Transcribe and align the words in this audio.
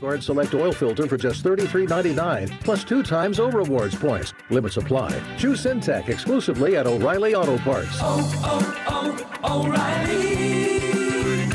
Guard 0.00 0.22
Select 0.22 0.54
Oil 0.54 0.72
Filter 0.72 1.06
for 1.06 1.16
just 1.18 1.44
$33.99, 1.44 2.60
plus 2.60 2.82
two 2.84 3.02
times 3.02 3.38
O 3.38 3.50
Rewards 3.50 3.94
points. 3.94 4.32
Limits 4.48 4.78
apply. 4.78 5.10
Choose 5.36 5.64
Syntec 5.64 6.08
exclusively 6.08 6.76
at 6.76 6.86
O'Reilly 6.86 7.34
Auto 7.34 7.58
Parts. 7.58 7.98
Oh, 8.00 8.76
oh, 8.88 9.24
oh, 9.44 9.66
O'Reilly 9.66 11.52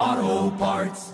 Auto 0.00 0.56
Parts. 0.56 1.12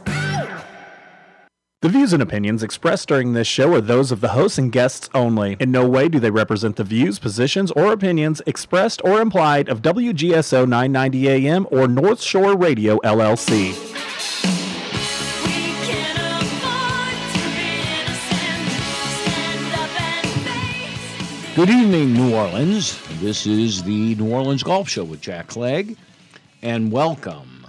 The 1.83 1.89
views 1.89 2.13
and 2.13 2.23
opinions 2.23 2.63
expressed 2.63 3.09
during 3.09 3.33
this 3.33 3.49
show 3.49 3.75
are 3.75 3.81
those 3.81 4.13
of 4.13 4.21
the 4.21 4.29
hosts 4.29 4.57
and 4.57 4.71
guests 4.71 5.11
only. 5.15 5.57
In 5.59 5.73
no 5.73 5.87
way 5.89 6.09
do 6.09 6.21
they 6.21 6.31
represent 6.31 6.77
the 6.77 6.85
views, 6.85 7.19
positions, 7.19 7.73
or 7.73 7.93
opinions 7.93 8.41
expressed 8.47 9.03
or 9.05 9.21
implied 9.21 9.69
of 9.69 9.83
WGSO 9.83 10.69
990 10.69 11.29
AM 11.29 11.67
or 11.73 11.89
North 11.89 12.23
Shore 12.23 12.57
Radio 12.57 12.99
LLC. 12.99 13.92
Good 21.55 21.69
evening, 21.69 22.15
New 22.15 22.35
Orleans. 22.35 22.99
This 23.21 23.47
is 23.47 23.83
the 23.83 24.15
New 24.15 24.33
Orleans 24.33 24.63
Golf 24.63 24.89
Show 24.89 25.05
with 25.05 25.21
Jack 25.21 25.49
Clegg, 25.49 25.97
and 26.63 26.91
welcome. 26.91 27.67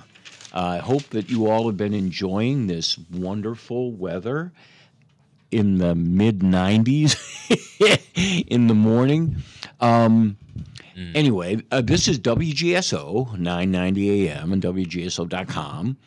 I 0.53 0.77
hope 0.77 1.03
that 1.09 1.29
you 1.29 1.47
all 1.47 1.67
have 1.67 1.75
been 1.75 1.93
enjoying 1.93 2.67
this 2.67 2.97
wonderful 3.11 3.91
weather 3.91 4.53
in 5.51 5.79
the 5.79 5.95
mid 5.95 6.39
90s 6.39 7.17
in 8.47 8.67
the 8.67 8.73
morning. 8.73 9.37
Um, 9.81 10.37
Anyway, 11.15 11.59
uh, 11.71 11.81
this 11.81 12.07
is 12.07 12.19
WGSO 12.19 13.37
990 13.37 14.29
AM 14.29 14.53
and 14.53 14.61
WGSO.com. 14.61 15.97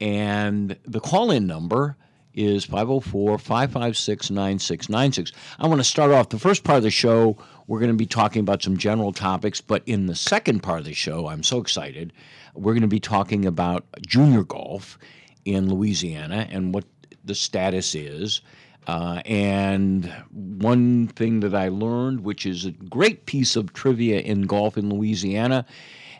And 0.00 0.76
the 0.86 1.00
call 1.00 1.30
in 1.30 1.46
number 1.46 1.96
is 2.34 2.64
504 2.64 3.38
556 3.38 4.30
9696. 4.30 5.32
I 5.58 5.66
want 5.66 5.80
to 5.80 5.84
start 5.84 6.10
off 6.10 6.28
the 6.30 6.38
first 6.38 6.64
part 6.64 6.78
of 6.78 6.82
the 6.82 6.90
show. 6.90 7.36
We're 7.66 7.78
going 7.78 7.90
to 7.90 7.96
be 7.96 8.06
talking 8.06 8.40
about 8.40 8.62
some 8.62 8.76
general 8.76 9.12
topics, 9.12 9.60
but 9.60 9.82
in 9.86 10.06
the 10.06 10.14
second 10.14 10.60
part 10.60 10.80
of 10.80 10.84
the 10.84 10.94
show, 10.94 11.28
I'm 11.28 11.42
so 11.42 11.58
excited. 11.58 12.12
We're 12.54 12.72
going 12.72 12.82
to 12.82 12.88
be 12.88 13.00
talking 13.00 13.46
about 13.46 13.84
junior 14.06 14.44
golf 14.44 14.98
in 15.44 15.72
Louisiana 15.72 16.46
and 16.50 16.74
what 16.74 16.84
the 17.24 17.34
status 17.34 17.94
is. 17.94 18.40
Uh, 18.86 19.22
and 19.26 20.12
one 20.32 21.06
thing 21.08 21.40
that 21.40 21.54
I 21.54 21.68
learned, 21.68 22.24
which 22.24 22.46
is 22.46 22.64
a 22.64 22.72
great 22.72 23.26
piece 23.26 23.54
of 23.54 23.72
trivia 23.72 24.20
in 24.20 24.42
golf 24.42 24.76
in 24.76 24.90
Louisiana, 24.90 25.64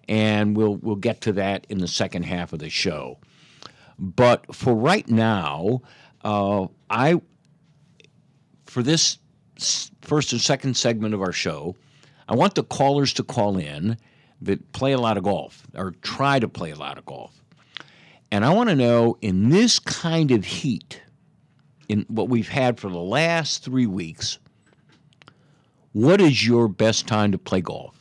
and 0.08 0.56
we'll 0.56 0.76
we'll 0.76 0.96
get 0.96 1.20
to 1.22 1.32
that 1.32 1.66
in 1.68 1.78
the 1.78 1.88
second 1.88 2.24
half 2.24 2.52
of 2.52 2.60
the 2.60 2.70
show. 2.70 3.18
But 3.98 4.54
for 4.54 4.74
right 4.74 5.08
now, 5.08 5.82
uh, 6.24 6.66
I 6.90 7.20
for 8.66 8.82
this 8.82 9.18
first 10.00 10.32
and 10.32 10.40
second 10.40 10.76
segment 10.76 11.14
of 11.14 11.20
our 11.20 11.32
show, 11.32 11.76
I 12.28 12.34
want 12.34 12.54
the 12.54 12.64
callers 12.64 13.12
to 13.14 13.22
call 13.22 13.58
in 13.58 13.96
that 14.40 14.72
play 14.72 14.92
a 14.92 14.98
lot 14.98 15.16
of 15.16 15.24
golf 15.24 15.66
or 15.74 15.92
try 16.02 16.38
to 16.38 16.48
play 16.48 16.70
a 16.70 16.76
lot 16.76 16.98
of 16.98 17.04
golf, 17.06 17.32
and 18.30 18.44
I 18.44 18.52
want 18.52 18.70
to 18.70 18.76
know 18.76 19.16
in 19.20 19.50
this 19.50 19.78
kind 19.78 20.30
of 20.30 20.44
heat, 20.44 21.00
in 21.88 22.06
what 22.08 22.28
we've 22.28 22.48
had 22.48 22.80
for 22.80 22.88
the 22.88 22.98
last 22.98 23.64
three 23.64 23.86
weeks, 23.86 24.38
what 25.92 26.20
is 26.20 26.46
your 26.46 26.68
best 26.68 27.06
time 27.06 27.32
to 27.32 27.38
play 27.38 27.60
golf? 27.60 27.94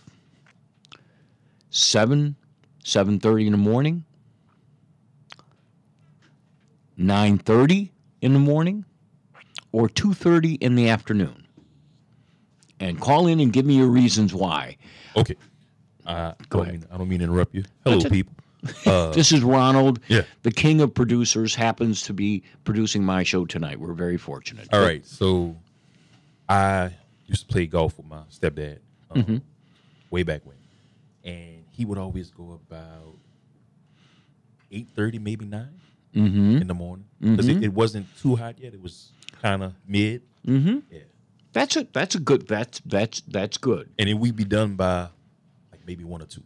Seven, 1.69 2.35
seven 2.83 3.19
thirty 3.19 3.45
in 3.45 3.51
the 3.51 3.57
morning. 3.57 4.05
9:30 7.01 7.89
in 8.21 8.33
the 8.33 8.39
morning 8.39 8.85
or 9.71 9.89
2:30 9.89 10.57
in 10.61 10.75
the 10.75 10.89
afternoon. 10.89 11.45
And 12.79 12.99
call 12.99 13.27
in 13.27 13.39
and 13.39 13.53
give 13.53 13.65
me 13.65 13.77
your 13.77 13.87
reasons 13.89 14.33
why. 14.33 14.77
Okay. 15.15 15.35
Uh, 16.05 16.33
Go 16.49 16.61
I 16.61 16.61
don't 16.61 16.61
ahead. 16.61 16.73
Mean, 16.81 16.85
I 16.91 16.97
don't 16.97 17.09
mean 17.09 17.19
to 17.19 17.25
interrupt 17.25 17.53
you. 17.53 17.63
Hello, 17.83 17.99
That's 17.99 18.11
people. 18.11 18.33
Uh, 18.85 19.11
This 19.11 19.31
is 19.31 19.41
Ronald, 19.43 19.99
yeah. 20.07 20.21
the 20.43 20.51
king 20.51 20.81
of 20.81 20.93
producers, 20.93 21.55
happens 21.55 22.03
to 22.03 22.13
be 22.13 22.43
producing 22.63 23.03
my 23.03 23.23
show 23.23 23.43
tonight. 23.45 23.79
We're 23.79 23.93
very 23.93 24.17
fortunate. 24.17 24.67
all 24.71 24.81
right. 24.81 25.03
So, 25.05 25.55
I 26.47 26.91
used 27.25 27.47
to 27.47 27.51
play 27.51 27.65
golf 27.65 27.97
with 27.97 28.05
my 28.07 28.21
stepdad 28.31 28.77
um, 29.09 29.23
Mm-hmm. 29.23 29.37
way 30.11 30.21
back 30.23 30.41
when, 30.45 30.57
and 31.23 31.63
he 31.71 31.85
would 31.85 31.97
always 31.97 32.29
go 32.29 32.59
about 32.67 33.17
eight 34.71 34.87
thirty, 34.95 35.17
maybe 35.17 35.45
9 35.45 35.67
Mm-hmm. 36.15 36.57
in 36.57 36.67
the 36.67 36.73
morning 36.73 37.05
because 37.21 37.47
it, 37.47 37.63
it 37.63 37.73
wasn't 37.73 38.05
too 38.19 38.35
hot 38.35 38.59
yet. 38.59 38.73
It 38.73 38.81
was 38.81 39.11
kind 39.41 39.63
of 39.63 39.73
mid. 39.87 40.23
Mm-hmm. 40.45 40.79
Yeah, 40.91 40.99
That's 41.53 41.75
a 41.77 41.87
that's 41.93 42.15
a 42.15 42.19
good 42.19 42.47
that's 42.47 42.81
that's 42.85 43.21
that's 43.21 43.57
good. 43.57 43.89
and 43.97 44.09
then 44.09 44.19
we'd 44.19 44.35
be 44.35 44.43
done 44.43 44.75
by 44.75 45.07
like 45.71 45.81
maybe 45.87 46.03
one 46.03 46.21
or 46.21 46.25
two. 46.25 46.43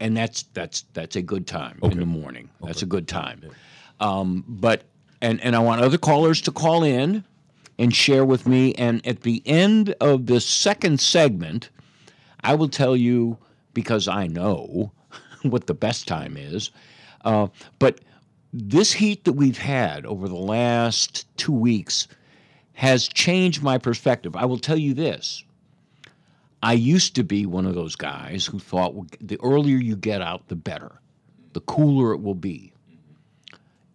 and 0.00 0.16
that's 0.16 0.42
that's 0.54 0.82
that's 0.94 1.16
a 1.16 1.22
good 1.22 1.46
time 1.46 1.78
in 1.82 1.98
the 1.98 2.06
morning. 2.06 2.50
That's 2.62 2.78
Okay. 2.78 2.86
a 2.86 2.88
good 2.88 3.08
time. 3.08 3.42
Um, 4.00 4.44
but 4.48 4.84
and 5.20 5.40
and 5.42 5.54
I 5.56 5.58
want 5.60 5.80
other 5.80 5.98
callers 5.98 6.40
to 6.42 6.52
call 6.52 6.82
in 6.84 7.24
and 7.78 7.94
share 7.94 8.24
with 8.24 8.46
me. 8.46 8.74
And 8.74 9.04
at 9.06 9.22
the 9.22 9.42
end 9.46 9.94
of 10.00 10.26
this 10.26 10.44
second 10.46 11.00
segment, 11.00 11.70
I 12.42 12.54
will 12.54 12.68
tell 12.68 12.96
you 12.96 13.38
because 13.74 14.08
I 14.08 14.26
know 14.26 14.90
what 15.42 15.66
the 15.68 15.74
best 15.74 16.08
time 16.08 16.36
is. 16.36 16.70
Uh, 17.28 17.48
but 17.78 18.00
this 18.54 18.90
heat 18.94 19.24
that 19.24 19.34
we've 19.34 19.58
had 19.58 20.06
over 20.06 20.28
the 20.28 20.34
last 20.34 21.26
two 21.36 21.52
weeks 21.52 22.08
has 22.72 23.06
changed 23.06 23.62
my 23.62 23.76
perspective. 23.76 24.34
I 24.34 24.46
will 24.46 24.58
tell 24.58 24.78
you 24.78 24.94
this. 24.94 25.44
I 26.62 26.72
used 26.72 27.14
to 27.16 27.22
be 27.24 27.44
one 27.44 27.66
of 27.66 27.74
those 27.74 27.96
guys 27.96 28.46
who 28.46 28.58
thought 28.58 28.94
well, 28.94 29.06
the 29.20 29.38
earlier 29.42 29.76
you 29.76 29.94
get 29.94 30.22
out, 30.22 30.48
the 30.48 30.56
better, 30.56 31.00
the 31.52 31.60
cooler 31.60 32.14
it 32.14 32.22
will 32.22 32.34
be. 32.34 32.72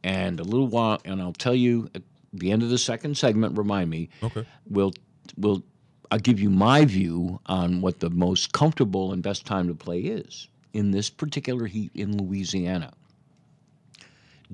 And 0.03 0.39
a 0.39 0.43
little 0.43 0.67
while, 0.67 1.01
and 1.03 1.19
I'll 1.19 1.33
tell 1.33 1.55
you 1.55 1.89
at 1.95 2.03
the 2.33 2.51
end 2.51 2.61
of 2.61 2.69
the 2.69 2.77
second 2.77 3.17
segment, 3.17 3.57
remind 3.57 3.89
me, 3.89 4.09
Okay. 4.21 4.45
we'll, 4.69 4.93
we'll, 5.37 5.63
I'll 6.11 6.19
give 6.19 6.39
you 6.39 6.51
my 6.51 6.85
view 6.85 7.39
on 7.47 7.81
what 7.81 7.99
the 7.99 8.11
most 8.11 8.53
comfortable 8.53 9.11
and 9.11 9.23
best 9.23 9.45
time 9.47 9.67
to 9.69 9.73
play 9.73 10.01
is 10.01 10.49
in 10.73 10.91
this 10.91 11.09
particular 11.09 11.65
heat 11.65 11.89
in 11.95 12.15
Louisiana. 12.23 12.93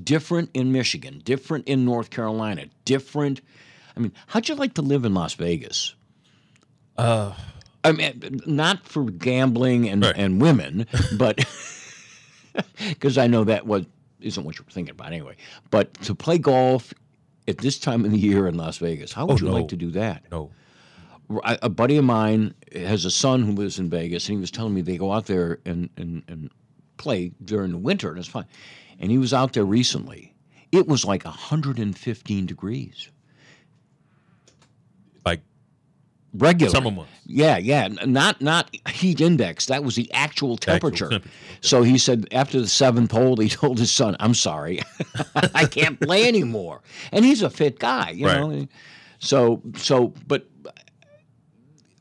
Different 0.04 0.50
in 0.54 0.72
Michigan, 0.72 1.22
different 1.24 1.68
in 1.68 1.86
North 1.86 2.10
Carolina, 2.10 2.66
different. 2.86 3.42
I 3.96 4.00
mean, 4.00 4.12
how'd 4.28 4.48
you 4.48 4.56
like 4.56 4.76
to 4.76 4.82
live 4.82 5.06
in 5.06 5.14
Las 5.14 5.34
Vegas? 5.34 5.96
Uh, 6.98 7.34
I 7.84 7.92
mean, 7.94 8.42
not 8.46 8.86
for 8.86 9.06
gambling 9.06 9.88
and, 9.90 10.04
Right. 10.04 10.16
and 10.18 10.42
women, 10.42 10.86
but 11.18 11.40
because 12.90 13.18
I 13.18 13.28
know 13.28 13.44
that 13.46 13.66
was 13.66 13.86
isn't 14.22 14.44
what 14.44 14.58
you 14.60 14.66
were 14.66 14.72
thinking 14.72 14.92
about 14.92 15.08
anyway. 15.08 15.36
But 15.72 15.94
to 16.02 16.14
play 16.14 16.38
golf 16.38 16.94
at 17.48 17.60
this 17.60 17.80
time 17.80 18.04
of 18.04 18.12
the 18.12 18.18
year 18.20 18.48
in 18.48 18.56
Las 18.58 18.78
Vegas, 18.78 19.14
how 19.14 19.26
would 19.28 19.42
Oh, 19.42 19.46
you 19.46 19.52
like 19.52 19.70
to 19.70 19.78
do 19.78 19.92
that? 19.92 20.24
no. 20.32 20.52
A 21.44 21.60
a 21.64 21.70
buddy 21.70 21.96
of 21.98 22.04
mine 22.06 22.56
has 22.76 23.06
a 23.06 23.12
son 23.12 23.44
who 23.44 23.52
lives 23.52 23.78
in 23.80 23.88
Vegas, 23.90 24.28
and 24.28 24.38
he 24.38 24.42
was 24.42 24.50
telling 24.52 24.74
me 24.74 24.82
they 24.82 24.98
go 24.98 25.14
out 25.14 25.28
there 25.28 25.60
and, 25.64 25.90
and, 25.96 26.24
and 26.28 26.50
play 26.98 27.32
during 27.46 27.72
the 27.72 27.78
winter, 27.78 28.10
and 28.10 28.18
it's 28.18 28.28
fine. 28.28 28.46
And 29.00 29.12
he 29.12 29.18
was 29.18 29.34
out 29.34 29.54
there 29.54 29.66
recently. 29.66 30.36
It 30.72 30.88
was 30.88 31.06
like 31.06 31.26
115 31.26 32.46
degrees. 32.46 33.10
Like 35.26 35.42
Regular 36.34 36.72
Summer 36.72 36.92
months. 36.92 37.12
Yeah, 37.26 37.58
yeah, 37.58 37.88
not 37.88 38.42
not 38.42 38.74
heat 38.90 39.20
index. 39.22 39.66
That 39.68 39.84
was 39.84 39.96
the 39.96 40.12
actual 40.14 40.58
temperature. 40.58 41.06
Actual 41.06 41.20
temperature, 41.20 41.38
So 41.62 41.82
he 41.84 41.98
said 41.98 42.28
after 42.32 42.60
the 42.60 42.68
seventh 42.68 43.12
hole, 43.12 43.38
he 43.38 43.50
told 43.62 43.80
his 43.80 43.92
son, 43.92 44.16
"I'm 44.20 44.34
sorry, 44.36 44.82
I 45.56 45.66
can't 45.66 46.00
play 46.00 46.28
anymore." 46.28 46.82
And 47.12 47.26
he's 47.26 47.42
a 47.42 47.50
fit 47.50 47.80
guy, 47.80 48.12
you 48.12 48.26
Right. 48.28 48.40
know. 48.40 48.68
So 49.20 49.62
so, 49.78 50.14
but 50.28 50.48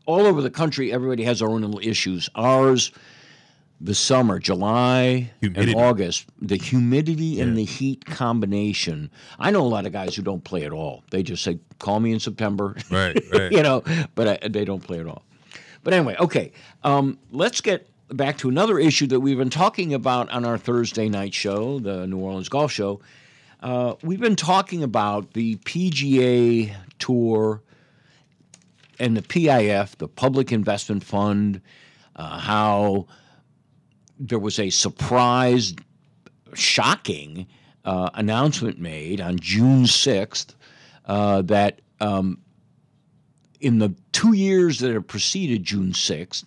all 0.07 0.27
over 0.27 0.41
the 0.43 0.51
country, 0.51 0.93
everybody 0.93 1.23
has 1.25 1.39
their 1.41 1.49
own 1.49 1.63
little 1.63 1.81
issues. 1.83 2.29
Ours, 2.35 2.93
the 3.81 3.95
summer, 3.95 4.39
July 4.39 5.31
Humidity. 5.41 5.73
and 5.73 5.81
August, 5.81 6.27
the 6.41 6.57
humidity 6.57 7.41
and 7.41 7.57
the 7.57 7.65
heat 7.65 8.05
combination. 8.05 9.11
I 9.39 9.51
know 9.51 9.63
a 9.63 9.69
lot 9.69 9.87
of 9.87 9.93
guys 9.93 10.17
who 10.17 10.23
don't 10.23 10.43
play 10.43 10.65
at 10.65 10.73
all. 10.73 11.05
They 11.11 11.23
just 11.23 11.45
say, 11.45 11.59
"Call 11.79 12.01
me 12.01 12.13
in 12.13 12.21
September." 12.21 12.77
Right, 12.91 13.17
right. 13.33 13.53
you 13.53 13.63
know, 13.63 13.85
but 14.15 14.43
I, 14.45 14.49
they 14.49 14.65
don't 14.65 14.83
play 14.83 14.99
at 15.01 15.07
all. 15.07 15.23
But 15.85 15.95
anyway, 15.95 16.17
okay. 16.19 16.53
Um, 16.83 17.19
let's 17.31 17.61
get 17.61 17.89
back 18.11 18.39
to 18.39 18.49
another 18.49 18.79
issue 18.79 19.07
that 19.09 19.21
we've 19.21 19.39
been 19.39 19.51
talking 19.51 19.95
about 19.95 20.31
on 20.31 20.45
our 20.45 20.59
Thursday 20.59 21.09
night 21.09 21.35
show, 21.35 21.79
the 21.79 22.07
New 22.07 22.19
Orleans 22.19 22.49
Golf 22.49 22.73
Show. 22.73 23.01
Uh, 23.61 23.95
we've 24.03 24.21
been 24.21 24.37
talking 24.37 24.83
about 24.83 25.33
the 25.35 25.57
PGA 25.57 26.75
Tour 26.99 27.63
and 28.99 29.17
the 29.17 29.23
PIF, 29.23 29.97
the 29.97 30.09
Public 30.09 30.53
Investment 30.53 31.05
Fund, 31.05 31.61
uh, 32.17 32.39
how 32.39 33.07
there 34.19 34.39
was 34.39 34.59
a 34.59 34.71
surprise, 34.71 35.75
shocking 36.55 37.47
uh, 37.85 38.11
announcement 38.15 38.79
made 38.79 39.21
on 39.21 39.39
June 39.39 39.85
6th 39.85 40.55
uh, 41.07 41.43
that 41.43 41.81
um, 42.01 42.39
in 43.61 43.79
the 43.79 43.95
two 44.13 44.35
years 44.35 44.79
that 44.81 44.93
have 44.93 45.07
preceded 45.07 45.65
June 45.65 45.93
6th, 45.93 46.45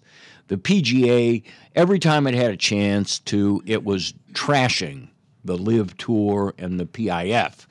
the 0.48 0.58
PGA, 0.58 1.44
every 1.76 2.00
time 2.00 2.28
it 2.28 2.34
had 2.34 2.52
a 2.52 2.58
chance 2.58 3.20
to, 3.20 3.62
it 3.66 3.84
was 3.84 4.14
trashing 4.34 5.08
the 5.44 5.58
LIV 5.58 5.98
Tour 5.98 6.54
and 6.58 6.80
the 6.80 6.86
PIF. 6.86 7.66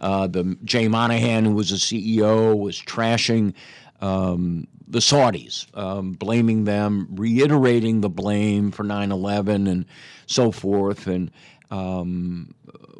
Uh, 0.00 0.26
the 0.26 0.56
Jay 0.64 0.88
Monahan, 0.88 1.44
who 1.44 1.54
was 1.54 1.70
the 1.70 1.76
CEO, 1.76 2.58
was 2.58 2.78
trashing 2.78 3.54
um, 4.00 4.66
the 4.86 4.98
Saudis, 4.98 5.66
um, 5.76 6.12
blaming 6.12 6.64
them, 6.64 7.08
reiterating 7.10 8.00
the 8.00 8.10
blame 8.10 8.70
for 8.70 8.84
9/11 8.84 9.68
and 9.68 9.86
so 10.26 10.50
forth, 10.50 11.06
and 11.06 11.30
um, 11.70 12.54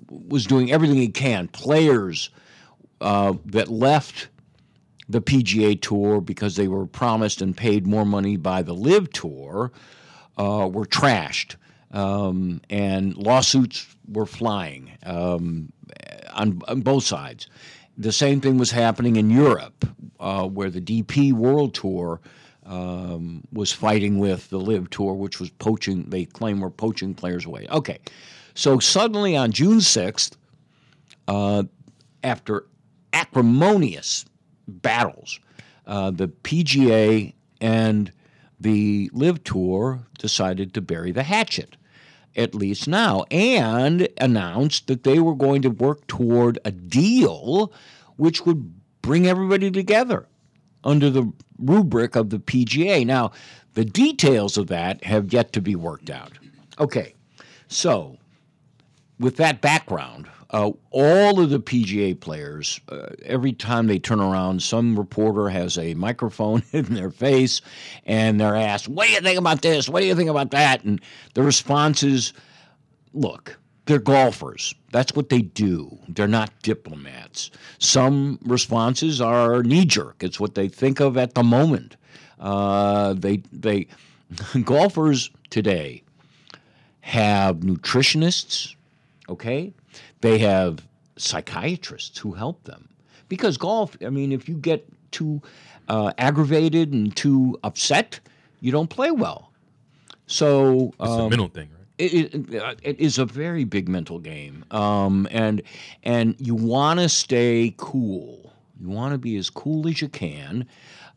was 0.09 0.47
doing 0.47 0.73
everything 0.73 0.97
he 0.97 1.09
can. 1.09 1.49
Players 1.49 2.31
uh, 3.01 3.35
that 3.47 3.69
left 3.69 4.29
the 5.09 5.21
PGA 5.21 5.81
Tour 5.81 6.21
because 6.21 6.57
they 6.57 6.69
were 6.69 6.87
promised 6.87 7.43
and 7.43 7.57
paid 7.57 7.87
more 7.87 8.07
money 8.07 8.37
by 8.37 8.63
the 8.63 8.75
LIV 8.75 9.13
Tour 9.13 9.73
uh, 10.39 10.69
were 10.73 10.87
trashed, 10.87 11.57
um, 11.93 12.61
and 12.71 13.17
lawsuits 13.17 13.95
were 14.09 14.27
flying 14.27 14.91
um, 15.05 15.73
on, 16.33 16.61
on, 16.69 16.81
both 16.81 17.05
sides. 17.05 17.49
The 17.97 18.13
same 18.13 18.41
thing 18.41 18.59
was 18.59 18.71
happening 18.71 19.17
in 19.17 19.31
Europe, 19.31 19.87
uh, 20.19 20.47
where 20.47 20.71
the 20.71 20.81
DP 20.81 21.33
World 21.33 21.75
Tour 21.75 22.21
um, 22.67 23.45
was 23.53 23.73
fighting 23.73 24.19
with 24.19 24.49
the 24.51 24.59
LIV 24.59 24.91
Tour, 24.91 25.15
which 25.15 25.39
was 25.39 25.51
poaching. 25.51 26.05
They 26.09 26.25
claim 26.25 26.61
were 26.61 26.71
poaching 26.71 27.15
players 27.15 27.45
away. 27.45 27.67
Okay, 27.71 27.99
so 28.55 28.79
suddenly 28.79 29.37
on 29.37 29.53
June 29.53 29.81
sixth, 29.81 30.37
uh, 31.29 31.65
after 32.23 32.67
acrimonious 33.13 34.25
battles. 34.67 35.39
Uh, 35.87 36.11
the 36.11 36.29
PGA 36.29 37.33
and 37.61 38.11
the 38.59 39.11
LIV 39.13 39.45
Tour 39.45 40.01
decided 40.19 40.75
to 40.75 40.81
bury 40.81 41.13
the 41.13 41.23
hatchet, 41.23 41.77
at 42.37 42.55
least 42.55 42.89
now, 42.89 43.25
and 43.31 44.09
announced 44.21 44.87
that 44.87 45.05
they 45.05 45.19
were 45.19 45.35
going 45.35 45.63
to 45.63 45.71
work 45.71 46.07
toward 46.07 46.59
a 46.65 46.71
deal 46.71 47.73
which 48.17 48.45
would 48.47 48.75
bring 49.03 49.27
everybody 49.27 49.71
together 49.71 50.27
under 50.83 51.11
the 51.11 51.33
rubric 51.59 52.17
of 52.17 52.31
the 52.31 52.39
PGA. 52.39 53.05
Now, 53.07 53.33
the 53.75 53.85
details 53.85 54.57
of 54.57 54.69
that 54.69 55.05
have 55.05 55.33
yet 55.33 55.53
to 55.53 55.61
be 55.61 55.75
worked 55.75 56.11
out. 56.11 56.33
Okay, 56.79 57.15
so 57.69 58.19
with 59.19 59.37
that 59.37 59.61
background, 59.61 60.29
uh, 60.51 60.71
all 60.91 61.41
of 61.41 61.51
the 61.51 61.61
PGA 61.61 62.19
players, 62.19 62.81
uh, 62.89 63.07
every 63.25 63.53
time 63.53 63.87
they 63.87 63.99
turn 63.99 64.21
around, 64.21 64.63
some 64.63 64.99
reporter 64.99 65.49
has 65.49 65.79
a 65.79 65.95
microphone 65.95 66.63
in 66.73 66.95
their 66.95 67.11
face 67.11 67.61
and 68.07 68.41
they're 68.41 68.57
asked, 68.57 68.89
What 68.89 69.07
do 69.07 69.13
you 69.13 69.21
think 69.21 69.39
about 69.39 69.63
this? 69.63 69.89
What 69.89 70.01
do 70.01 70.07
you 70.07 70.15
think 70.15 70.31
about 70.31 70.51
that? 70.53 70.85
And 70.85 71.01
the 71.35 71.43
response 71.43 72.03
is, 72.03 72.33
Look, 73.13 73.59
they're 73.87 73.99
golfers. 73.99 74.75
That's 74.93 75.15
what 75.15 75.29
they 75.29 75.43
do. 75.43 75.99
They're 76.09 76.27
not 76.27 76.51
diplomats. 76.63 77.51
Some 77.79 78.39
responses 78.43 79.21
are 79.21 79.63
knee 79.63 79.85
jerk, 79.85 80.23
it's 80.23 80.41
what 80.41 80.55
they 80.55 80.69
think 80.69 81.01
of 81.01 81.17
at 81.17 81.35
the 81.35 81.43
moment. 81.43 81.97
Uh, 82.41 83.15
they, 83.15 83.43
they, 83.53 83.87
golfers 84.65 85.31
today 85.51 86.03
have 87.01 87.57
nutritionists, 87.59 88.75
okay? 89.29 89.73
They 90.21 90.39
have 90.39 90.87
psychiatrists 91.17 92.19
who 92.19 92.33
help 92.33 92.65
them. 92.65 92.89
Because 93.29 93.57
golf, 93.57 93.97
I 94.05 94.11
mean, 94.11 94.33
if 94.33 94.49
you 94.49 94.55
get 94.55 94.87
too 95.11 95.41
uh, 95.89 96.13
aggravated 96.19 96.93
and 96.93 97.15
too 97.15 97.59
upset, 97.65 98.21
you 98.61 98.73
don't 98.73 98.91
play 98.91 99.11
well. 99.11 99.51
So 100.27 100.93
it's 101.01 101.11
um, 101.11 101.21
a 101.21 101.31
mental 101.31 101.49
thing, 101.49 101.69
right? 101.71 101.87
It, 101.99 102.35
it, 102.35 102.63
uh, 102.63 102.75
it 102.83 102.99
is 102.99 103.19
a 103.19 103.25
very 103.25 103.65
big 103.65 103.89
mental 103.89 104.19
game, 104.19 104.65
um, 104.71 105.29
and 105.31 105.63
and 106.03 106.35
you 106.39 106.55
want 106.55 107.01
to 107.01 107.09
stay 107.09 107.75
cool. 107.77 108.53
You 108.81 108.89
want 108.89 109.13
to 109.13 109.19
be 109.19 109.37
as 109.37 109.49
cool 109.51 109.87
as 109.87 110.03
you 110.03 110.09
can, 110.09 110.67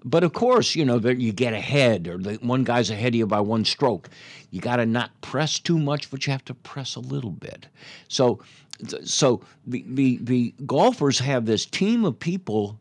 but 0.04 0.24
of 0.24 0.34
course, 0.34 0.76
you 0.76 0.86
know 0.86 1.00
that 1.00 1.18
you 1.18 1.32
get 1.32 1.54
ahead, 1.54 2.08
or 2.08 2.18
the, 2.18 2.36
one 2.36 2.64
guy's 2.64 2.90
ahead 2.90 3.10
of 3.10 3.16
you 3.16 3.28
by 3.28 3.40
one 3.40 3.66
stroke. 3.66 4.10
You 4.52 4.62
got 4.62 4.78
to 4.78 4.86
not 4.86 5.20
press 5.22 5.60
too 5.60 5.80
much, 5.80 6.12
but 6.12 6.26
you 6.26 6.32
have 6.32 6.46
to 6.46 6.54
press 6.54 6.96
a 6.96 7.00
little 7.00 7.32
bit. 7.32 7.68
So, 8.08 8.40
so 9.04 9.42
the 9.66 9.84
the, 9.88 10.20
the 10.22 10.54
golfers 10.66 11.20
have 11.20 11.46
this 11.46 11.66
team 11.66 12.06
of 12.06 12.20
people 12.20 12.80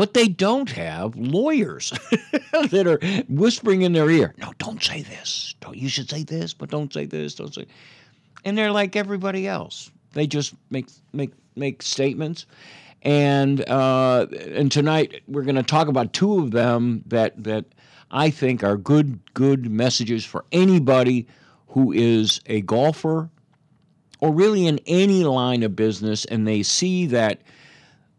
but 0.00 0.14
they 0.14 0.28
don't 0.28 0.70
have 0.70 1.14
lawyers 1.14 1.90
that 2.70 2.86
are 2.86 2.98
whispering 3.28 3.82
in 3.82 3.92
their 3.92 4.08
ear. 4.08 4.34
No, 4.38 4.54
don't 4.56 4.82
say 4.82 5.02
this. 5.02 5.54
Don't, 5.60 5.76
you 5.76 5.90
should 5.90 6.08
say 6.08 6.22
this, 6.22 6.54
but 6.54 6.70
don't 6.70 6.90
say 6.90 7.04
this. 7.04 7.34
Don't 7.34 7.54
say. 7.54 7.66
And 8.46 8.56
they're 8.56 8.72
like 8.72 8.96
everybody 8.96 9.46
else. 9.46 9.90
They 10.14 10.26
just 10.26 10.54
make 10.70 10.86
make 11.12 11.32
make 11.54 11.82
statements. 11.82 12.46
And 13.02 13.60
uh, 13.68 14.26
and 14.54 14.72
tonight 14.72 15.22
we're 15.28 15.42
going 15.42 15.56
to 15.56 15.62
talk 15.62 15.88
about 15.88 16.14
two 16.14 16.38
of 16.38 16.50
them 16.50 17.04
that 17.08 17.44
that 17.44 17.66
I 18.10 18.30
think 18.30 18.64
are 18.64 18.78
good 18.78 19.20
good 19.34 19.70
messages 19.70 20.24
for 20.24 20.46
anybody 20.50 21.26
who 21.68 21.92
is 21.92 22.40
a 22.46 22.62
golfer 22.62 23.28
or 24.20 24.32
really 24.32 24.66
in 24.66 24.80
any 24.86 25.24
line 25.24 25.62
of 25.62 25.74
business, 25.76 26.24
and 26.26 26.46
they 26.46 26.62
see 26.62 27.06
that 27.06 27.40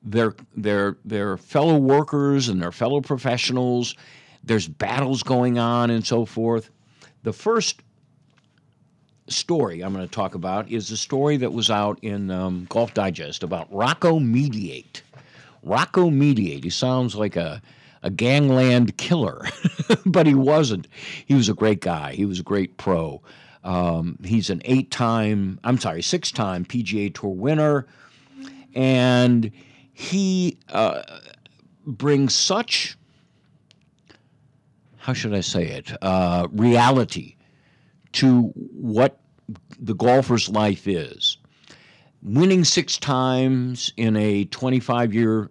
their 0.04 0.36
their 0.56 0.98
their 1.06 1.38
fellow 1.38 1.78
workers 1.78 2.50
and 2.50 2.62
their 2.62 2.72
fellow 2.72 3.02
professionals. 3.02 3.96
There's 4.44 4.68
battles 4.68 5.22
going 5.22 5.60
on 5.60 5.92
and 5.92 6.06
so 6.06 6.26
forth. 6.26 6.72
The 7.24 7.34
first 7.34 7.82
story 9.28 9.82
I'm 9.82 9.94
going 9.94 10.06
to 10.06 10.12
talk 10.12 10.34
about 10.34 10.70
is 10.70 10.90
the 10.90 10.98
story 10.98 11.38
that 11.38 11.54
was 11.54 11.70
out 11.70 12.00
in 12.02 12.32
um, 12.32 12.66
Golf 12.70 12.94
Digest 12.94 13.44
about 13.44 13.72
Rocco 13.72 14.20
Mediate. 14.20 15.04
Rocco 15.64 16.10
Mediate. 16.10 16.64
He 16.64 16.70
sounds 16.70 17.16
like 17.16 17.36
a 17.36 17.62
a 18.04 18.10
gangland 18.10 18.98
killer, 18.98 19.46
but 20.06 20.26
he 20.26 20.34
wasn't. 20.34 20.88
He 21.28 21.36
was 21.36 21.50
a 21.50 21.54
great 21.54 21.82
guy. 21.82 22.14
He 22.14 22.26
was 22.26 22.40
a 22.40 22.44
great 22.44 22.78
pro. 22.78 23.22
Um, 23.64 24.18
he's 24.24 24.50
an 24.50 24.62
eight-time, 24.66 25.60
I'm 25.64 25.78
sorry, 25.78 26.02
six-time 26.02 26.66
PGA 26.66 27.14
Tour 27.14 27.30
winner, 27.30 27.88
and 28.74 29.52
he 29.94 30.58
uh, 30.70 31.04
brings 31.86 32.34
such, 32.34 32.98
how 34.98 35.14
should 35.14 35.34
I 35.34 35.42
say 35.42 35.66
it, 35.66 35.92
uh, 36.02 36.48
reality 36.52 37.36
to 38.14 38.44
what 38.74 39.20
the 39.80 39.96
golfer's 39.96 40.50
life 40.50 40.88
is. 40.88 41.38
Winning 42.24 42.64
six 42.64 42.98
times 42.98 43.92
in 43.98 44.16
a 44.16 44.46
25 44.46 45.14
year 45.14 45.50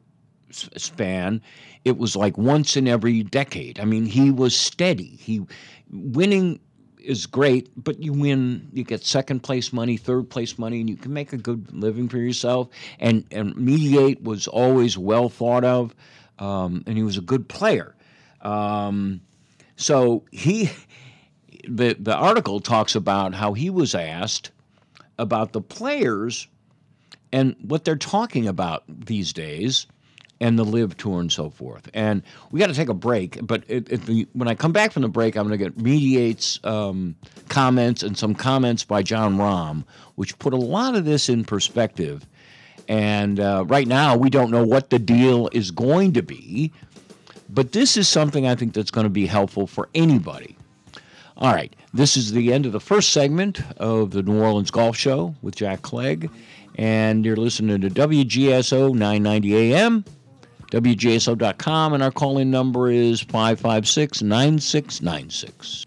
span, 0.51 1.43
it 1.85 1.97
was 1.97 2.17
like 2.17 2.37
once 2.39 2.77
in 2.77 2.87
every 2.87 3.23
decade. 3.23 3.81
I 3.81 3.85
mean, 3.85 4.07
he 4.07 4.31
was 4.31 4.57
steady. 4.57 5.17
He 5.17 5.43
winning 5.91 6.61
is 7.05 7.27
great, 7.27 7.71
but 7.77 8.03
you 8.03 8.13
win, 8.13 8.69
you 8.73 8.85
get 8.85 9.05
second 9.05 9.41
place 9.41 9.73
money, 9.73 9.97
third 9.97 10.31
place 10.31 10.59
money, 10.59 10.81
and 10.81 10.89
you 10.89 10.97
can 10.97 11.13
make 11.13 11.33
a 11.33 11.37
good 11.37 11.73
living 11.73 12.09
for 12.09 12.19
yourself. 12.19 12.69
And 12.99 13.25
and 13.31 13.57
Mediate 13.57 14.23
was 14.23 14.47
always 14.47 14.97
well 14.97 15.29
thought 15.29 15.65
of, 15.65 15.95
um, 16.39 16.85
and 16.87 16.97
he 16.97 17.03
was 17.03 17.17
a 17.17 17.23
good 17.23 17.49
player. 17.49 17.95
Um, 18.43 19.21
so 19.77 20.25
he, 20.31 20.71
the 21.69 21.97
the 21.99 22.15
article 22.15 22.61
talks 22.61 22.95
about 22.95 23.35
how 23.35 23.53
he 23.55 23.71
was 23.71 23.95
asked 23.95 24.51
about 25.19 25.53
the 25.53 25.61
players 25.61 26.49
and 27.33 27.55
what 27.63 27.85
they're 27.85 27.97
talking 27.97 28.49
about 28.49 28.85
these 28.89 29.33
days 29.33 29.87
and 30.41 30.59
the 30.59 30.65
LIV 30.65 30.97
tour 30.97 31.21
and 31.21 31.31
so 31.31 31.51
forth. 31.51 31.89
And 31.93 32.23
we 32.51 32.59
got 32.59 32.69
to 32.69 32.75
take 32.75 32.89
a 32.89 32.95
break, 32.95 33.39
but 33.47 33.63
it, 33.69 34.09
it, 34.09 34.29
when 34.33 34.49
I 34.49 34.55
come 34.55 34.73
back 34.73 34.93
from 34.93 35.03
the 35.03 35.09
break, 35.09 35.37
I'm 35.37 35.47
going 35.47 35.59
to 35.59 35.65
get 35.65 35.79
Mediate's 35.79 36.59
um, 36.65 37.15
comments 37.49 38.03
and 38.03 38.17
some 38.17 38.35
comments 38.35 38.83
by 38.83 39.03
Jon 39.03 39.37
Rahm, 39.37 39.85
which 40.15 40.39
put 40.39 40.55
a 40.55 40.59
lot 40.59 40.97
of 40.97 41.05
this 41.05 41.29
in 41.29 41.45
perspective. 41.45 42.27
And 42.89 43.39
uh, 43.39 43.65
right 43.69 43.87
now, 43.87 44.17
we 44.17 44.31
don't 44.31 44.51
know 44.51 44.65
what 44.65 44.91
the 44.91 44.99
deal 44.99 45.49
is 45.53 45.71
going 45.71 46.15
to 46.15 46.23
be, 46.23 46.73
but 47.49 47.73
this 47.73 47.97
is 47.97 48.09
something 48.09 48.47
I 48.47 48.55
think 48.55 48.73
that's 48.73 48.91
going 48.91 49.05
to 49.05 49.11
be 49.11 49.27
helpful 49.27 49.67
for 49.67 49.89
anybody. 49.95 50.57
All 51.37 51.53
right, 51.55 51.75
this 51.95 52.17
is 52.17 52.33
the 52.33 52.53
end 52.53 52.67
of 52.67 52.73
the 52.73 52.81
first 52.81 53.11
segment 53.11 53.63
of 53.79 54.11
the 54.11 54.23
New 54.23 54.43
Orleans 54.43 54.71
Golf 54.71 54.97
Show 54.97 55.35
with 55.41 55.57
Jack 55.57 55.83
Clegg, 55.83 56.31
and 56.77 57.25
you're 57.25 57.37
listening 57.37 57.81
to 57.81 57.89
WGSO 57.89 58.93
990 58.93 59.73
AM 59.73 60.05
WGSO.com, 60.71 61.93
and 61.93 62.03
our 62.03 62.11
call 62.11 62.39
in 62.39 62.51
number 62.51 62.91
is 62.91 63.21
556 63.21 64.23
9696. 64.23 65.87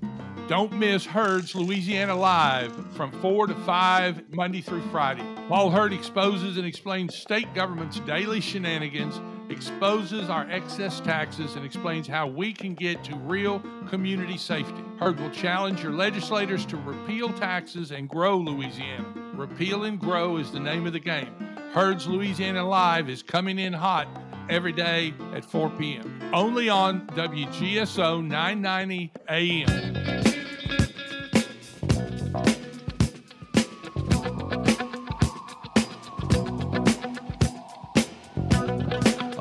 Don't 0.47 0.71
miss 0.71 1.05
Hurd's 1.05 1.53
Louisiana 1.55 2.15
Live 2.15 2.73
from 2.95 3.11
4 3.21 3.47
to 3.47 3.55
5 3.55 4.33
Monday 4.33 4.61
through 4.61 4.81
Friday. 4.91 5.23
Paul 5.49 5.69
Hurd 5.69 5.91
exposes 5.91 6.55
and 6.55 6.65
explains 6.65 7.15
state 7.15 7.53
government's 7.53 7.99
daily 8.01 8.39
shenanigans, 8.39 9.19
exposes 9.49 10.29
our 10.29 10.49
excess 10.49 10.99
taxes, 10.99 11.55
and 11.55 11.65
explains 11.65 12.07
how 12.07 12.27
we 12.27 12.53
can 12.53 12.73
get 12.73 13.03
to 13.05 13.15
real 13.15 13.61
community 13.89 14.37
safety. 14.37 14.83
Hurd 14.99 15.19
will 15.19 15.29
challenge 15.31 15.81
your 15.81 15.93
legislators 15.93 16.65
to 16.67 16.77
repeal 16.77 17.31
taxes 17.33 17.91
and 17.91 18.09
grow 18.09 18.37
Louisiana. 18.37 19.05
Repeal 19.33 19.83
and 19.83 19.99
grow 19.99 20.37
is 20.37 20.51
the 20.51 20.59
name 20.59 20.85
of 20.85 20.93
the 20.93 20.99
game. 20.99 21.33
Hurd's 21.71 22.07
Louisiana 22.07 22.67
Live 22.67 23.09
is 23.09 23.21
coming 23.21 23.59
in 23.59 23.73
hot 23.73 24.07
every 24.49 24.71
day 24.71 25.13
at 25.33 25.45
4 25.45 25.69
p.m. 25.71 26.31
Only 26.33 26.69
on 26.69 27.05
WGSO 27.07 28.25
990 28.25 29.11
AM. 29.29 30.16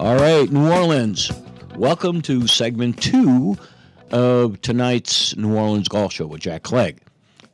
All 0.06 0.14
right, 0.14 0.48
New 0.48 0.70
Orleans. 0.70 1.32
Welcome 1.74 2.22
to 2.22 2.46
segment 2.46 3.02
two 3.02 3.58
of 4.12 4.60
tonight's 4.60 5.36
New 5.36 5.56
Orleans 5.56 5.88
Golf 5.88 6.12
Show 6.12 6.28
with 6.28 6.42
Jack 6.42 6.62
Clegg. 6.62 7.00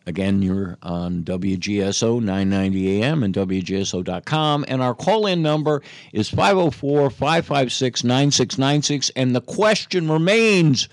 Again, 0.07 0.43
you're 0.43 0.77
on 0.83 1.25
WGSO 1.25 2.21
990 2.21 3.03
AM 3.03 3.23
and 3.23 3.33
WGSO.com. 3.33 4.67
And 4.69 4.83
our 4.83 4.95
call 4.95 5.27
in 5.27 5.41
number 5.41 5.81
is 6.13 6.29
504 6.29 7.09
556 7.09 8.05
9696. 8.05 9.09
And 9.17 9.35
the 9.35 9.41
question 9.41 10.11
remains 10.11 10.91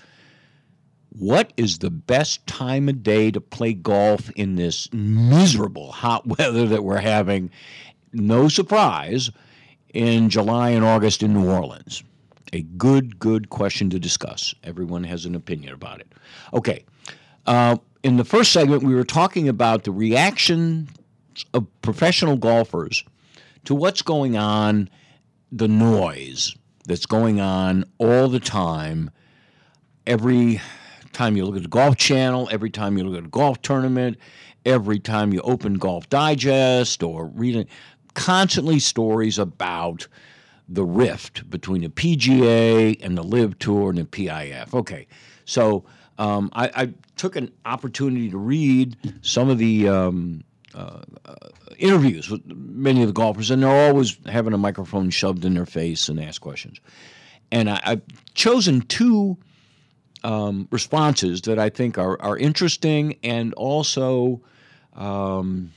what 1.10 1.52
is 1.58 1.80
the 1.80 1.90
best 1.90 2.46
time 2.46 2.88
of 2.88 3.02
day 3.02 3.30
to 3.32 3.40
play 3.42 3.74
golf 3.74 4.30
in 4.30 4.56
this 4.56 4.90
miserable 4.94 5.92
hot 5.92 6.26
weather 6.38 6.66
that 6.68 6.84
we're 6.84 6.96
having? 6.96 7.50
No 8.14 8.48
surprise 8.48 9.30
in 9.94 10.30
July 10.30 10.70
and 10.70 10.84
August 10.84 11.22
in 11.22 11.34
New 11.34 11.50
Orleans? 11.50 12.02
A 12.52 12.62
good, 12.62 13.18
good 13.18 13.50
question 13.50 13.90
to 13.90 13.98
discuss. 13.98 14.54
Everyone 14.64 15.04
has 15.04 15.24
an 15.24 15.34
opinion 15.34 15.72
about 15.72 16.00
it. 16.00 16.12
Okay. 16.52 16.84
Uh, 17.46 17.76
in 18.02 18.16
the 18.16 18.24
first 18.24 18.52
segment, 18.52 18.82
we 18.82 18.94
were 18.94 19.04
talking 19.04 19.48
about 19.48 19.84
the 19.84 19.92
reaction 19.92 20.88
of 21.54 21.66
professional 21.82 22.36
golfers 22.36 23.04
to 23.64 23.74
what's 23.74 24.02
going 24.02 24.36
on, 24.36 24.88
the 25.52 25.68
noise 25.68 26.56
that's 26.86 27.06
going 27.06 27.40
on 27.40 27.84
all 27.98 28.28
the 28.28 28.40
time. 28.40 29.10
Every 30.06 30.60
time 31.12 31.36
you 31.36 31.44
look 31.44 31.56
at 31.56 31.62
the 31.62 31.68
Golf 31.68 31.96
Channel, 31.96 32.48
every 32.50 32.70
time 32.70 32.96
you 32.96 33.04
look 33.04 33.18
at 33.18 33.24
a 33.24 33.28
golf 33.28 33.60
tournament, 33.62 34.16
every 34.64 34.98
time 34.98 35.32
you 35.32 35.40
open 35.42 35.74
Golf 35.74 36.08
Digest 36.08 37.02
or 37.02 37.26
read 37.26 37.56
it, 37.56 37.68
constantly 38.20 38.78
stories 38.78 39.38
about 39.38 40.06
the 40.68 40.84
rift 40.84 41.48
between 41.48 41.80
the 41.80 41.88
PGA 41.88 43.02
and 43.02 43.16
the 43.16 43.22
LIV 43.22 43.58
Tour 43.58 43.88
and 43.88 43.98
the 43.98 44.04
PIF. 44.04 44.74
Okay, 44.74 45.06
so 45.46 45.84
um, 46.18 46.50
I, 46.52 46.70
I, 46.74 46.92
took 47.16 47.36
an 47.36 47.50
opportunity 47.64 48.30
to 48.30 48.36
read 48.36 48.96
some 49.22 49.48
of 49.48 49.56
the 49.56 49.88
um, 49.88 50.44
uh, 50.74 51.00
uh, 51.24 51.34
interviews 51.78 52.28
with 52.28 52.44
many 52.46 53.00
of 53.00 53.08
the 53.08 53.14
golfers, 53.14 53.50
and 53.50 53.62
they're 53.62 53.88
always 53.88 54.18
having 54.26 54.52
a 54.52 54.58
microphone 54.58 55.08
shoved 55.08 55.46
in 55.46 55.54
their 55.54 55.66
face 55.66 56.10
and 56.10 56.20
ask 56.20 56.42
questions. 56.42 56.78
And 57.50 57.70
I, 57.70 57.80
have 57.84 58.02
chosen 58.34 58.82
two 58.82 59.38
um, 60.24 60.68
responses 60.70 61.40
that 61.42 61.58
I 61.58 61.70
think 61.70 61.96
are, 61.96 62.20
are 62.20 62.36
interesting 62.36 63.16
and 63.22 63.54
also. 63.54 64.42
Um, 64.94 65.72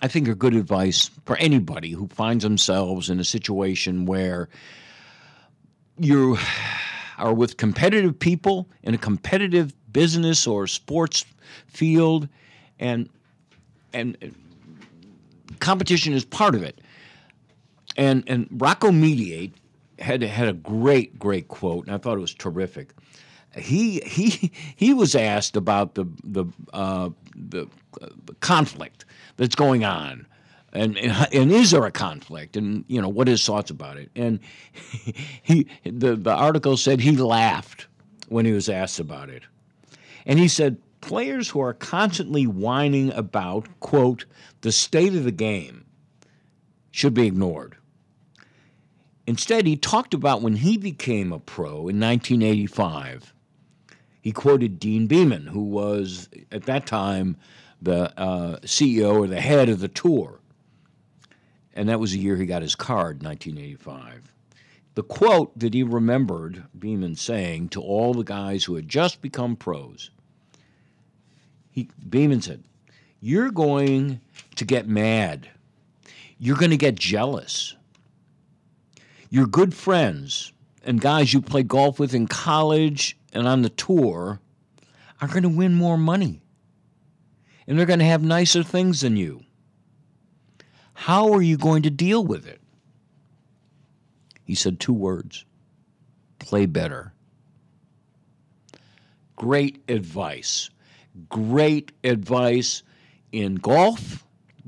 I 0.00 0.08
think 0.08 0.28
are 0.28 0.34
good 0.34 0.54
advice 0.54 1.10
for 1.24 1.36
anybody 1.36 1.90
who 1.90 2.06
finds 2.08 2.44
themselves 2.44 3.10
in 3.10 3.18
a 3.18 3.24
situation 3.24 4.06
where 4.06 4.48
you 5.98 6.38
are 7.18 7.34
with 7.34 7.56
competitive 7.56 8.18
people 8.18 8.68
in 8.82 8.94
a 8.94 8.98
competitive 8.98 9.74
business 9.92 10.46
or 10.46 10.66
sports 10.66 11.24
field 11.66 12.28
and 12.78 13.08
and 13.92 14.34
competition 15.58 16.12
is 16.12 16.24
part 16.24 16.54
of 16.54 16.62
it. 16.62 16.80
And 17.96 18.22
and 18.28 18.46
Rocco 18.52 18.92
Mediate 18.92 19.54
had 19.98 20.22
had 20.22 20.48
a 20.48 20.52
great 20.52 21.18
great 21.18 21.48
quote 21.48 21.86
and 21.86 21.94
I 21.94 21.98
thought 21.98 22.16
it 22.16 22.20
was 22.20 22.34
terrific. 22.34 22.92
He 23.58 24.00
he 24.00 24.52
he 24.76 24.94
was 24.94 25.14
asked 25.14 25.56
about 25.56 25.94
the 25.94 26.06
the 26.24 26.44
uh, 26.72 27.10
the, 27.34 27.68
conflict 28.40 29.04
that's 29.36 29.54
going 29.54 29.84
on. 29.84 30.26
And, 30.72 30.98
and 30.98 31.50
is 31.50 31.70
there 31.70 31.84
a 31.84 31.90
conflict? 31.90 32.56
And 32.56 32.84
you 32.88 33.00
know 33.00 33.08
what 33.08 33.26
his 33.26 33.44
thoughts 33.44 33.70
about 33.70 33.96
it? 33.96 34.10
And 34.14 34.40
he 35.42 35.66
the 35.84 36.16
the 36.16 36.32
article 36.32 36.76
said 36.76 37.00
he 37.00 37.16
laughed 37.16 37.86
when 38.28 38.44
he 38.44 38.52
was 38.52 38.68
asked 38.68 39.00
about 39.00 39.30
it, 39.30 39.42
and 40.26 40.38
he 40.38 40.48
said 40.48 40.78
players 41.00 41.48
who 41.48 41.60
are 41.60 41.72
constantly 41.72 42.46
whining 42.46 43.12
about 43.12 43.66
quote 43.80 44.26
the 44.60 44.72
state 44.72 45.14
of 45.14 45.24
the 45.24 45.32
game 45.32 45.84
should 46.90 47.14
be 47.14 47.26
ignored. 47.26 47.76
Instead, 49.26 49.66
he 49.66 49.76
talked 49.76 50.14
about 50.14 50.42
when 50.42 50.56
he 50.56 50.78
became 50.78 51.32
a 51.32 51.38
pro 51.38 51.88
in 51.88 52.00
1985. 52.00 53.34
He 54.20 54.32
quoted 54.32 54.78
Deane 54.78 55.06
Beman, 55.06 55.46
who 55.46 55.62
was 55.62 56.28
at 56.50 56.64
that 56.64 56.86
time 56.86 57.36
the 57.80 58.12
uh, 58.18 58.58
CEO 58.60 59.16
or 59.16 59.26
the 59.26 59.40
head 59.40 59.68
of 59.68 59.80
the 59.80 59.88
tour. 59.88 60.40
And 61.74 61.88
that 61.88 62.00
was 62.00 62.12
the 62.12 62.18
year 62.18 62.36
he 62.36 62.46
got 62.46 62.62
his 62.62 62.74
card, 62.74 63.22
1985. 63.22 64.32
The 64.94 65.02
quote 65.04 65.56
that 65.56 65.74
he 65.74 65.84
remembered 65.84 66.64
Beman 66.76 67.14
saying 67.14 67.68
to 67.68 67.80
all 67.80 68.14
the 68.14 68.24
guys 68.24 68.64
who 68.64 68.74
had 68.74 68.88
just 68.88 69.22
become 69.22 69.54
pros, 69.54 70.10
he, 71.70 71.88
Beman 72.08 72.42
said, 72.42 72.64
You're 73.20 73.52
going 73.52 74.20
to 74.56 74.64
get 74.64 74.88
mad. 74.88 75.48
You're 76.40 76.56
going 76.56 76.70
to 76.70 76.76
get 76.76 76.96
jealous. 76.96 77.76
Your 79.30 79.46
good 79.46 79.74
friends 79.74 80.52
and 80.84 81.00
guys 81.00 81.32
you 81.32 81.40
play 81.40 81.62
golf 81.62 82.00
with 82.00 82.14
in 82.14 82.26
college 82.26 83.17
and 83.32 83.46
on 83.46 83.62
the 83.62 83.68
tour 83.70 84.40
are 85.20 85.28
going 85.28 85.42
to 85.42 85.48
win 85.48 85.74
more 85.74 85.98
money 85.98 86.40
and 87.66 87.78
they're 87.78 87.86
going 87.86 87.98
to 87.98 88.04
have 88.04 88.22
nicer 88.22 88.62
things 88.62 89.02
than 89.02 89.16
you. 89.16 89.42
How 90.94 91.32
are 91.32 91.42
you 91.42 91.56
going 91.56 91.82
to 91.82 91.90
deal 91.90 92.24
with 92.24 92.46
it? 92.46 92.60
He 94.44 94.54
said 94.54 94.80
two 94.80 94.94
words 94.94 95.44
play 96.38 96.66
better. 96.66 97.12
Great 99.36 99.82
advice. 99.88 100.70
Great 101.28 101.92
advice 102.04 102.82
in 103.32 103.56
golf, 103.56 104.24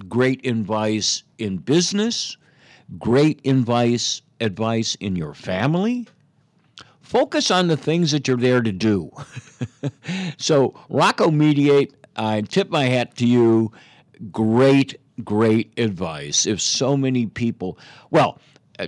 great 0.09 0.45
advice 0.47 1.23
in 1.39 1.57
business, 1.57 2.37
great 2.99 3.41
advice 3.47 4.21
advice 4.41 4.95
in 4.97 5.17
your 5.17 5.35
family. 5.35 6.07
Focus 7.11 7.51
on 7.51 7.67
the 7.67 7.77
things 7.77 8.13
that 8.13 8.29
you're 8.29 8.37
there 8.37 8.63
to 8.63 8.71
do. 8.71 9.11
so, 10.39 10.75
Rocco 10.89 11.33
Mediate 11.33 11.93
I 12.15 12.43
tip 12.43 12.71
my 12.71 12.85
hat 12.85 13.17
to 13.17 13.27
you. 13.27 13.73
Great, 14.31 14.95
great 15.25 15.73
advice. 15.77 16.47
If 16.47 16.61
so 16.61 16.97
many 16.97 17.27
people, 17.27 17.79
well, 18.13 18.39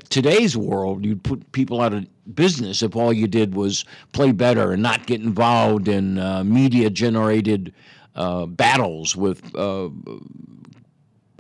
today's 0.08 0.56
world, 0.56 1.04
you'd 1.04 1.24
put 1.24 1.50
people 1.50 1.80
out 1.80 1.94
of 1.94 2.06
business 2.32 2.80
if 2.84 2.94
all 2.94 3.12
you 3.12 3.26
did 3.26 3.56
was 3.56 3.84
play 4.12 4.30
better 4.30 4.70
and 4.70 4.84
not 4.84 5.06
get 5.06 5.20
involved 5.20 5.88
in 5.88 6.18
uh, 6.20 6.44
media 6.44 6.90
generated 6.90 7.74
uh, 8.14 8.46
battles 8.46 9.16
with 9.16 9.52
uh, 9.56 9.88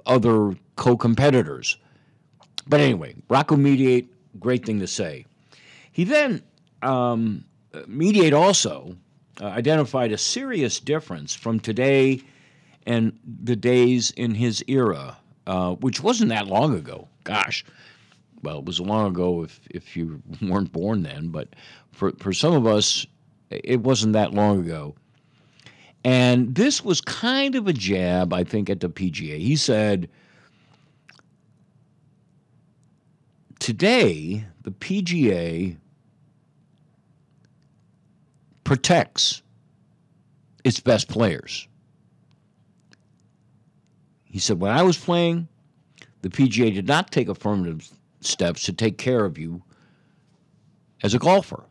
other 0.04 0.56
co 0.74 0.96
competitors. 0.96 1.76
But 2.66 2.80
anyway, 2.80 3.14
Rocco 3.28 3.54
Mediate, 3.54 4.12
great 4.40 4.66
thing 4.66 4.80
to 4.80 4.88
say. 4.88 5.26
He 5.92 6.02
then, 6.02 6.42
um, 6.82 7.44
Mediate 7.86 8.32
also 8.32 8.96
uh, 9.40 9.46
identified 9.46 10.12
a 10.12 10.18
serious 10.18 10.80
difference 10.80 11.34
from 11.34 11.60
today 11.60 12.20
and 12.86 13.18
the 13.44 13.56
days 13.56 14.10
in 14.12 14.34
his 14.34 14.64
era, 14.66 15.16
uh, 15.46 15.74
which 15.76 16.02
wasn't 16.02 16.28
that 16.30 16.46
long 16.46 16.74
ago. 16.74 17.08
Gosh, 17.24 17.64
well, 18.42 18.58
it 18.58 18.64
was 18.64 18.80
long 18.80 19.10
ago 19.10 19.42
if, 19.42 19.60
if 19.70 19.96
you 19.96 20.22
weren't 20.42 20.72
born 20.72 21.02
then, 21.02 21.28
but 21.28 21.48
for, 21.92 22.12
for 22.18 22.32
some 22.32 22.54
of 22.54 22.66
us, 22.66 23.06
it 23.50 23.80
wasn't 23.80 24.12
that 24.14 24.34
long 24.34 24.60
ago. 24.60 24.94
And 26.04 26.54
this 26.54 26.84
was 26.84 27.00
kind 27.00 27.54
of 27.54 27.68
a 27.68 27.72
jab, 27.72 28.32
I 28.32 28.42
think, 28.42 28.68
at 28.68 28.80
the 28.80 28.88
PGA. 28.88 29.38
He 29.38 29.54
said, 29.54 30.08
Today, 33.60 34.44
the 34.62 34.72
PGA 34.72 35.76
protects 38.64 39.42
its 40.64 40.80
best 40.80 41.08
players. 41.08 41.66
He 44.24 44.38
said, 44.38 44.60
When 44.60 44.70
I 44.70 44.82
was 44.82 44.96
playing, 44.96 45.48
the 46.22 46.30
PGA 46.30 46.72
did 46.72 46.86
not 46.86 47.10
take 47.10 47.28
affirmative 47.28 47.88
steps 48.20 48.62
to 48.64 48.72
take 48.72 48.98
care 48.98 49.24
of 49.24 49.38
you 49.38 49.62
as 51.02 51.14
a 51.14 51.18
golfer. 51.18 51.64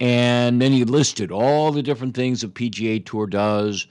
And 0.00 0.60
then 0.60 0.72
he 0.72 0.84
listed 0.84 1.30
all 1.30 1.70
the 1.70 1.82
different 1.82 2.14
things 2.14 2.40
the 2.40 2.48
PGA 2.48 3.04
Tour 3.04 3.26
does, 3.26 3.86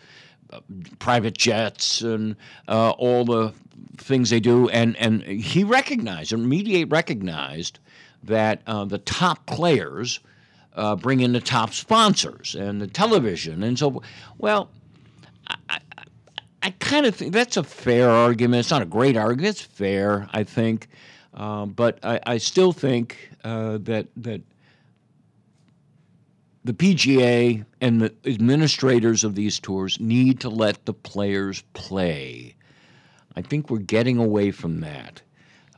uh, 0.52 0.60
private 1.00 1.38
jets, 1.38 2.02
and 2.02 2.36
uh, 2.68 2.92
all 2.92 3.26
the 3.26 3.54
things 3.98 4.30
they 4.30 4.40
do. 4.40 4.70
And, 4.70 4.96
and 4.98 5.24
he 5.24 5.64
recognized, 5.64 6.34
and 6.34 6.48
Mediate 6.48 6.92
recognized, 6.92 7.80
that 8.24 8.62
uh, 8.68 8.86
the 8.86 9.00
top 9.00 9.46
players 9.46 10.20
uh, 10.76 10.96
bring 10.96 11.20
in 11.20 11.34
the 11.34 11.40
top 11.40 11.74
sponsors 11.74 12.56
and 12.56 12.82
the 12.82 12.88
television. 12.88 13.64
And 13.64 13.78
so, 13.78 14.02
well, 14.38 14.70
I, 15.48 15.56
I, 15.70 15.80
I 16.64 16.70
kind 16.80 17.06
of 17.06 17.16
think 17.16 17.34
that's 17.34 17.58
a 17.58 17.64
fair 17.64 18.10
argument. 18.10 18.62
It's 18.62 18.72
not 18.72 18.82
a 18.82 18.86
great 18.86 19.18
argument. 19.18 19.58
It's 19.58 19.62
fair, 19.62 20.30
I 20.32 20.44
think. 20.44 20.88
Um, 21.34 21.72
but 21.72 22.00
I, 22.04 22.20
I, 22.26 22.38
still 22.38 22.72
think 22.72 23.32
uh, 23.44 23.80
that 23.82 24.08
that 24.18 24.42
the 26.64 26.74
PGA 26.74 27.66
and 27.82 28.02
the 28.02 28.14
administrators 28.26 29.24
of 29.24 29.34
these 29.34 29.60
tours 29.60 30.00
need 30.00 30.40
to 30.42 30.50
let 30.50 30.86
the 30.86 30.94
players 30.94 31.64
play. 31.74 32.56
I 33.36 33.42
think 33.42 33.70
we're 33.70 33.80
getting 33.80 34.18
away 34.18 34.52
from 34.52 34.82
that. 34.82 35.22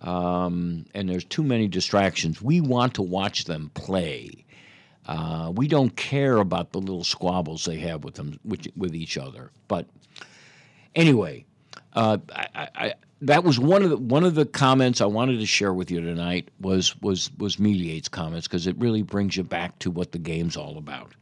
Um, 0.02 0.86
and 0.94 1.10
there's 1.10 1.24
too 1.24 1.42
many 1.42 1.68
distractions. 1.68 2.42
We 2.42 2.62
want 2.62 2.94
to 2.96 3.02
watch 3.02 3.46
them 3.46 3.72
play. 3.74 4.45
Uh, 5.08 5.52
we 5.56 5.68
don't 5.68 5.96
care 5.96 6.38
about 6.38 6.72
the 6.72 6.80
little 6.80 7.04
squabbles 7.04 7.66
they 7.66 7.78
have 7.78 8.04
with 8.04 8.16
them 8.16 8.40
with, 8.44 8.68
with 8.76 8.96
each 8.96 9.18
other. 9.18 9.52
But 9.68 9.88
anyway, 10.96 11.46
uh, 11.94 12.18
I, 12.36 12.70
I, 12.76 12.94
that 13.22 13.44
was 13.44 13.60
one 13.60 13.84
of 13.84 13.90
the 13.90 13.98
one 13.98 14.24
of 14.24 14.36
the 14.36 14.46
comments 14.46 15.02
I 15.02 15.06
wanted 15.06 15.40
to 15.40 15.46
share 15.46 15.74
with 15.74 15.92
you 15.92 16.02
tonight 16.02 16.50
was 16.60 17.00
was 17.02 17.32
was 17.38 17.60
Mediate's 17.60 18.10
comments 18.10 18.48
because 18.48 18.68
it 18.68 18.76
really 18.78 19.04
brings 19.04 19.38
you 19.38 19.44
back 19.44 19.78
to 19.80 19.92
what 19.92 20.12
the 20.12 20.20
game's 20.20 20.58
all 20.58 20.78
about. 20.78 21.14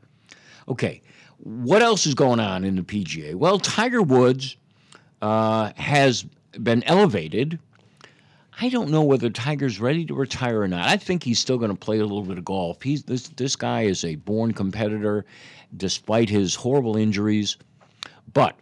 Okay, 0.68 1.02
what 1.38 1.82
else 1.82 2.06
is 2.06 2.14
going 2.14 2.40
on 2.40 2.64
in 2.64 2.76
the 2.76 2.84
PGA? 2.84 3.36
Well, 3.36 3.60
Tiger 3.60 4.02
Woods 4.02 4.56
uh, 5.22 5.72
has 5.76 6.24
been 6.62 6.84
elevated 6.84 7.60
I 8.62 8.70
don't 8.70 8.90
know 8.90 9.02
whether 9.04 9.30
Tiger's 9.30 9.80
ready 9.80 10.06
to 10.06 10.14
retire 10.14 10.62
or 10.62 10.68
not. 10.68 10.88
I 10.88 10.98
think 10.98 11.24
he's 11.24 11.40
still 11.40 11.58
going 11.58 11.72
to 11.72 11.78
play 11.78 11.98
a 12.00 12.04
little 12.04 12.24
bit 12.24 12.38
of 12.38 12.46
golf. 12.46 12.82
He's 12.82 13.04
this 13.04 13.30
this 13.30 13.56
guy 13.56 13.84
is 13.84 14.06
a 14.06 14.16
born 14.16 14.54
competitor, 14.54 15.26
despite 15.76 16.30
his 16.30 16.56
horrible 16.56 16.96
injuries. 16.96 17.58
But 18.34 18.56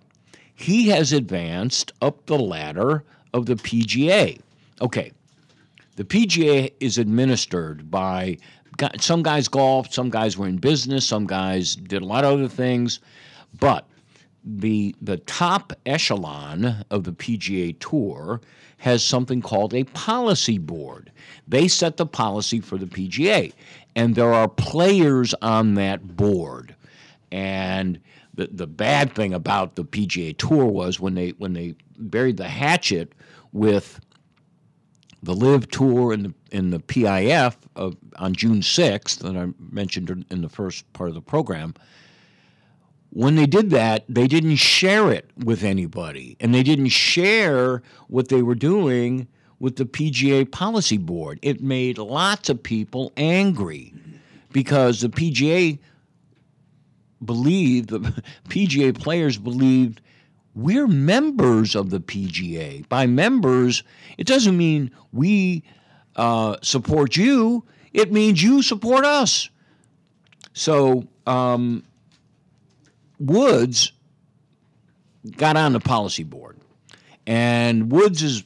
he 0.56 0.89
has 0.89 1.12
advanced 1.13 1.91
up 2.01 2.25
the 2.25 2.38
ladder 2.38 3.04
of 3.34 3.45
the 3.45 3.56
PGA. 3.56 4.39
Okay, 4.82 5.12
the 5.95 6.04
PGA 6.04 6.71
is 6.80 6.97
administered 6.97 7.91
by 7.91 8.38
some 8.99 9.21
guys 9.21 9.47
golf, 9.47 9.93
some 9.93 10.10
guys 10.10 10.38
were 10.38 10.47
in 10.47 10.58
business, 10.58 11.06
some 11.06 11.27
guys 11.27 11.75
did 11.75 12.01
a 12.01 12.06
lot 12.06 12.23
of 12.23 12.34
other 12.34 12.47
things, 12.47 12.99
but 13.60 13.86
the 14.43 14.95
the 15.01 15.17
top 15.17 15.73
echelon 15.86 16.84
of 16.89 17.04
the 17.04 17.12
PGA 17.12 17.77
Tour 17.80 18.41
has 18.77 19.04
something 19.04 19.41
called 19.41 19.73
a 19.73 19.84
policy 19.84 20.58
board. 20.58 21.12
They 21.47 21.67
set 21.67 21.97
the 21.97 22.06
policy 22.06 22.60
for 22.60 22.77
the 22.77 22.88
PGA, 22.88 23.54
and 23.95 24.15
there 24.15 24.34
are 24.34 24.47
players 24.47 25.36
on 25.41 25.75
that 25.75 26.15
board. 26.15 26.75
And 27.32 27.99
the, 28.34 28.49
the 28.51 28.67
bad 28.67 29.13
thing 29.13 29.34
about 29.34 29.75
the 29.75 29.86
PGA 29.86 30.36
Tour 30.38 30.65
was 30.65 30.99
when 30.99 31.13
they 31.13 31.30
when 31.32 31.54
they 31.54 31.75
buried 31.97 32.38
the 32.38 32.47
hatchet 32.47 33.13
with 33.51 33.99
the 35.23 35.36
LIV 35.36 35.69
Tour 35.69 36.13
and 36.13 36.25
the 36.25 36.34
in 36.51 36.71
the 36.71 36.80
PIF 36.80 37.56
of, 37.75 37.95
on 38.17 38.34
June 38.34 38.60
6th 38.60 39.19
that 39.19 39.38
I 39.38 39.47
mentioned 39.71 40.25
in 40.30 40.41
the 40.41 40.49
first 40.49 40.91
part 40.93 41.10
of 41.10 41.15
the 41.15 41.21
program 41.21 41.73
when 43.12 43.36
they 43.36 43.45
did 43.45 43.69
that, 43.71 44.06
they 44.08 44.28
didn't 44.28 44.56
share 44.56 45.12
it 45.12 45.30
with 45.38 45.63
anybody, 45.63 46.38
and 46.39 46.56
they 46.56 46.63
didn't 46.63 46.89
share 46.89 47.84
what 48.08 48.30
they 48.30 48.41
were 48.41 48.56
doing 48.56 49.28
with 49.60 49.76
the 49.76 49.86
PGA 49.86 50.50
Policy 50.50 50.97
Board. 50.97 51.38
It 51.41 51.62
made 51.62 51.97
lots 51.97 52.50
of 52.50 52.63
people 52.63 53.12
angry 53.17 53.93
because 54.52 55.02
the 55.02 55.10
PGA 55.10 55.78
believed, 57.24 57.89
the 57.89 58.00
PGA 58.50 58.97
players 58.97 59.38
believed, 59.38 60.02
we're 60.56 60.88
members 60.88 61.76
of 61.76 61.89
the 61.89 62.00
PGA. 62.00 62.88
By 62.88 63.08
members, 63.08 63.84
it 64.17 64.26
doesn't 64.26 64.58
mean 64.58 64.89
we 65.12 65.63
uh, 66.15 66.58
support 66.62 67.17
you, 67.17 67.63
it 67.93 68.12
means 68.12 68.41
you 68.41 68.62
support 68.62 69.06
us. 69.06 69.50
So, 70.54 71.08
um, 71.28 71.84
Woods 73.21 73.91
got 75.38 75.55
on 75.55 75.73
the 75.73 75.79
policy 75.79 76.23
board. 76.23 76.57
And 77.27 77.91
Woods 77.91 78.23
is, 78.23 78.43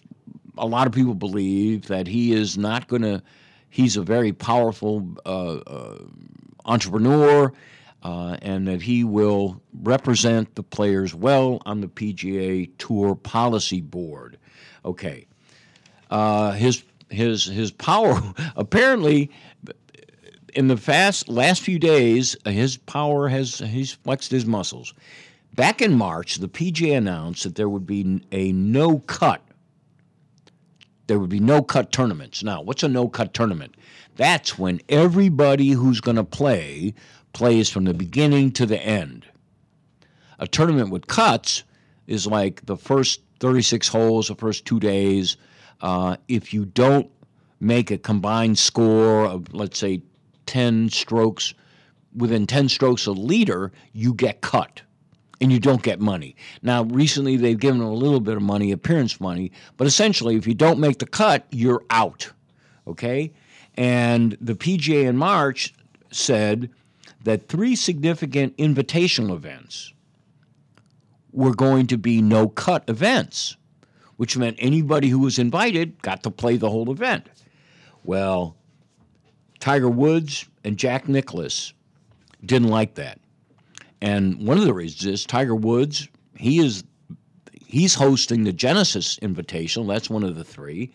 a 0.57 0.65
lot 0.65 0.85
of 0.85 0.93
people 0.93 1.13
believe 1.13 1.87
that 1.87 2.07
he 2.07 2.33
is 2.33 2.57
not 2.57 2.87
going 2.87 3.01
to, 3.03 3.23
he's 3.69 3.95
a 3.95 4.01
very 4.01 4.33
powerful 4.33 5.07
uh, 5.25 5.55
uh, 5.55 5.97
entrepreneur 6.65 7.53
uh, 8.03 8.37
and 8.41 8.67
that 8.67 8.81
he 8.81 9.05
will 9.05 9.61
represent 9.81 10.53
the 10.55 10.63
players 10.63 11.15
well 11.15 11.61
on 11.65 11.79
the 11.79 11.87
PGA 11.87 12.69
Tour 12.77 13.15
Policy 13.15 13.79
Board. 13.79 14.37
Okay. 14.83 15.25
Uh, 16.11 16.51
his, 16.51 16.83
his, 17.09 17.45
his 17.45 17.71
power, 17.71 18.21
apparently, 18.57 19.31
in 20.55 20.67
the 20.67 20.77
fast 20.77 21.27
last 21.29 21.61
few 21.61 21.77
days, 21.77 22.35
his 22.45 22.77
power 22.77 23.27
has 23.27 23.59
he's 23.59 23.91
flexed 23.91 24.31
his 24.31 24.45
muscles. 24.45 24.93
Back 25.53 25.81
in 25.81 25.93
March, 25.93 26.37
the 26.37 26.47
PGA 26.47 26.97
announced 26.97 27.43
that 27.43 27.55
there 27.55 27.69
would 27.69 27.85
be 27.85 28.21
a 28.31 28.51
no 28.53 28.99
cut. 28.99 29.41
There 31.07 31.19
would 31.19 31.29
be 31.29 31.39
no 31.39 31.61
cut 31.61 31.91
tournaments. 31.91 32.43
Now, 32.43 32.61
what's 32.61 32.83
a 32.83 32.87
no 32.87 33.07
cut 33.07 33.33
tournament? 33.33 33.75
That's 34.15 34.57
when 34.57 34.81
everybody 34.89 35.69
who's 35.69 36.01
going 36.01 36.17
to 36.17 36.23
play 36.23 36.93
plays 37.33 37.69
from 37.69 37.83
the 37.83 37.93
beginning 37.93 38.51
to 38.53 38.65
the 38.65 38.81
end. 38.81 39.25
A 40.39 40.47
tournament 40.47 40.89
with 40.89 41.07
cuts 41.07 41.63
is 42.07 42.25
like 42.25 42.65
the 42.65 42.77
first 42.77 43.21
36 43.39 43.87
holes, 43.87 44.29
the 44.29 44.35
first 44.35 44.65
two 44.65 44.79
days. 44.79 45.37
Uh, 45.81 46.17
if 46.27 46.53
you 46.53 46.65
don't 46.65 47.09
make 47.59 47.91
a 47.91 47.97
combined 47.97 48.57
score 48.57 49.25
of, 49.25 49.53
let's 49.53 49.77
say, 49.77 50.01
10 50.45 50.89
strokes, 50.89 51.53
within 52.15 52.47
10 52.47 52.69
strokes 52.69 53.07
of 53.07 53.17
leader, 53.17 53.71
you 53.93 54.13
get 54.13 54.41
cut 54.41 54.81
and 55.41 55.51
you 55.51 55.59
don't 55.59 55.83
get 55.83 55.99
money. 55.99 56.35
Now, 56.61 56.83
recently 56.83 57.37
they've 57.37 57.59
given 57.59 57.81
a 57.81 57.93
little 57.93 58.21
bit 58.21 58.37
of 58.37 58.43
money, 58.43 58.71
appearance 58.71 59.19
money, 59.19 59.51
but 59.77 59.87
essentially, 59.87 60.35
if 60.35 60.47
you 60.47 60.53
don't 60.53 60.79
make 60.79 60.99
the 60.99 61.05
cut, 61.05 61.45
you're 61.51 61.83
out. 61.89 62.31
Okay? 62.87 63.31
And 63.75 64.37
the 64.39 64.55
PGA 64.55 65.05
in 65.05 65.17
March 65.17 65.73
said 66.11 66.69
that 67.23 67.49
three 67.49 67.75
significant 67.75 68.55
invitational 68.57 69.35
events 69.35 69.93
were 71.33 71.53
going 71.53 71.87
to 71.87 71.97
be 71.97 72.21
no 72.21 72.47
cut 72.47 72.85
events, 72.87 73.57
which 74.15 74.37
meant 74.37 74.55
anybody 74.59 75.09
who 75.09 75.19
was 75.19 75.37
invited 75.37 76.01
got 76.01 76.23
to 76.23 76.31
play 76.31 76.55
the 76.55 76.69
whole 76.69 76.89
event. 76.91 77.27
Well, 78.05 78.55
Tiger 79.59 79.89
Woods 79.89 80.47
and 80.63 80.77
Jack 80.77 81.07
Nicklaus 81.07 81.73
didn't 82.43 82.69
like 82.69 82.95
that. 82.95 83.19
And 84.01 84.45
one 84.45 84.57
of 84.57 84.65
the 84.65 84.73
reasons 84.73 85.05
is 85.05 85.25
Tiger 85.25 85.55
Woods, 85.55 86.07
he 86.35 86.59
is 86.59 86.83
he's 87.65 87.95
hosting 87.95 88.43
the 88.43 88.53
Genesis 88.53 89.17
Invitational, 89.19 89.87
that's 89.87 90.09
one 90.09 90.23
of 90.23 90.35
the 90.35 90.43
three. 90.43 90.91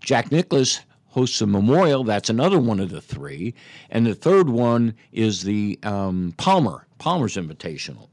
Jack 0.00 0.32
Nicklaus 0.32 0.80
hosts 1.08 1.40
a 1.40 1.46
memorial, 1.46 2.04
that's 2.04 2.30
another 2.30 2.58
one 2.58 2.80
of 2.80 2.90
the 2.90 3.00
three. 3.00 3.54
And 3.90 4.06
the 4.06 4.14
third 4.14 4.48
one 4.48 4.94
is 5.12 5.42
the 5.42 5.78
um, 5.82 6.34
Palmer, 6.36 6.86
Palmer's 6.98 7.36
Invitational. 7.36 8.08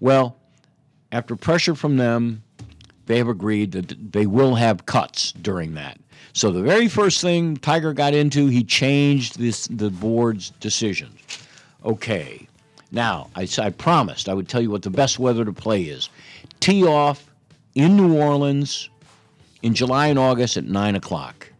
Well, 0.00 0.36
after 1.12 1.36
pressure 1.36 1.74
from 1.74 1.96
them, 1.96 2.42
they 3.06 3.18
have 3.18 3.28
agreed 3.28 3.72
that 3.72 4.12
they 4.12 4.26
will 4.26 4.54
have 4.54 4.86
cuts 4.86 5.32
during 5.32 5.74
that. 5.74 5.98
So 6.32 6.50
the 6.50 6.62
very 6.62 6.88
first 6.88 7.20
thing 7.20 7.56
Tiger 7.56 7.92
got 7.92 8.14
into, 8.14 8.46
he 8.46 8.62
changed 8.62 9.38
this 9.38 9.66
the 9.66 9.90
board's 9.90 10.50
decision. 10.60 11.10
Okay, 11.84 12.46
now 12.92 13.30
I, 13.34 13.48
I 13.58 13.70
promised 13.70 14.28
I 14.28 14.34
would 14.34 14.48
tell 14.48 14.60
you 14.60 14.70
what 14.70 14.82
the 14.82 14.90
best 14.90 15.18
weather 15.18 15.44
to 15.44 15.52
play 15.52 15.82
is. 15.82 16.08
Tee 16.60 16.86
off 16.86 17.30
in 17.74 17.96
New 17.96 18.16
Orleans 18.16 18.90
in 19.62 19.74
July 19.74 20.08
and 20.08 20.18
August 20.18 20.56
at 20.56 20.64
nine 20.64 20.96
o'clock. 20.96 21.50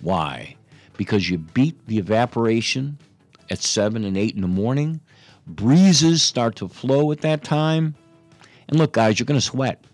Why? 0.00 0.56
Because 0.96 1.28
you 1.28 1.38
beat 1.38 1.74
the 1.86 1.98
evaporation 1.98 2.98
at 3.50 3.62
seven 3.62 4.04
and 4.04 4.16
eight 4.16 4.34
in 4.34 4.42
the 4.42 4.48
morning. 4.48 5.00
Breezes 5.46 6.22
start 6.22 6.56
to 6.56 6.68
flow 6.68 7.12
at 7.12 7.20
that 7.22 7.44
time. 7.44 7.94
And 8.68 8.78
look, 8.78 8.92
guys, 8.92 9.18
you're 9.18 9.26
going 9.26 9.40
to 9.40 9.44
sweat. 9.44 9.84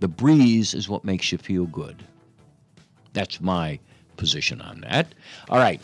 The 0.00 0.08
breeze 0.08 0.74
is 0.74 0.88
what 0.88 1.04
makes 1.04 1.30
you 1.30 1.38
feel 1.38 1.66
good. 1.66 2.04
That's 3.18 3.40
my 3.40 3.80
position 4.16 4.60
on 4.60 4.82
that. 4.82 5.12
All 5.48 5.58
right. 5.58 5.80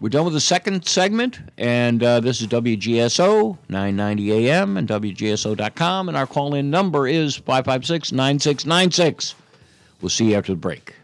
We're 0.00 0.08
done 0.08 0.24
with 0.24 0.34
the 0.34 0.40
second 0.40 0.88
segment, 0.88 1.38
and 1.56 2.02
uh, 2.02 2.18
this 2.18 2.40
is 2.40 2.48
WGSO 2.48 3.56
990 3.68 4.48
AM 4.48 4.76
and 4.76 4.88
WGSO.com, 4.88 6.08
and 6.08 6.16
our 6.16 6.26
call 6.26 6.52
in 6.54 6.70
number 6.70 7.06
is 7.06 7.36
556 7.36 8.10
9696. 8.10 9.36
We'll 10.02 10.08
see 10.08 10.32
you 10.32 10.36
after 10.36 10.52
the 10.52 10.56
break. 10.56 10.96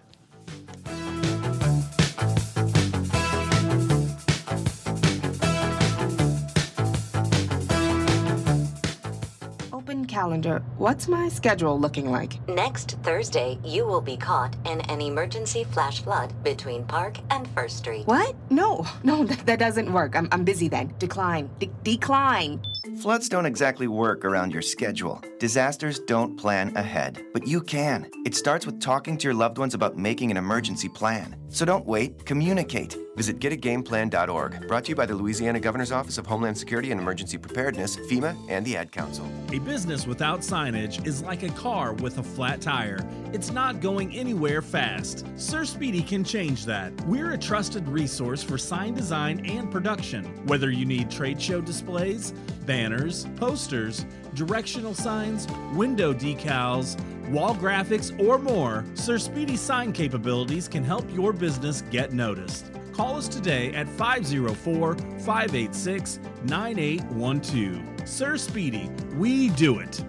Calendar. 10.20 10.62
What's 10.76 11.08
my 11.08 11.30
schedule 11.30 11.80
looking 11.80 12.10
like? 12.10 12.46
Next 12.46 12.98
Thursday, 13.02 13.58
you 13.64 13.86
will 13.86 14.02
be 14.02 14.18
caught 14.18 14.54
in 14.66 14.82
an 14.82 15.00
emergency 15.00 15.64
flash 15.64 16.02
flood 16.02 16.30
between 16.44 16.84
Park 16.84 17.16
and 17.30 17.48
First 17.54 17.78
Street. 17.78 18.06
What? 18.06 18.36
No, 18.50 18.84
no, 19.02 19.24
that, 19.28 19.46
that 19.46 19.58
doesn't 19.58 19.90
work. 19.90 20.14
I'm, 20.14 20.28
I'm 20.30 20.44
busy 20.44 20.68
then. 20.68 20.92
Decline. 20.98 21.48
De- 21.58 21.70
decline. 21.82 22.60
Floods 23.00 23.28
don't 23.28 23.44
exactly 23.44 23.88
work 23.88 24.24
around 24.24 24.52
your 24.52 24.62
schedule. 24.62 25.20
Disasters 25.38 25.98
don't 25.98 26.36
plan 26.36 26.74
ahead, 26.76 27.22
but 27.32 27.46
you 27.46 27.60
can. 27.60 28.10
It 28.24 28.34
starts 28.34 28.64
with 28.64 28.80
talking 28.80 29.18
to 29.18 29.24
your 29.24 29.34
loved 29.34 29.58
ones 29.58 29.74
about 29.74 29.98
making 29.98 30.30
an 30.30 30.36
emergency 30.38 30.88
plan. 30.88 31.36
So 31.48 31.64
don't 31.64 31.84
wait, 31.84 32.24
communicate. 32.24 32.96
Visit 33.16 33.40
getagameplan.org. 33.40 34.68
Brought 34.68 34.84
to 34.84 34.90
you 34.90 34.94
by 34.94 35.04
the 35.04 35.14
Louisiana 35.14 35.60
Governor's 35.60 35.92
Office 35.92 36.16
of 36.16 36.26
Homeland 36.26 36.56
Security 36.56 36.90
and 36.90 37.00
Emergency 37.00 37.36
Preparedness, 37.36 37.96
FEMA, 37.96 38.36
and 38.48 38.64
the 38.64 38.76
Ad 38.76 38.92
Council. 38.92 39.28
A 39.52 39.58
business 39.58 40.06
without 40.06 40.40
signage 40.40 41.04
is 41.06 41.22
like 41.22 41.42
a 41.42 41.50
car 41.50 41.92
with 41.94 42.18
a 42.18 42.22
flat 42.22 42.60
tire. 42.60 43.04
It's 43.32 43.50
not 43.50 43.80
going 43.80 44.16
anywhere 44.16 44.62
fast. 44.62 45.26
Sir 45.36 45.64
Speedy 45.64 46.02
can 46.02 46.24
change 46.24 46.64
that. 46.66 46.98
We're 47.02 47.32
a 47.32 47.38
trusted 47.38 47.86
resource 47.88 48.42
for 48.42 48.56
sign 48.56 48.94
design 48.94 49.44
and 49.44 49.70
production. 49.70 50.24
Whether 50.46 50.70
you 50.70 50.86
need 50.86 51.10
trade 51.10 51.42
show 51.42 51.60
displays, 51.60 52.32
banners, 52.70 53.26
posters, 53.34 54.06
directional 54.34 54.94
signs, 54.94 55.48
window 55.74 56.14
decals, 56.14 56.96
wall 57.28 57.52
graphics, 57.52 58.16
or 58.24 58.38
more, 58.38 58.84
Sir 58.94 59.18
Speedy 59.18 59.56
sign 59.56 59.92
capabilities 59.92 60.68
can 60.68 60.84
help 60.84 61.04
your 61.12 61.32
business 61.32 61.82
get 61.90 62.12
noticed. 62.12 62.70
Call 62.92 63.16
us 63.16 63.26
today 63.26 63.74
at 63.74 63.88
504 63.88 64.94
586 64.94 66.20
9812. 66.44 68.08
Sir 68.08 68.36
Speedy, 68.36 68.88
we 69.16 69.48
do 69.48 69.80
it. 69.80 70.04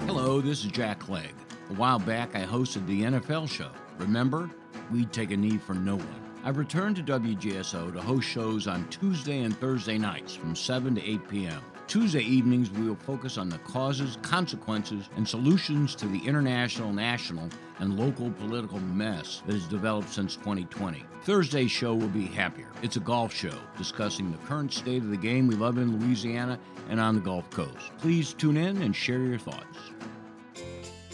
Hello, 0.00 0.42
this 0.42 0.66
is 0.66 0.70
Jack 0.70 0.98
Clegg. 0.98 1.32
A 1.70 1.72
while 1.72 1.98
back, 1.98 2.36
I 2.36 2.44
hosted 2.44 2.86
the 2.86 3.04
NFL 3.04 3.48
show. 3.48 3.70
Remember? 3.96 4.50
We'd 4.92 5.14
take 5.14 5.30
a 5.30 5.36
knee 5.38 5.56
for 5.56 5.72
no 5.72 5.96
one. 5.96 6.27
I've 6.48 6.56
returned 6.56 6.96
to 6.96 7.02
WGSO 7.02 7.92
to 7.92 8.00
host 8.00 8.26
shows 8.26 8.66
on 8.66 8.88
Tuesday 8.88 9.40
and 9.40 9.54
Thursday 9.54 9.98
nights 9.98 10.34
from 10.34 10.56
7 10.56 10.94
to 10.94 11.06
8 11.06 11.28
p.m. 11.28 11.62
Tuesday 11.86 12.22
evenings, 12.22 12.70
we 12.70 12.88
will 12.88 12.96
focus 12.96 13.36
on 13.36 13.50
the 13.50 13.58
causes, 13.58 14.16
consequences, 14.22 15.10
and 15.16 15.28
solutions 15.28 15.94
to 15.96 16.06
the 16.06 16.26
international, 16.26 16.90
national, 16.90 17.50
and 17.80 18.00
local 18.00 18.30
political 18.30 18.80
mess 18.80 19.42
that 19.44 19.52
has 19.52 19.66
developed 19.66 20.08
since 20.08 20.36
2020. 20.36 21.04
Thursday's 21.24 21.70
show 21.70 21.94
will 21.94 22.08
be 22.08 22.24
happier. 22.24 22.68
It's 22.80 22.96
a 22.96 23.00
golf 23.00 23.34
show 23.34 23.52
discussing 23.76 24.32
the 24.32 24.38
current 24.38 24.72
state 24.72 25.02
of 25.02 25.10
the 25.10 25.18
game 25.18 25.48
we 25.48 25.54
love 25.54 25.76
in 25.76 25.98
Louisiana 25.98 26.58
and 26.88 26.98
on 26.98 27.16
the 27.16 27.20
Gulf 27.20 27.50
Coast. 27.50 27.92
Please 27.98 28.32
tune 28.32 28.56
in 28.56 28.80
and 28.80 28.96
share 28.96 29.20
your 29.20 29.38
thoughts. 29.38 29.90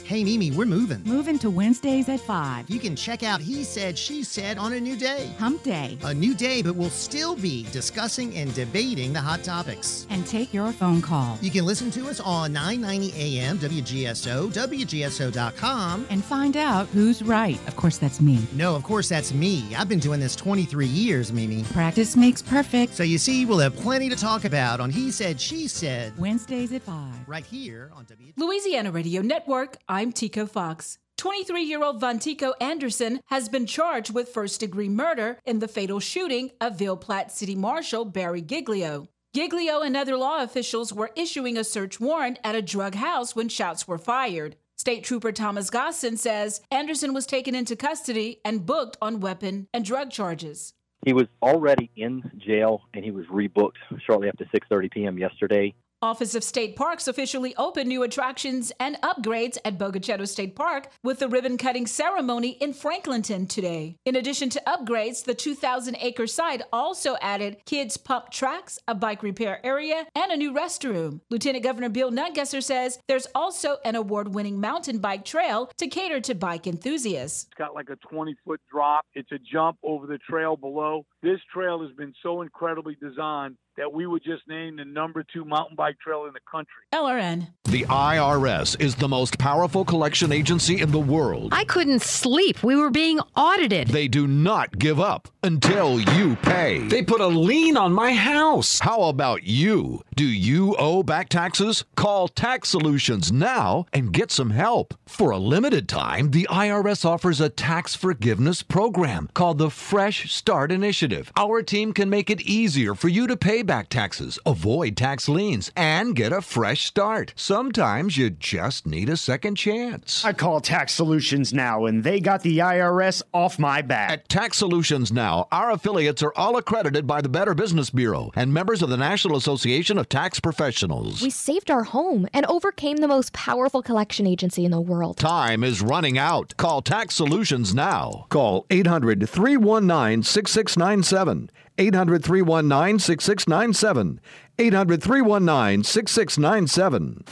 Hey, 0.05 0.23
Mimi, 0.23 0.51
we're 0.51 0.67
moving. 0.67 1.03
Moving 1.07 1.39
to 1.39 1.49
Wednesdays 1.49 2.11
at 2.11 2.21
5. 2.21 2.69
You 2.69 2.79
can 2.79 2.95
check 2.95 3.23
out 3.23 3.41
He 3.41 3.65
Said, 3.65 3.97
She 3.97 4.23
Said 4.23 4.59
on 4.59 4.75
a 4.75 4.81
new 4.81 4.97
day. 4.99 5.31
Hump 5.39 5.63
Day. 5.63 5.97
A 6.05 6.13
new 6.13 6.35
day, 6.35 6.61
but 6.61 6.77
we'll 6.77 6.91
still 6.91 7.35
be 7.35 7.63
discussing 7.73 8.35
and 8.37 8.53
debating 8.55 9.15
the 9.15 9.21
hot 9.23 9.43
topics. 9.43 10.07
And 10.11 10.27
take 10.27 10.53
your 10.53 10.73
phone 10.73 11.01
call. 11.01 11.39
You 11.41 11.51
can 11.51 11.65
listen 11.65 11.91
to 11.93 12.07
us 12.09 12.21
on 12.21 12.53
990 12.53 13.15
AM 13.19 13.57
WGSO, 13.59 14.53
WGSO.com. 14.53 16.07
And 16.11 16.23
find 16.23 16.59
out 16.59 16.87
who's 16.89 17.23
right. 17.23 17.59
Of 17.67 17.75
course, 17.77 17.97
that's 17.97 18.21
me. 18.21 18.47
No, 18.53 18.77
of 18.77 18.83
course, 18.83 19.09
that's 19.09 19.33
me. 19.33 19.75
I've 19.75 19.89
been 19.89 20.01
doing 20.01 20.21
this 20.21 20.37
23 20.37 20.87
years, 20.87 21.33
Mimi. 21.33 21.63
Practice 21.73 22.15
makes 22.15 22.43
perfect. 22.43 22.93
So 22.93 23.05
you 23.05 23.17
see, 23.17 23.47
we'll 23.47 23.59
have 23.61 23.75
plenty 23.75 24.11
to 24.11 24.17
talk 24.17 24.45
about 24.45 24.81
on 24.81 24.91
He 24.91 25.11
Said, 25.11 25.41
She 25.41 25.67
Said. 25.67 26.13
Wednesdays 26.19 26.75
at 26.75 26.83
5. 26.83 27.27
Right 27.27 27.47
here 27.47 27.91
on 27.95 28.05
W. 28.05 28.35
Louisiana 28.37 28.91
Radio 28.93 29.23
Network, 29.23 29.79
I'm 29.95 30.11
Tico 30.11 30.45
Fox. 30.45 30.99
23 31.19 31.63
year 31.63 31.85
old 31.85 32.01
Vontico 32.03 32.55
Anderson 32.61 33.21
has 33.27 33.49
been 33.49 33.65
charged 33.65 34.13
with 34.13 34.29
first 34.29 34.59
degree 34.59 34.89
murder 34.89 35.39
in 35.45 35.61
the 35.61 35.69
fatal 35.69 36.01
shooting 36.01 36.51
of 36.61 36.77
Ville 36.77 36.97
Platte 36.97 37.31
City 37.31 37.55
Marshal 37.55 38.05
Barry 38.05 38.43
Giglio. 38.43 39.07
Giglio 39.35 39.83
and 39.83 39.97
other 39.97 40.17
law 40.17 40.43
officials 40.43 40.93
were 40.93 41.13
issuing 41.15 41.57
a 41.57 41.63
search 41.63 42.01
warrant 42.01 42.41
at 42.43 42.57
a 42.57 42.61
drug 42.61 42.97
house 42.97 43.37
when 43.37 43.49
shots 43.49 43.87
were 43.87 43.97
fired. 43.97 44.57
State 44.77 45.05
Trooper 45.05 45.31
Thomas 45.31 45.71
Gosson 45.71 46.17
says 46.17 46.61
Anderson 46.73 47.15
was 47.15 47.25
taken 47.25 47.55
into 47.55 47.77
custody 47.77 48.41
and 48.45 48.67
booked 48.67 48.97
on 49.01 49.21
weapon 49.21 49.69
and 49.73 49.85
drug 49.85 50.11
charges. 50.11 50.75
He 51.07 51.13
was 51.13 51.29
already 51.41 51.89
in 51.95 52.33
jail 52.45 52.81
and 52.95 53.05
he 53.05 53.13
was 53.13 53.27
rebooked 53.27 53.79
shortly 54.05 54.27
after 54.27 54.45
6:30 54.47 54.91
p.m. 54.91 55.19
yesterday. 55.19 55.73
Office 56.05 56.35
of 56.35 56.45
State 56.45 56.77
Parks 56.77 57.09
officially 57.09 57.57
opened 57.57 57.89
new 57.89 58.03
attractions 58.03 58.71
and 58.79 59.01
upgrades 59.01 59.57
at 59.65 59.79
Bogue 59.79 59.97
Chitto 59.97 60.29
State 60.29 60.55
Park 60.55 60.89
with 61.03 61.19
the 61.19 61.29
ribbon 61.29 61.57
cutting 61.57 61.87
ceremony 61.87 62.59
in 62.61 62.75
Franklinton 62.75 63.49
today. 63.49 63.97
In 64.05 64.15
addition 64.15 64.51
to 64.51 64.63
upgrades, 64.67 65.25
the 65.25 65.35
2,000 65.35 65.97
acre 65.99 66.27
site 66.27 66.61
also 66.75 67.17
added 67.23 67.57
kids' 67.65 67.97
pump 67.97 68.29
tracks, 68.29 68.79
a 68.87 68.95
bike 68.95 69.23
repair 69.23 69.65
area, 69.65 70.07
and 70.15 70.31
a 70.31 70.37
new 70.37 70.53
restroom. 70.53 71.21
Lieutenant 71.31 71.65
Governor 71.65 71.89
Bill 71.89 72.11
Nungesser 72.11 72.63
says 72.63 72.99
there's 73.09 73.27
also 73.35 73.79
an 73.87 73.97
award 73.97 74.35
winning 74.35 74.61
mountain 74.61 74.99
bike 74.99 75.25
trail 75.25 75.71
to 75.79 75.87
cater 75.87 76.21
to 76.21 76.35
bike 76.35 76.67
enthusiasts. 76.67 77.45
It's 77.45 77.55
got 77.55 77.75
like 77.75 77.89
a 77.89 77.97
20 77.97 78.37
foot 78.45 78.61
drop, 78.71 79.07
it's 79.15 79.33
a 79.33 79.39
jump 79.39 79.79
over 79.83 80.07
the 80.07 80.19
trail 80.19 80.55
below. 80.55 81.07
This 81.23 81.41
trail 81.51 81.81
has 81.81 81.97
been 81.97 82.13
so 82.23 82.43
incredibly 82.43 82.95
designed 82.97 83.57
that 83.77 83.93
we 83.93 84.07
were 84.07 84.21
just 84.21 84.47
named 84.49 84.79
the 84.79 84.85
number 84.85 85.25
two 85.33 85.45
mountain 85.45 85.77
bike 85.77 85.99
trail 86.01 86.27
in 86.27 86.33
the 86.33 86.41
country. 86.51 86.75
LRN. 86.93 87.49
The 87.65 87.85
IRS 87.85 88.81
is 88.81 88.95
the 88.95 89.09
most 89.09 89.37
powerful 89.39 89.85
collection 89.85 90.31
agency 90.31 90.81
in 90.81 90.93
the 90.93 91.01
world. 91.01 91.53
I 91.53 91.65
couldn't 91.65 92.03
sleep. 92.03 92.63
We 92.63 92.77
were 92.77 92.91
being 92.91 93.19
audited. 93.35 93.89
They 93.89 94.07
do 94.07 94.29
not 94.29 94.79
give 94.79 95.01
up 95.01 95.27
until 95.43 95.99
you 95.99 96.37
pay. 96.37 96.87
They 96.87 97.03
put 97.03 97.21
a 97.21 97.27
lien 97.27 97.77
on 97.77 97.93
my 97.93 98.13
house. 98.13 98.79
How 98.79 99.05
about 99.05 99.43
you? 99.43 100.03
Do 100.15 100.25
you 100.25 100.77
owe 100.77 101.03
back 101.03 101.29
taxes? 101.29 101.85
Call 101.97 102.29
Tax 102.29 102.69
Solutions 102.69 103.33
now 103.33 103.87
and 103.93 104.13
get 104.13 104.31
some 104.31 104.51
help. 104.51 104.95
For 105.07 105.33
a 105.33 105.39
limited 105.39 105.89
time, 105.89 106.31
the 106.31 106.47
IRS 106.49 107.05
offers 107.05 107.41
a 107.41 107.49
tax 107.49 107.97
forgiveness 107.97 108.63
program 108.63 109.29
called 109.35 109.59
the 109.59 109.71
Fresh 109.71 110.33
Start 110.33 110.71
Initiative. 110.71 111.33
Our 111.37 111.63
team 111.63 111.93
can 111.93 112.09
make 112.09 112.31
it 112.31 112.43
easier 112.43 112.95
for 112.95 113.09
you 113.09 113.27
to 113.27 113.37
pay 113.37 113.64
back 113.65 113.89
taxes, 113.89 114.39
avoid 114.47 114.97
tax 114.97 115.29
liens, 115.29 115.71
and 115.77 116.15
get 116.15 116.33
a 116.33 116.41
fresh 116.41 116.85
start. 116.85 117.33
Sometimes 117.37 118.17
you 118.17 118.31
just 118.31 118.87
need 118.87 119.09
a 119.09 119.17
second 119.17 119.57
chance. 119.57 120.25
I 120.25 120.33
call 120.33 120.61
Tax 120.61 120.93
Solutions 120.95 121.53
now, 121.53 121.87
and 121.87 122.05
they 122.05 122.21
got 122.21 122.43
the 122.43 122.59
IRS 122.59 123.23
off 123.33 123.59
my 123.59 123.83
back. 123.83 124.11
At 124.11 124.29
Tax 124.29 124.59
Solutions 124.59 125.13
Now, 125.13 125.49
our 125.51 125.71
affiliates 125.71 126.23
are 126.23 126.33
all 126.37 126.57
accredited 126.57 127.07
by 127.07 127.21
the 127.21 127.29
Better 127.29 127.55
Business 127.55 127.91
Bureau 127.91 128.31
and 128.35 128.53
members 128.53 128.83
of 128.83 128.91
the 128.91 128.97
National 128.97 129.37
Association 129.37 129.99
of 129.99 130.09
Tax 130.09 130.41
Professionals. 130.41 131.23
We 131.23 131.31
saved 131.31 131.71
our 131.71 131.85
home 131.85 132.27
and 132.33 132.47
overcame 132.47 132.99
the 132.99 133.09
most 133.09 133.33
powerful 133.33 133.83
collection 133.83 134.27
agency 134.27 134.65
in 134.65 134.71
the 134.71 134.81
world. 134.81 135.17
Time 135.17 135.65
is 135.65 135.83
running 135.83 136.19
out. 136.19 136.55
Call 136.57 136.83
Tax 136.83 137.15
Solutions 137.15 137.75
now. 137.75 138.27
Call 138.29 138.67
800 138.71 139.29
319 139.29 140.23
6697. 140.23 141.51
800 141.79 142.25
319 142.25 142.99
6697. 142.99 144.21
800 144.59 145.03
319 145.03 145.85
6697. 145.85 147.25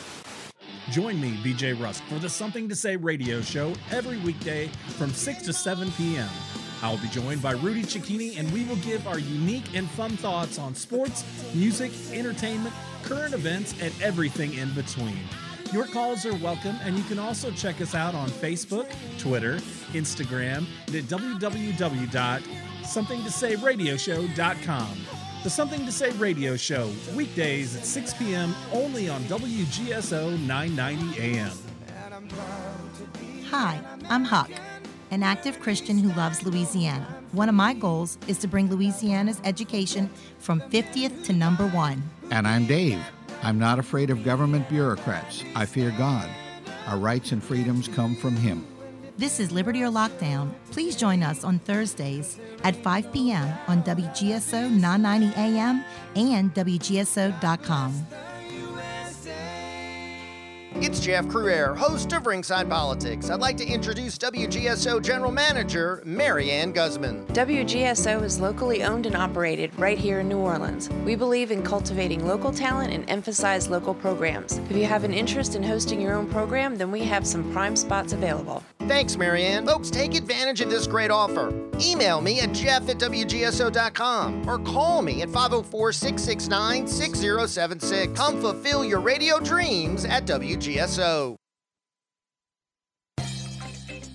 Join 0.91 1.21
me, 1.21 1.31
BJ 1.45 1.81
Rusk, 1.81 2.03
for 2.05 2.19
the 2.19 2.29
Something 2.29 2.69
to 2.69 2.75
Say 2.75 2.97
radio 2.97 3.41
show 3.41 3.73
every 3.93 4.19
weekday 4.19 4.67
from 4.99 5.11
6 5.13 5.43
to 5.45 5.53
7 5.53 5.91
p.m. 5.93 6.29
I 6.83 6.91
will 6.91 6.99
be 6.99 7.09
joined 7.09 7.41
by 7.41 7.53
Rudy 7.53 7.83
Cicchini, 7.83 8.39
and 8.39 8.53
we 8.53 8.65
will 8.65 8.77
give 8.77 9.07
our 9.07 9.21
unique 9.21 9.77
and 9.77 9.89
fun 9.91 10.17
thoughts 10.17 10.59
on 10.59 10.75
sports, 10.75 11.25
music, 11.55 11.93
entertainment, 12.13 12.75
current 13.05 13.33
events, 13.35 13.75
and 13.81 13.95
everything 14.03 14.55
in 14.55 14.75
between. 14.75 15.17
Your 15.73 15.87
calls 15.87 16.27
are 16.27 16.35
welcome, 16.35 16.77
and 16.83 16.99
you 16.99 17.05
can 17.05 17.21
also 17.21 17.53
check 17.53 17.81
us 17.81 17.95
out 17.95 18.17
on 18.17 18.29
Facebook, 18.29 18.91
Twitter, 19.19 19.59
Instagram, 19.93 20.67
and 20.89 20.97
at 20.97 21.05
www.somethingtosayradioshow.com. 22.93 24.89
The 25.43 25.51
Something 25.51 25.85
to 25.87 25.93
Say 25.93 26.11
radio 26.13 26.57
show, 26.57 26.91
weekdays 27.15 27.77
at 27.77 27.85
6 27.85 28.15
p.m. 28.15 28.55
only 28.73 29.09
on 29.09 29.23
WGSO 29.23 30.39
990 30.47 31.21
AM. 31.21 31.53
Hi, 33.51 33.81
I'm 34.09 34.25
Huck, 34.25 34.51
an 35.11 35.23
active 35.23 35.59
Christian 35.61 35.99
who 35.99 36.13
loves 36.15 36.45
Louisiana. 36.45 37.07
One 37.33 37.49
of 37.49 37.55
my 37.55 37.75
goals 37.75 38.19
is 38.29 38.39
to 38.39 38.47
bring 38.47 38.71
Louisiana's 38.71 39.41
education 39.45 40.09
from 40.39 40.61
50th 40.61 41.25
to 41.25 41.33
number 41.33 41.67
one. 41.69 42.03
And 42.31 42.47
I'm 42.47 42.67
Dave. 42.67 43.03
I'm 43.43 43.59
not 43.59 43.79
afraid 43.81 44.11
of 44.11 44.23
government 44.23 44.69
bureaucrats. 44.69 45.43
I 45.57 45.67
fear 45.67 45.91
God. 45.99 46.31
Our 46.87 46.99
rights 46.99 47.33
and 47.33 47.43
freedoms 47.43 47.89
come 47.89 48.15
from 48.15 48.37
Him. 48.37 48.65
This 49.19 49.41
is 49.41 49.53
Liberty 49.53 49.83
or 49.83 49.91
Lockdown. 49.91 50.53
Please 50.71 50.97
join 50.97 51.23
us 51.23 51.45
on 51.45 51.59
Thursdays 51.59 52.41
at 52.65 52.75
5 52.75 53.13
p.m. 53.13 53.53
on 53.69 53.83
WGSO 53.83 54.71
990 54.71 55.39
AM 55.39 55.85
and 56.17 56.55
WGSO.com. 56.55 58.07
It's 60.77 60.99
Jeff 61.01 61.27
Crouere, 61.27 61.77
host 61.77 62.13
of 62.13 62.27
Ringside 62.27 62.69
Politics. 62.69 63.29
I'd 63.29 63.41
like 63.41 63.59
to 63.59 63.67
introduce 63.67 64.17
WGSO 64.17 65.03
General 65.03 65.31
Manager 65.31 66.03
Marianne 66.05 66.73
Guzman. 66.73 67.27
WGSO 67.27 68.23
is 68.23 68.41
locally 68.41 68.83
owned 68.83 69.05
and 69.05 69.15
operated 69.15 69.71
right 69.79 69.99
here 69.99 70.21
in 70.21 70.29
New 70.29 70.39
Orleans. 70.39 70.89
We 71.05 71.15
believe 71.15 71.51
in 71.51 71.63
cultivating 71.63 72.27
local 72.27 72.51
talent 72.51 72.93
and 72.93 73.09
emphasize 73.09 73.69
local 73.69 73.95
programs. 73.95 74.59
If 74.71 74.77
you 74.77 74.87
have 74.87 75.05
an 75.05 75.13
interest 75.13 75.55
in 75.55 75.63
hosting 75.63 76.01
your 76.01 76.15
own 76.15 76.29
program, 76.29 76.77
then 76.77 76.91
we 76.91 77.01
have 77.05 77.27
some 77.27 77.53
prime 77.53 77.77
spots 77.77 78.15
available. 78.15 78.65
Thanks, 78.89 79.17
Marianne. 79.17 79.67
Folks, 79.67 79.91
take 79.91 80.15
advantage 80.15 80.61
of 80.61 80.71
this 80.71 80.87
great 80.87 81.11
offer. 81.11 81.53
Email 81.81 82.21
me 82.21 82.41
at 82.41 82.53
jeff 82.53 82.89
at 82.89 82.99
WGSO.com 82.99 84.49
or 84.49 84.59
call 84.59 85.03
me 85.03 85.23
at 85.23 85.31
504 85.31 85.93
669 85.93 86.87
6076. 86.87 88.19
Come 88.19 88.41
fulfill 88.41 88.85
your 88.85 89.01
radio 89.01 89.39
dreams 89.41 90.05
at 90.05 90.27
WGSO. 90.27 91.37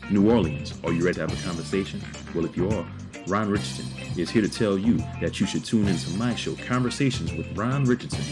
New 0.09 0.31
Orleans, 0.31 0.73
are 0.85 0.93
you 0.93 1.03
ready 1.03 1.15
to 1.15 1.21
have 1.27 1.33
a 1.33 1.45
conversation? 1.45 2.01
Well, 2.33 2.45
if 2.45 2.55
you 2.55 2.69
are, 2.69 2.87
Ron 3.27 3.49
Richardson 3.49 3.85
is 4.17 4.29
here 4.29 4.41
to 4.41 4.47
tell 4.47 4.77
you 4.77 4.97
that 5.19 5.41
you 5.41 5.45
should 5.45 5.65
tune 5.65 5.87
into 5.87 6.09
my 6.11 6.33
show, 6.33 6.55
Conversations 6.55 7.33
with 7.33 7.45
Ron 7.57 7.83
Richardson, 7.83 8.23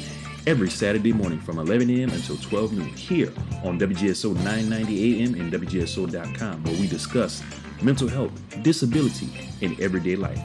every 0.48 0.70
Saturday 0.70 1.12
morning 1.12 1.40
from 1.40 1.58
11 1.58 1.90
a.m. 1.90 2.10
until 2.10 2.38
12 2.38 2.74
noon 2.74 2.88
here 2.90 3.32
on 3.64 3.80
WGSO 3.80 4.36
990 4.36 5.24
AM 5.24 5.34
and 5.34 5.52
WGSO.com, 5.52 6.64
where 6.64 6.80
we 6.80 6.88
discuss 6.88 7.44
mental 7.82 8.08
health, 8.08 8.32
disability, 8.64 9.30
and 9.62 9.80
everyday 9.80 10.16
life. 10.16 10.40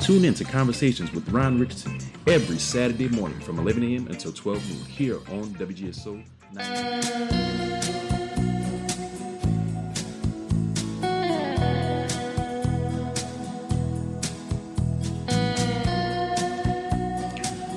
Tune 0.00 0.24
in 0.24 0.34
to 0.34 0.44
Conversations 0.44 1.12
with 1.12 1.28
Ron 1.28 1.58
Richardson 1.58 1.98
every 2.26 2.58
Saturday 2.58 3.08
morning 3.08 3.38
from 3.40 3.58
11 3.58 3.82
a.m. 3.84 4.06
until 4.08 4.32
12 4.32 4.70
noon 4.70 4.84
here 4.86 5.16
on 5.30 5.54
WGSO 5.54 6.22
990. 6.52 7.71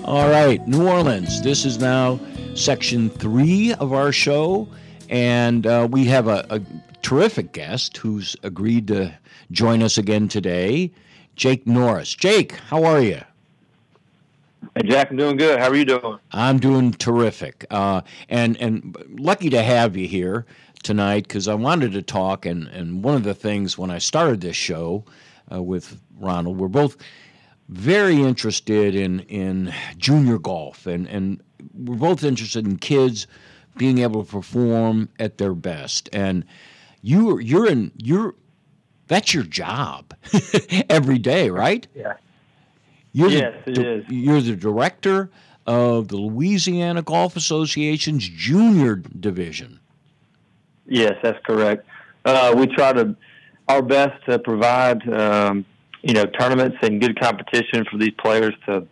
All 0.06 0.30
right, 0.30 0.66
New 0.68 0.88
Orleans. 0.88 1.42
This 1.42 1.66
is 1.66 1.80
now 1.80 2.20
section 2.54 3.10
three 3.10 3.74
of 3.74 3.92
our 3.92 4.12
show, 4.12 4.68
and 5.10 5.66
uh, 5.66 5.88
we 5.90 6.06
have 6.06 6.28
a, 6.28 6.46
a, 6.52 6.62
terrific 7.02 7.54
guest 7.54 7.98
who's 7.98 8.36
agreed 8.44 8.88
to 8.90 9.12
join 9.50 9.82
us 9.82 9.98
again 9.98 10.28
today, 10.28 10.92
Jake 11.36 11.66
Norris. 11.66 12.14
Jake, 12.14 12.52
how 12.52 12.84
are 12.84 13.02
you? 13.02 13.20
Hey 14.76 14.84
Jack, 14.84 15.10
I'm 15.10 15.18
doing 15.18 15.38
good. 15.38 15.58
How 15.58 15.70
are 15.70 15.76
you 15.76 15.86
doing? 15.86 16.20
I'm 16.32 16.60
doing 16.60 16.92
terrific, 16.92 17.66
uh, 17.72 18.02
and 18.30 18.58
and 18.58 18.96
lucky 19.18 19.50
to 19.50 19.64
have 19.64 19.98
you 19.98 20.08
here 20.08 20.46
tonight 20.84 21.28
because 21.28 21.48
I 21.48 21.56
wanted 21.56 21.94
to 21.94 22.04
talk. 22.04 22.46
And 22.46 22.68
and 22.68 23.04
one 23.04 23.16
of 23.16 23.24
the 23.24 23.34
things 23.34 23.76
when 23.76 23.90
I 23.90 23.98
started 23.98 24.42
this 24.42 24.56
show 24.56 25.04
uh, 25.52 25.64
with 25.64 26.00
Ronald, 26.20 26.60
we're 26.60 26.68
both 26.68 26.96
very 27.70 28.22
interested 28.22 28.96
in 28.96 29.22
in 29.22 29.74
junior 29.98 30.38
golf, 30.38 30.86
and 30.86 31.08
and 31.08 31.42
we're 31.74 31.96
both 31.96 32.24
interested 32.24 32.66
in 32.66 32.78
kids 32.78 33.28
being 33.78 34.00
able 34.00 34.24
to 34.24 34.32
perform 34.32 35.10
at 35.20 35.38
their 35.38 35.54
best. 35.54 36.10
And 36.14 36.46
you 37.02 37.40
you're 37.40 37.68
in 37.68 37.92
you're 37.98 38.36
that's 39.08 39.34
your 39.34 39.44
job 39.44 40.14
every 40.90 41.18
day, 41.18 41.50
right? 41.50 41.88
Yeah. 41.96 42.14
You're 43.12 43.30
yes, 43.30 43.54
the, 43.66 43.72
it 43.72 43.78
is. 43.78 44.06
You're 44.10 44.42
the 44.42 44.56
director 44.56 45.30
of 45.66 46.10
the 46.10 46.18
Louisiana 46.18 47.02
Golf 47.02 47.36
Association's 47.36 48.28
junior 48.28 48.98
division. 48.98 49.80
Yes, 50.86 51.14
that's 51.24 51.44
correct. 51.46 51.88
Uh, 52.26 52.54
we 52.56 52.68
try 52.68 52.94
to 52.94 53.16
our 53.68 53.82
best 53.82 54.24
to 54.26 54.38
provide 54.38 55.08
um, 55.10 55.66
you 56.06 56.14
know 56.14 56.26
tournaments 56.26 56.78
and 56.84 57.02
good 57.02 57.20
competition 57.20 57.84
for 57.90 57.98
these 57.98 58.14
players 58.20 58.54
to 58.68 58.88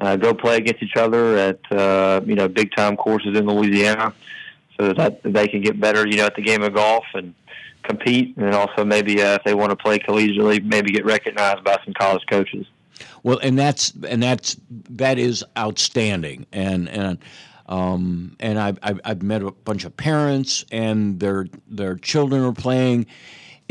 uh, 0.00 0.16
go 0.16 0.34
play 0.34 0.58
against 0.58 0.82
each 0.82 0.96
other 0.96 1.36
at 1.38 1.72
uh, 1.72 2.20
you 2.26 2.34
know 2.34 2.46
big 2.46 2.70
time 2.76 2.96
courses 2.96 3.36
in 3.36 3.46
Louisiana, 3.46 4.12
so 4.78 4.92
that 4.92 5.22
they 5.24 5.48
can 5.48 5.62
get 5.62 5.80
better 5.80 6.06
you 6.06 6.18
know 6.18 6.26
at 6.26 6.36
the 6.36 6.42
game 6.42 6.62
of 6.62 6.74
golf 6.74 7.04
and 7.14 7.34
compete, 7.82 8.36
and 8.36 8.54
also 8.54 8.84
maybe 8.84 9.22
uh, 9.22 9.34
if 9.34 9.44
they 9.44 9.54
want 9.54 9.70
to 9.70 9.76
play 9.76 9.98
collegiately, 9.98 10.62
maybe 10.62 10.92
get 10.92 11.06
recognized 11.06 11.64
by 11.64 11.78
some 11.84 11.94
college 11.94 12.22
coaches. 12.30 12.66
Well, 13.22 13.38
and 13.38 13.58
that's 13.58 13.94
and 14.06 14.22
that's 14.22 14.58
that 14.90 15.18
is 15.18 15.42
outstanding, 15.56 16.46
and 16.52 16.86
and 16.90 17.18
um, 17.66 18.36
and 18.40 18.58
I've, 18.58 18.78
I've 18.82 19.00
I've 19.06 19.22
met 19.22 19.42
a 19.42 19.50
bunch 19.50 19.86
of 19.86 19.96
parents 19.96 20.66
and 20.70 21.18
their 21.18 21.46
their 21.66 21.96
children 21.96 22.42
are 22.42 22.52
playing. 22.52 23.06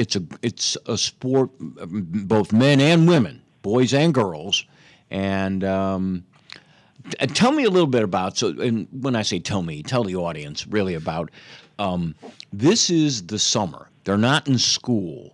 It's 0.01 0.15
a 0.15 0.23
it's 0.41 0.77
a 0.85 0.97
sport, 0.97 1.49
both 1.59 2.51
men 2.51 2.79
and 2.79 3.07
women, 3.07 3.41
boys 3.61 3.93
and 3.93 4.13
girls, 4.13 4.65
and. 5.09 5.63
Um, 5.63 6.25
tell 7.33 7.51
me 7.51 7.63
a 7.63 7.69
little 7.69 7.87
bit 7.87 8.03
about 8.03 8.37
so 8.37 8.49
and 8.61 8.87
when 8.91 9.15
i 9.15 9.23
say 9.23 9.39
tell 9.39 9.63
me 9.63 9.81
tell 9.81 10.03
the 10.03 10.15
audience 10.15 10.67
really 10.67 10.93
about 10.93 11.31
um, 11.79 12.13
this 12.53 12.91
is 12.91 13.25
the 13.25 13.39
summer 13.39 13.89
they're 14.03 14.19
not 14.19 14.47
in 14.47 14.59
school 14.59 15.33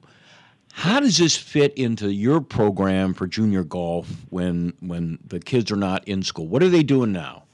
how 0.78 1.00
does 1.00 1.18
this 1.18 1.36
fit 1.36 1.74
into 1.74 2.14
your 2.14 2.40
program 2.40 3.16
for 3.16 3.26
junior 3.26 3.64
golf 3.64 4.08
when 4.30 4.74
when 4.80 5.18
the 5.26 5.40
kids 5.40 5.72
are 5.72 5.76
not 5.76 6.08
in 6.08 6.22
school? 6.22 6.48
What 6.48 6.62
are 6.62 6.70
they 6.70 6.84
doing 6.84 7.12
now? 7.12 7.46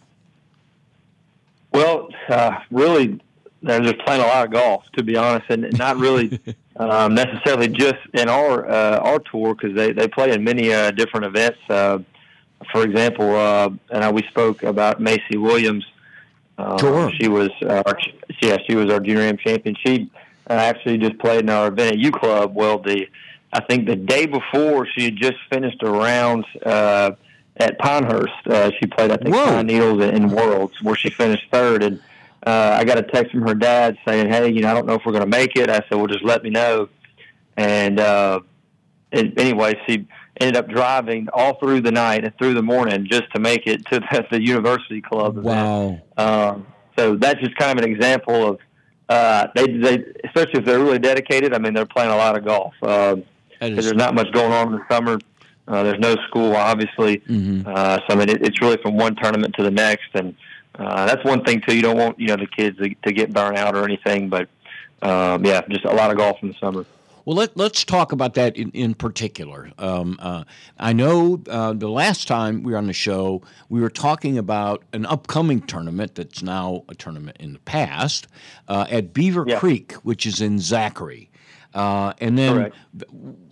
Well, 1.71 2.09
uh, 2.27 2.57
really, 2.69 3.21
they're 3.61 3.79
just 3.79 3.99
playing 3.99 4.21
a 4.21 4.25
lot 4.25 4.45
of 4.45 4.51
golf, 4.51 4.83
to 4.97 5.03
be 5.03 5.15
honest, 5.15 5.49
and 5.49 5.71
not 5.77 5.95
really 5.95 6.37
um, 6.77 7.13
necessarily 7.13 7.67
just 7.67 7.99
in 8.13 8.29
our 8.29 8.69
uh, 8.69 8.97
our 8.99 9.19
tour 9.19 9.55
because 9.55 9.75
they 9.75 9.91
they 9.91 10.07
play 10.07 10.31
in 10.31 10.43
many 10.43 10.73
uh, 10.73 10.91
different 10.91 11.25
events. 11.25 11.59
Uh, 11.69 11.99
for 12.71 12.83
example, 12.83 13.35
uh, 13.35 13.69
and 13.91 14.15
we 14.15 14.23
spoke 14.23 14.63
about 14.63 14.99
Macy 14.99 15.37
Williams. 15.37 15.85
Uh, 16.57 16.77
sure. 16.77 17.11
She 17.19 17.27
was 17.27 17.49
our, 17.67 17.97
yeah, 18.41 18.57
she 18.67 18.75
was 18.75 18.91
our 18.91 18.99
junior 18.99 19.21
am 19.21 19.37
champion. 19.37 19.75
She 19.85 20.09
uh, 20.49 20.53
actually 20.53 20.97
just 20.97 21.17
played 21.19 21.41
in 21.41 21.49
our 21.49 21.67
event 21.67 21.93
at 21.93 21.99
U 21.99 22.11
Club. 22.11 22.55
Well, 22.55 22.79
the 22.79 23.07
I 23.51 23.61
think 23.61 23.85
the 23.85 23.95
day 23.95 24.25
before 24.25 24.87
she 24.87 25.05
had 25.05 25.15
just 25.15 25.37
finished 25.51 25.81
a 25.83 25.91
round 25.91 26.45
uh, 26.65 27.11
at 27.57 27.77
Pinehurst. 27.79 28.47
Uh, 28.47 28.71
she 28.79 28.87
played 28.87 29.11
I 29.11 29.17
think 29.17 29.35
Pine 29.35 29.67
Needles 29.67 30.03
in 30.03 30.29
Worlds 30.29 30.81
where 30.81 30.95
she 30.95 31.09
finished 31.09 31.45
third. 31.51 31.83
And 31.83 32.01
uh, 32.45 32.77
I 32.79 32.83
got 32.83 32.97
a 32.97 33.03
text 33.03 33.31
from 33.31 33.41
her 33.47 33.55
dad 33.55 33.97
saying, 34.05 34.29
"Hey, 34.29 34.51
you 34.51 34.61
know, 34.61 34.69
I 34.69 34.73
don't 34.73 34.85
know 34.85 34.95
if 34.95 35.01
we're 35.05 35.13
going 35.13 35.29
to 35.29 35.37
make 35.37 35.55
it." 35.55 35.69
I 35.69 35.81
said, 35.89 35.95
"Well, 35.95 36.07
just 36.07 36.23
let 36.23 36.43
me 36.43 36.49
know." 36.49 36.89
And 37.57 37.99
uh, 37.99 38.41
it, 39.11 39.39
anyway, 39.39 39.79
she 39.87 40.07
ended 40.39 40.57
up 40.57 40.67
driving 40.67 41.27
all 41.33 41.59
through 41.59 41.81
the 41.81 41.91
night 41.91 42.25
and 42.25 42.35
through 42.37 42.55
the 42.55 42.63
morning 42.63 43.07
just 43.09 43.31
to 43.33 43.39
make 43.39 43.67
it 43.67 43.85
to 43.87 43.99
the, 44.11 44.25
the 44.31 44.41
university 44.41 45.01
club. 45.01 45.37
Wow. 45.37 46.01
Um, 46.17 46.67
so 46.97 47.15
that's 47.15 47.39
just 47.39 47.55
kind 47.55 47.77
of 47.77 47.85
an 47.85 47.91
example 47.91 48.47
of 48.47 48.59
uh, 49.09 49.47
they, 49.55 49.67
they, 49.77 50.03
especially 50.23 50.59
if 50.59 50.65
they're 50.65 50.79
really 50.79 50.99
dedicated. 50.99 51.53
I 51.53 51.59
mean, 51.59 51.73
they're 51.73 51.85
playing 51.85 52.11
a 52.11 52.15
lot 52.15 52.37
of 52.37 52.45
golf 52.45 52.73
because 52.79 53.19
uh, 53.61 53.69
there's 53.69 53.93
not 53.93 54.15
much 54.15 54.31
going 54.31 54.51
on 54.51 54.73
in 54.73 54.79
the 54.79 54.85
summer. 54.89 55.19
Uh, 55.67 55.83
there's 55.83 55.99
no 55.99 56.15
school, 56.27 56.55
obviously. 56.55 57.19
Mm-hmm. 57.19 57.67
Uh, 57.67 57.97
so 57.97 58.05
I 58.09 58.15
mean, 58.15 58.29
it, 58.29 58.45
it's 58.45 58.61
really 58.61 58.77
from 58.81 58.97
one 58.97 59.15
tournament 59.15 59.55
to 59.57 59.63
the 59.63 59.71
next, 59.71 60.09
and 60.13 60.35
uh, 60.75 61.05
that's 61.05 61.23
one 61.23 61.43
thing 61.43 61.61
too. 61.61 61.75
You 61.75 61.81
don't 61.81 61.97
want 61.97 62.19
you 62.19 62.27
know 62.27 62.35
the 62.37 62.47
kids 62.47 62.77
to, 62.79 62.93
to 63.03 63.11
get 63.11 63.33
burnt 63.33 63.57
out 63.57 63.75
or 63.75 63.83
anything, 63.83 64.29
but 64.29 64.49
um, 65.01 65.45
yeah, 65.45 65.61
just 65.69 65.85
a 65.85 65.93
lot 65.93 66.11
of 66.11 66.17
golf 66.17 66.37
in 66.41 66.49
the 66.49 66.55
summer. 66.55 66.85
Well, 67.25 67.37
let, 67.37 67.55
let's 67.55 67.85
talk 67.85 68.11
about 68.11 68.33
that 68.33 68.57
in, 68.57 68.69
in 68.71 68.95
particular. 68.95 69.71
Um, 69.77 70.17
uh, 70.21 70.43
I 70.77 70.91
know 70.91 71.41
uh, 71.49 71.71
the 71.71 71.87
last 71.89 72.27
time 72.27 72.63
we 72.63 72.73
were 72.73 72.77
on 72.77 72.87
the 72.87 72.91
show, 72.93 73.41
we 73.69 73.79
were 73.79 73.89
talking 73.89 74.37
about 74.37 74.83
an 74.91 75.05
upcoming 75.05 75.61
tournament 75.61 76.15
that's 76.15 76.43
now 76.43 76.83
a 76.89 76.95
tournament 76.95 77.37
in 77.39 77.53
the 77.53 77.59
past 77.59 78.27
uh, 78.67 78.87
at 78.89 79.13
Beaver 79.13 79.45
Yeah. 79.47 79.59
Creek, 79.59 79.93
which 80.03 80.25
is 80.25 80.41
in 80.41 80.59
Zachary. 80.59 81.29
Uh, 81.73 82.11
and 82.19 82.37
then, 82.37 82.55
Correct. 82.55 82.75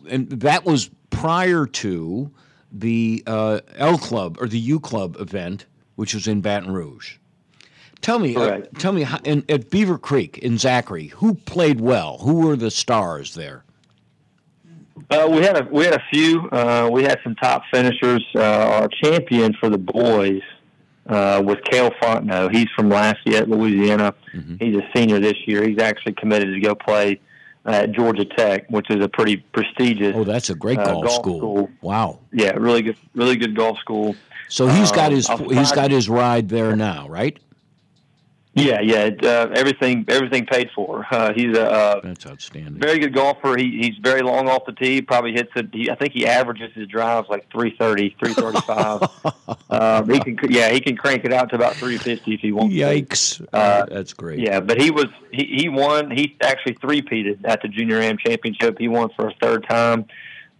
and 0.10 0.30
that 0.30 0.66
was 0.66 0.90
prior 1.10 1.66
to 1.66 2.30
the 2.74 3.24
uh, 3.26 3.62
L 3.78 3.98
Club 3.98 4.38
or 4.42 4.50
the 4.50 4.60
U 4.60 4.82
Club 4.82 5.16
event, 5.18 5.66
which 6.02 6.16
was 6.16 6.28
in 6.28 6.42
Baton 6.42 6.72
Rouge. 6.72 7.18
Tell 8.02 8.18
me, 8.18 8.36
uh, 8.36 8.62
tell 8.80 8.92
me, 8.92 9.04
how, 9.04 9.20
in, 9.24 9.46
at 9.48 9.70
Beaver 9.70 10.00
Creek 10.00 10.40
in 10.40 10.58
Zachary, 10.58 11.10
who 11.10 11.36
played 11.36 11.80
well? 11.80 12.18
Who 12.22 12.38
were 12.38 12.56
the 12.56 12.72
stars 12.72 13.36
there? 13.36 13.64
Uh, 15.12 15.28
we 15.30 15.44
had 15.44 15.62
a 15.62 15.70
we 15.72 15.86
had 15.86 15.94
a 15.94 16.02
few. 16.12 16.50
Uh, 16.50 16.90
we 16.92 17.04
had 17.04 17.20
some 17.24 17.36
top 17.36 17.62
finishers. 17.72 18.26
Uh, 18.34 18.42
our 18.42 18.88
champion 18.88 19.54
for 19.54 19.70
the 19.70 19.78
boys 19.78 20.42
uh, 21.06 21.40
was 21.46 21.58
Cale 21.70 21.92
Fontenot. 22.02 22.52
He's 22.52 22.70
from 22.76 22.90
Lafayette, 22.90 23.48
Louisiana. 23.48 24.16
He's 24.60 24.78
a 24.78 24.90
senior 24.96 25.20
this 25.20 25.38
year. 25.46 25.64
He's 25.68 25.78
actually 25.78 26.14
committed 26.14 26.52
to 26.52 26.60
go 26.62 26.74
play 26.74 27.20
at 27.66 27.92
Georgia 27.92 28.26
Tech, 28.26 28.68
which 28.72 28.90
is 28.90 29.06
a 29.06 29.08
pretty 29.08 29.38
prestigious. 29.38 30.16
Oh, 30.16 30.24
that's 30.24 30.50
a 30.50 30.56
great 30.56 30.80
uh, 30.80 30.94
golf, 30.94 31.12
school. 31.12 31.70
Wow. 31.82 32.22
Yeah, 32.34 32.54
really 32.54 32.82
good, 32.82 32.98
really 33.14 33.36
good 33.36 33.56
golf 33.56 33.78
school. 33.78 34.16
So 34.52 34.68
he's 34.68 34.92
got 34.92 35.12
Um, 35.12 35.16
his 35.16 35.28
he's 35.28 35.72
got 35.72 35.92
his 35.92 36.10
ride 36.10 36.50
there 36.50 36.76
now, 36.76 37.08
right? 37.08 37.40
Yeah, 38.54 38.82
yeah. 38.82 39.10
Uh, 39.24 39.48
everything 39.56 40.04
everything 40.10 40.46
paid 40.46 40.70
for. 40.76 41.06
Uh, 41.10 41.32
he's 41.34 41.58
a 41.58 41.72
uh, 41.72 42.02
That's 42.04 42.26
outstanding. 42.26 42.82
very 42.82 43.00
good 43.00 43.14
golfer. 43.14 43.56
He, 43.56 43.80
he's 43.82 43.96
very 44.04 44.22
long 44.22 44.50
off 44.50 44.66
the 44.66 44.74
tee. 44.74 45.02
Probably 45.02 45.32
hits 45.32 45.52
it. 45.56 45.90
I 45.90 45.96
think 45.96 46.12
he 46.12 46.28
averages 46.28 46.74
his 46.74 46.86
drives 46.90 47.30
like 47.30 47.50
330, 47.50 48.18
335. 48.20 49.04
um, 49.70 50.10
he 50.10 50.20
can, 50.20 50.52
yeah, 50.52 50.70
he 50.70 50.82
can 50.82 50.98
crank 50.98 51.24
it 51.24 51.32
out 51.32 51.50
to 51.52 51.56
about 51.56 51.76
350 51.76 52.34
if 52.34 52.42
he 52.42 52.52
wants. 52.52 52.76
to. 52.76 52.82
Yikes! 52.82 53.48
Uh, 53.54 53.86
that's 53.86 54.12
great. 54.12 54.40
Yeah, 54.40 54.60
but 54.60 54.82
he 54.82 54.92
was 54.92 55.08
he, 55.32 55.46
he 55.46 55.70
won. 55.70 56.12
He 56.12 56.36
actually 56.42 56.74
three-peated 56.82 57.40
at 57.46 57.62
the 57.62 57.70
Junior 57.70 58.02
Am 58.02 58.18
Championship. 58.18 58.78
He 58.78 58.90
won 58.90 59.12
for 59.16 59.30
a 59.30 59.34
third 59.42 59.66
time 59.70 60.04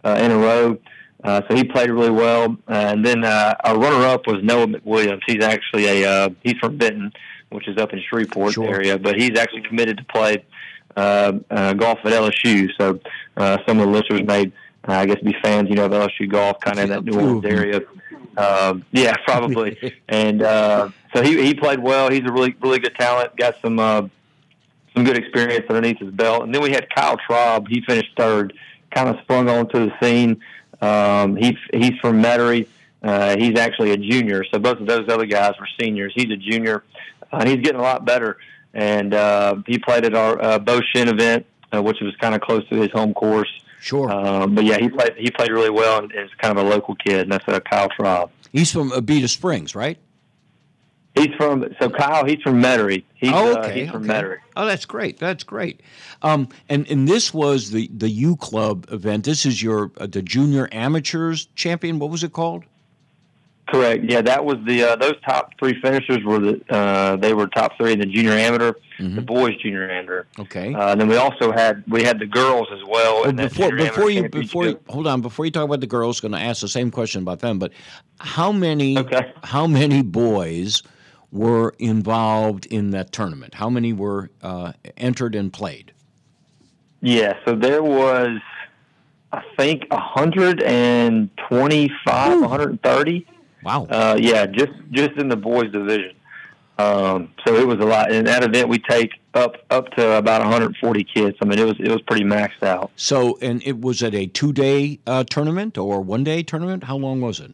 uh, 0.02 0.16
in 0.18 0.30
a 0.30 0.38
row. 0.38 0.78
Uh, 1.24 1.40
so 1.48 1.54
he 1.54 1.64
played 1.64 1.90
really 1.90 2.10
well. 2.10 2.56
Uh, 2.68 2.72
and 2.72 3.04
then 3.04 3.24
uh, 3.24 3.54
our 3.64 3.78
runner-up 3.78 4.26
was 4.26 4.42
Noah 4.42 4.66
McWilliams. 4.66 5.20
He's 5.26 5.42
actually 5.44 5.86
a 6.02 6.08
uh, 6.10 6.28
he's 6.42 6.56
from 6.58 6.76
Benton, 6.76 7.12
which 7.50 7.68
is 7.68 7.76
up 7.78 7.92
in 7.92 8.00
Shreveport 8.08 8.54
Sure. 8.54 8.68
area, 8.68 8.98
but 8.98 9.16
he's 9.16 9.38
actually 9.38 9.62
committed 9.62 9.98
to 9.98 10.04
play 10.04 10.44
uh, 10.96 11.32
uh, 11.50 11.72
golf 11.74 11.98
at 12.04 12.12
LSU. 12.12 12.68
So 12.78 12.98
uh, 13.36 13.58
some 13.66 13.78
of 13.78 13.86
the 13.86 13.92
listeners 13.92 14.22
may, 14.26 14.52
uh, 14.88 14.92
I 14.92 15.06
guess, 15.06 15.20
be 15.22 15.34
fans, 15.42 15.68
you 15.68 15.76
know, 15.76 15.86
of 15.86 15.92
LSU 15.92 16.28
golf, 16.28 16.58
kind 16.60 16.78
of 16.78 16.84
in 16.84 16.90
that 16.90 17.04
New 17.04 17.14
Orleans 17.18 17.44
area. 17.44 17.80
Um, 18.36 18.84
yeah, 18.92 19.14
probably. 19.24 19.78
and 20.08 20.42
uh, 20.42 20.90
so 21.14 21.22
he 21.22 21.42
he 21.44 21.54
played 21.54 21.78
well. 21.80 22.10
He's 22.10 22.22
a 22.26 22.32
really 22.32 22.54
really 22.60 22.78
good 22.80 22.94
talent. 22.98 23.36
Got 23.36 23.54
some 23.62 23.78
uh, 23.78 24.02
some 24.94 25.04
good 25.04 25.16
experience 25.16 25.66
underneath 25.68 25.98
his 25.98 26.10
belt. 26.10 26.42
And 26.42 26.54
then 26.54 26.62
we 26.62 26.70
had 26.70 26.88
Kyle 26.94 27.16
Traub. 27.16 27.68
He 27.68 27.80
finished 27.86 28.10
third. 28.16 28.54
Kind 28.94 29.08
of 29.08 29.16
sprung 29.22 29.48
onto 29.48 29.86
the 29.86 29.92
scene. 30.02 30.40
Um, 30.82 31.36
he 31.36 31.56
he's 31.72 31.98
from 32.00 32.22
Metairie. 32.22 32.66
Uh, 33.02 33.36
he's 33.36 33.58
actually 33.58 33.92
a 33.92 33.96
junior. 33.96 34.44
So 34.52 34.58
both 34.58 34.78
of 34.80 34.86
those 34.86 35.08
other 35.08 35.26
guys 35.26 35.54
were 35.58 35.68
seniors. 35.80 36.12
He's 36.14 36.30
a 36.30 36.36
junior, 36.36 36.84
uh, 37.32 37.38
and 37.40 37.48
he's 37.48 37.60
getting 37.60 37.80
a 37.80 37.82
lot 37.82 38.04
better. 38.04 38.36
And 38.74 39.14
uh, 39.14 39.56
he 39.66 39.78
played 39.78 40.04
at 40.04 40.14
our 40.14 40.42
uh, 40.42 40.58
Beau 40.58 40.80
Chene 40.94 41.08
event, 41.08 41.46
uh, 41.72 41.82
which 41.82 42.00
was 42.00 42.14
kind 42.16 42.34
of 42.34 42.40
close 42.40 42.66
to 42.68 42.76
his 42.76 42.90
home 42.90 43.14
course. 43.14 43.50
Sure. 43.80 44.10
Um, 44.10 44.54
but 44.54 44.64
yeah, 44.64 44.78
he 44.78 44.88
played 44.88 45.14
he 45.16 45.30
played 45.30 45.50
really 45.50 45.70
well, 45.70 45.98
and 45.98 46.12
is 46.12 46.30
kind 46.40 46.56
of 46.56 46.64
a 46.64 46.68
local 46.68 46.94
kid. 46.96 47.22
And 47.22 47.32
that's 47.32 47.46
uh, 47.48 47.60
Kyle 47.60 47.88
Traub. 47.88 48.30
He's 48.52 48.72
from 48.72 48.90
Abita 48.90 49.28
Springs, 49.28 49.74
right? 49.74 49.98
He's 51.14 51.34
from 51.36 51.66
so 51.78 51.90
Kyle. 51.90 52.24
He's 52.24 52.40
from 52.40 52.62
Metairie. 52.62 53.04
He's, 53.14 53.32
oh, 53.32 53.54
uh, 53.54 53.58
okay. 53.58 53.80
he's 53.82 53.90
from 53.90 54.04
okay. 54.04 54.20
Metairie. 54.20 54.38
Oh, 54.56 54.64
that's 54.64 54.86
great. 54.86 55.18
That's 55.18 55.44
great. 55.44 55.82
Um, 56.22 56.48
and 56.68 56.88
and 56.88 57.06
this 57.06 57.34
was 57.34 57.70
the 57.70 57.88
the 57.94 58.08
U 58.08 58.36
Club 58.36 58.86
event. 58.90 59.24
This 59.24 59.44
is 59.44 59.62
your 59.62 59.90
uh, 59.98 60.06
the 60.06 60.22
Junior 60.22 60.68
Amateurs 60.72 61.48
Champion. 61.54 61.98
What 61.98 62.10
was 62.10 62.24
it 62.24 62.32
called? 62.32 62.64
Correct. 63.68 64.04
Yeah, 64.04 64.20
that 64.22 64.44
was 64.44 64.56
the 64.66 64.82
uh, 64.82 64.96
those 64.96 65.14
top 65.24 65.52
three 65.58 65.80
finishers 65.80 66.22
were 66.24 66.38
the 66.38 66.60
uh, 66.68 67.16
they 67.16 67.32
were 67.32 67.46
top 67.46 67.76
three 67.76 67.92
in 67.92 68.00
the 68.00 68.06
junior 68.06 68.32
amateur, 68.32 68.72
the 68.98 69.22
boys 69.22 69.56
junior 69.62 69.88
amateur. 69.88 70.24
Okay. 70.38 70.74
Uh, 70.74 70.92
and 70.92 71.00
then 71.00 71.08
we 71.08 71.16
also 71.16 71.52
had 71.52 71.84
we 71.88 72.02
had 72.02 72.18
the 72.18 72.26
girls 72.26 72.66
as 72.72 72.80
well. 72.86 73.22
Well, 73.22 73.32
before 73.32 73.74
before 73.74 74.10
you 74.10 74.28
before 74.28 74.66
you, 74.66 74.80
hold 74.88 75.06
on 75.06 75.20
before 75.20 75.44
you 75.44 75.50
talk 75.50 75.64
about 75.64 75.80
the 75.80 75.86
girls, 75.86 76.20
going 76.20 76.32
to 76.32 76.40
ask 76.40 76.60
the 76.60 76.68
same 76.68 76.90
question 76.90 77.22
about 77.22 77.38
them. 77.38 77.58
But 77.58 77.72
how 78.18 78.50
many 78.50 78.98
how 79.44 79.66
many 79.66 80.02
boys 80.02 80.82
were 81.32 81.74
involved 81.78 82.66
in 82.66 82.90
that 82.90 83.10
tournament? 83.10 83.54
How 83.54 83.70
many 83.70 83.92
were 83.92 84.30
uh, 84.42 84.72
entered 84.96 85.34
and 85.34 85.52
played? 85.52 85.92
Yeah, 87.00 87.36
so 87.44 87.56
there 87.56 87.82
was, 87.82 88.38
I 89.32 89.42
think, 89.56 89.84
125, 89.90 92.40
130. 92.40 93.26
Wow. 93.64 93.86
Uh, 93.86 94.16
yeah, 94.20 94.46
just 94.46 94.72
just 94.90 95.12
in 95.12 95.28
the 95.28 95.36
boys 95.36 95.72
division. 95.72 96.14
Um, 96.78 97.32
so 97.46 97.54
it 97.54 97.66
was 97.66 97.78
a 97.78 97.84
lot. 97.84 98.12
In 98.12 98.24
that 98.24 98.42
event, 98.42 98.68
we 98.68 98.78
take 98.78 99.12
up 99.34 99.56
up 99.70 99.90
to 99.92 100.12
about 100.12 100.40
140 100.40 101.04
kids. 101.04 101.36
I 101.40 101.44
mean, 101.44 101.58
it 101.58 101.64
was 101.64 101.76
it 101.78 101.90
was 101.90 102.02
pretty 102.02 102.24
maxed 102.24 102.62
out. 102.62 102.90
So, 102.96 103.38
and 103.40 103.62
it 103.64 103.80
was 103.80 104.02
it 104.02 104.14
a 104.14 104.26
two 104.26 104.52
day 104.52 104.98
uh, 105.06 105.24
tournament 105.24 105.78
or 105.78 106.00
one 106.00 106.24
day 106.24 106.42
tournament? 106.42 106.84
How 106.84 106.96
long 106.96 107.20
was 107.20 107.40
it? 107.40 107.52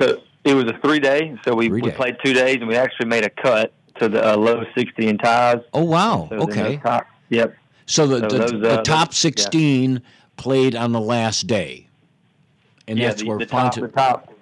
So 0.00 0.20
it 0.48 0.54
was 0.54 0.64
a 0.64 0.78
three 0.78 0.98
day. 0.98 1.36
So 1.44 1.54
we, 1.54 1.68
we 1.68 1.80
Three-day. 1.80 1.96
played 1.96 2.16
two 2.24 2.32
days, 2.32 2.56
and 2.56 2.68
we 2.68 2.76
actually 2.76 3.06
made 3.06 3.24
a 3.24 3.30
cut 3.30 3.72
to 4.00 4.08
the 4.08 4.32
uh, 4.32 4.36
low 4.36 4.64
60 4.74 5.06
in 5.06 5.18
ties. 5.18 5.58
Oh 5.74 5.84
wow! 5.84 6.26
So 6.30 6.36
okay. 6.40 6.78
top, 6.78 7.06
yep. 7.28 7.54
So 7.86 8.06
the 8.06 8.28
So 8.30 8.38
the, 8.38 8.38
those, 8.38 8.60
the 8.62 8.80
uh, 8.80 8.82
top 8.82 9.14
sixteen 9.14 10.02
played 10.36 10.74
on 10.74 10.92
the 10.92 11.00
last 11.00 11.46
day, 11.46 11.88
and 12.86 12.98
yeah, 12.98 13.08
that's 13.08 13.22
the, 13.22 13.28
where 13.28 13.38
the 13.38 13.46
top, 13.46 13.74
the 13.74 13.88
top. 13.88 14.32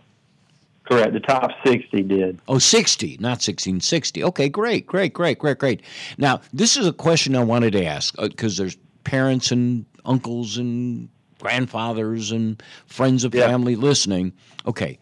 Correct. 0.85 1.15
The 1.15 1.19
top 1.19 1.51
60 1.67 2.03
did. 2.03 2.39
Oh, 2.47 2.61
60, 2.61 3.17
not 3.19 3.43
16, 3.43 3.81
60. 3.81 4.23
Okay, 4.23 4.49
great, 4.49 4.87
great, 4.87 5.13
great, 5.13 5.37
great, 5.37 5.59
great. 5.59 5.83
Now, 6.17 6.41
this 6.53 6.77
is 6.77 6.87
a 6.87 6.93
question 6.93 7.35
I 7.35 7.43
wanted 7.43 7.73
to 7.73 7.85
ask 7.85 8.15
because 8.17 8.57
there's 8.57 8.77
parents 9.03 9.51
and 9.51 9.85
uncles 10.05 10.59
and 10.59 11.09
grandfathers 11.41 12.31
and 12.31 12.63
friends 12.87 13.25
of 13.25 13.33
family 13.33 13.75
listening. 13.75 14.33
Okay. 14.65 15.01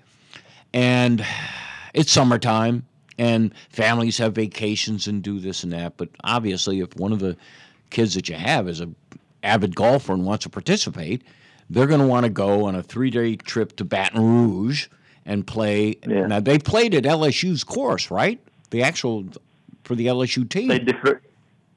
And 0.75 1.25
it's 1.95 2.12
summertime 2.12 2.85
and 3.16 3.55
families 3.70 4.18
have 4.18 4.35
vacations 4.35 5.07
and 5.07 5.22
do 5.22 5.39
this 5.39 5.62
and 5.62 5.72
that. 5.72 5.97
But 5.97 6.11
obviously, 6.22 6.81
if 6.81 6.95
one 6.97 7.12
of 7.12 7.20
the 7.20 7.37
kids 7.91 8.14
that 8.14 8.29
you 8.29 8.35
have 8.35 8.68
is 8.68 8.81
a 8.81 8.91
avid 9.43 9.75
golfer 9.75 10.12
and 10.12 10.27
wants 10.27 10.43
to 10.43 10.51
participate, 10.51 11.22
they're 11.70 11.87
going 11.87 12.01
to 12.01 12.07
want 12.07 12.25
to 12.25 12.31
go 12.31 12.64
on 12.64 12.75
a 12.75 12.83
three 12.83 13.11
day 13.11 13.37
trip 13.37 13.77
to 13.77 13.85
Baton 13.85 14.20
Rouge 14.20 14.89
and 15.25 15.47
play. 15.47 15.97
Now, 16.05 16.41
they 16.41 16.59
played 16.59 16.95
at 16.95 17.05
LSU's 17.05 17.64
course, 17.64 18.11
right? 18.11 18.41
The 18.70 18.83
actual 18.83 19.27
for 19.85 19.95
the 19.95 20.07
LSU 20.07 20.49
team. 20.49 20.68
They 20.68 20.81
did. 20.81 20.99
For, 20.99 21.22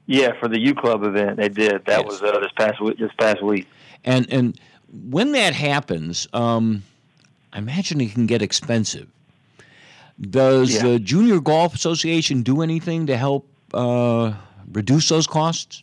yeah, 0.06 0.32
for 0.40 0.48
the 0.48 0.58
U 0.58 0.74
Club 0.74 1.04
event, 1.04 1.36
they 1.36 1.48
did. 1.48 1.84
That 1.84 2.04
was 2.04 2.22
uh, 2.22 2.40
this 2.40 2.50
past 2.56 2.80
week. 2.80 2.98
This 2.98 3.12
past 3.18 3.42
week. 3.42 3.68
And 4.04 4.30
and 4.32 4.58
when 4.90 5.32
that 5.32 5.54
happens, 5.54 6.26
um, 6.32 6.82
I 7.52 7.58
imagine 7.58 8.00
it 8.00 8.12
can 8.12 8.26
get 8.26 8.42
expensive. 8.42 9.08
Does 10.20 10.74
Yeah. 10.74 10.82
the 10.82 10.98
Junior 10.98 11.40
Golf 11.40 11.74
Association 11.74 12.42
do 12.42 12.62
anything 12.62 13.06
to 13.06 13.16
help 13.16 13.46
uh, 13.72 14.32
reduce 14.72 15.08
those 15.08 15.26
costs? 15.26 15.82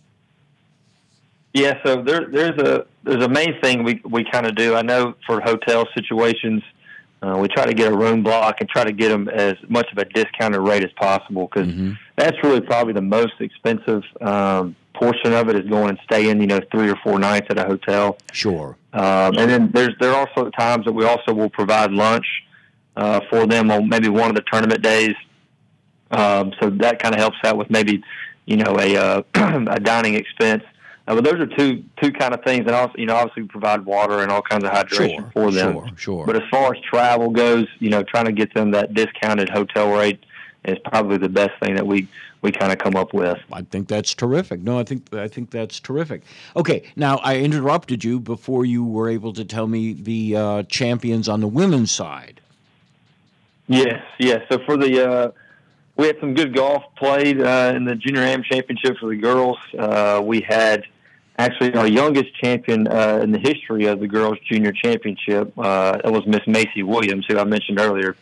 Yeah, 1.54 1.80
so 1.86 2.02
there, 2.02 2.26
there's 2.30 2.60
a 2.60 2.86
there's 3.04 3.24
a 3.24 3.30
main 3.30 3.60
thing 3.62 3.84
we 3.84 4.02
we 4.04 4.26
kind 4.26 4.46
of 4.46 4.56
do. 4.56 4.76
I 4.76 4.82
know 4.82 5.16
for 5.26 5.40
hotel 5.40 5.88
situations, 5.96 6.64
uh, 7.22 7.38
we 7.38 7.48
try 7.48 7.66
to 7.66 7.74
get 7.74 7.94
a 7.94 7.96
room 7.96 8.24
block 8.24 8.58
and 8.60 8.68
try 8.70 8.84
to 8.84 8.92
get 8.92 9.08
them 9.10 9.30
as 9.30 9.54
much 9.70 9.90
of 9.92 9.98
a 9.98 10.04
discounted 10.06 10.60
rate 10.60 10.84
as 10.84 10.92
possible 10.94 11.48
because 11.50 11.96
that's 12.18 12.36
really 12.44 12.60
probably 12.60 12.92
the 12.94 13.02
most 13.02 13.34
expensive 13.40 14.04
um, 14.20 14.76
portion 15.00 15.34
of 15.34 15.50
it 15.50 15.56
is 15.56 15.70
going 15.70 15.90
and 15.90 16.00
staying, 16.04 16.42
you 16.42 16.48
know, 16.48 16.60
three 16.72 16.90
or 16.90 16.96
four 17.04 17.20
nights 17.20 17.48
at 17.50 17.58
a 17.58 17.64
hotel. 17.66 18.18
Sure. 18.32 18.78
Um, 18.94 19.38
and 19.38 19.50
then 19.50 19.72
there's 19.74 19.94
there 20.00 20.12
are 20.14 20.28
also 20.28 20.50
times 20.52 20.86
that 20.86 20.94
we 20.94 21.06
also 21.06 21.34
will 21.34 21.50
provide 21.50 21.92
lunch 21.92 22.26
uh, 22.96 23.20
for 23.30 23.46
them 23.46 23.72
on 23.72 23.90
maybe 23.90 24.10
one 24.10 24.30
of 24.30 24.36
the 24.36 24.44
tournament 24.52 24.82
days. 24.82 25.16
Um, 26.12 26.54
so 26.62 26.70
that 26.70 27.00
kind 27.02 27.14
of 27.16 27.20
helps 27.20 27.38
out 27.44 27.58
with 27.58 27.70
maybe 27.70 28.04
you 28.46 28.58
know 28.58 28.78
a 28.80 28.96
uh, 28.96 29.22
a 29.70 29.80
dining 29.80 30.14
expense. 30.16 30.64
Uh, 31.08 31.14
but 31.16 31.24
those 31.24 31.36
are 31.36 31.46
two 31.46 31.84
two 32.02 32.12
kind 32.12 32.34
of 32.34 32.44
things, 32.44 32.62
and 32.66 32.72
also 32.72 32.94
you 32.98 33.06
know 33.06 33.16
obviously 33.16 33.44
we 33.44 33.48
provide 33.50 33.86
water 33.86 34.22
and 34.22 34.32
all 34.32 34.42
kinds 34.42 34.64
of 34.64 34.72
hydration 34.72 35.20
Sure, 35.20 35.32
for 35.34 35.52
them. 35.52 35.74
sure, 35.74 35.90
sure. 35.98 36.26
But 36.26 36.36
as 36.38 36.44
far 36.50 36.74
as 36.74 36.82
travel 36.82 37.30
goes, 37.30 37.68
you 37.80 37.90
know, 37.90 38.02
trying 38.04 38.26
to 38.26 38.32
get 38.32 38.54
them 38.54 38.72
that 38.72 38.94
discounted 38.94 39.50
hotel 39.50 39.92
rate 39.92 40.20
is 40.68 40.78
probably 40.86 41.18
the 41.18 41.30
best 41.30 41.60
thing 41.62 41.76
that 41.76 41.86
we 41.86 42.08
we 42.42 42.52
kind 42.52 42.72
of 42.72 42.78
come 42.78 42.96
up 42.96 43.14
with. 43.14 43.40
I 43.52 43.64
think 43.64 43.88
that's 43.88 44.14
terrific. 44.14 44.62
No, 44.62 44.78
I 44.80 44.84
think 44.84 45.14
I 45.14 45.28
think 45.28 45.50
that's 45.50 45.80
terrific. 45.80 46.24
Okay, 46.56 46.84
now 46.96 47.18
I 47.18 47.38
interrupted 47.38 48.04
you 48.04 48.20
before 48.20 48.66
you 48.66 48.84
were 48.84 49.10
able 49.10 49.34
to 49.34 49.44
tell 49.44 49.68
me 49.68 49.94
the 49.94 50.36
uh, 50.36 50.64
champions 50.64 51.28
on 51.28 51.42
the 51.42 51.48
women's 51.48 51.92
side. 51.92 52.42
Yes, 53.68 54.04
yes. 54.20 54.46
So 54.52 54.60
for 54.66 54.78
the 54.78 55.10
uh, 55.10 55.32
we 55.98 56.08
had 56.08 56.20
some 56.20 56.34
good 56.34 56.56
golf 56.56 56.84
played 56.98 57.42
uh, 57.42 57.74
in 57.76 57.86
the 57.86 57.96
junior 57.96 58.22
am 58.22 58.44
championship 58.44 58.98
for 58.98 59.10
the 59.10 59.16
girls. 59.16 59.58
Uh, 59.78 60.22
we 60.24 60.42
had 60.42 60.84
actually 61.38 61.74
our 61.74 61.88
youngest 61.88 62.34
champion 62.36 62.88
uh, 62.88 63.20
in 63.22 63.32
the 63.32 63.40
history 63.40 63.86
of 63.86 64.00
the 64.00 64.08
girls 64.08 64.38
junior 64.46 64.72
championship. 64.72 65.52
Uh, 65.58 66.00
it 66.04 66.12
was 66.12 66.26
Miss 66.28 66.46
Macy 66.48 66.84
Williams, 66.84 67.26
who 67.28 67.38
I 67.38 67.44
mentioned 67.44 67.80
earlier. 67.80 68.16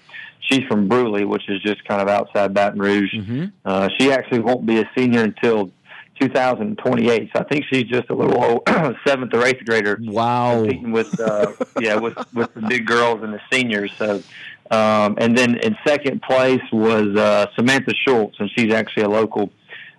She's 0.49 0.63
from 0.67 0.89
Brusly, 0.89 1.25
which 1.27 1.47
is 1.49 1.61
just 1.61 1.83
kind 1.85 2.01
of 2.01 2.07
outside 2.09 2.53
Baton 2.53 2.79
Rouge. 2.79 3.13
Uh, 3.65 3.89
she 3.97 4.11
actually 4.11 4.39
won't 4.39 4.65
be 4.65 4.79
a 4.79 4.89
senior 4.95 5.23
until 5.23 5.71
2028. 6.19 7.29
So 7.33 7.39
I 7.39 7.43
think 7.45 7.65
she's 7.71 7.83
just 7.83 8.09
a 8.09 8.13
little 8.13 8.43
old 8.43 8.61
seventh 9.07 9.33
or 9.33 9.45
eighth 9.45 9.65
grader. 9.65 9.97
Wow. 10.01 10.61
Competing 10.61 10.91
with 10.91 11.19
uh, 11.19 11.51
yeah 11.79 11.95
with 11.95 12.17
with 12.33 12.53
the 12.53 12.61
big 12.61 12.85
girls 12.85 13.23
and 13.23 13.33
the 13.33 13.41
seniors. 13.51 13.91
So 13.97 14.21
um, 14.71 15.15
and 15.19 15.37
then 15.37 15.57
in 15.57 15.75
second 15.85 16.21
place 16.21 16.61
was 16.71 17.15
uh, 17.15 17.47
Samantha 17.55 17.93
Schultz, 18.05 18.35
and 18.39 18.49
she's 18.55 18.73
actually 18.73 19.03
a 19.03 19.09
local 19.09 19.49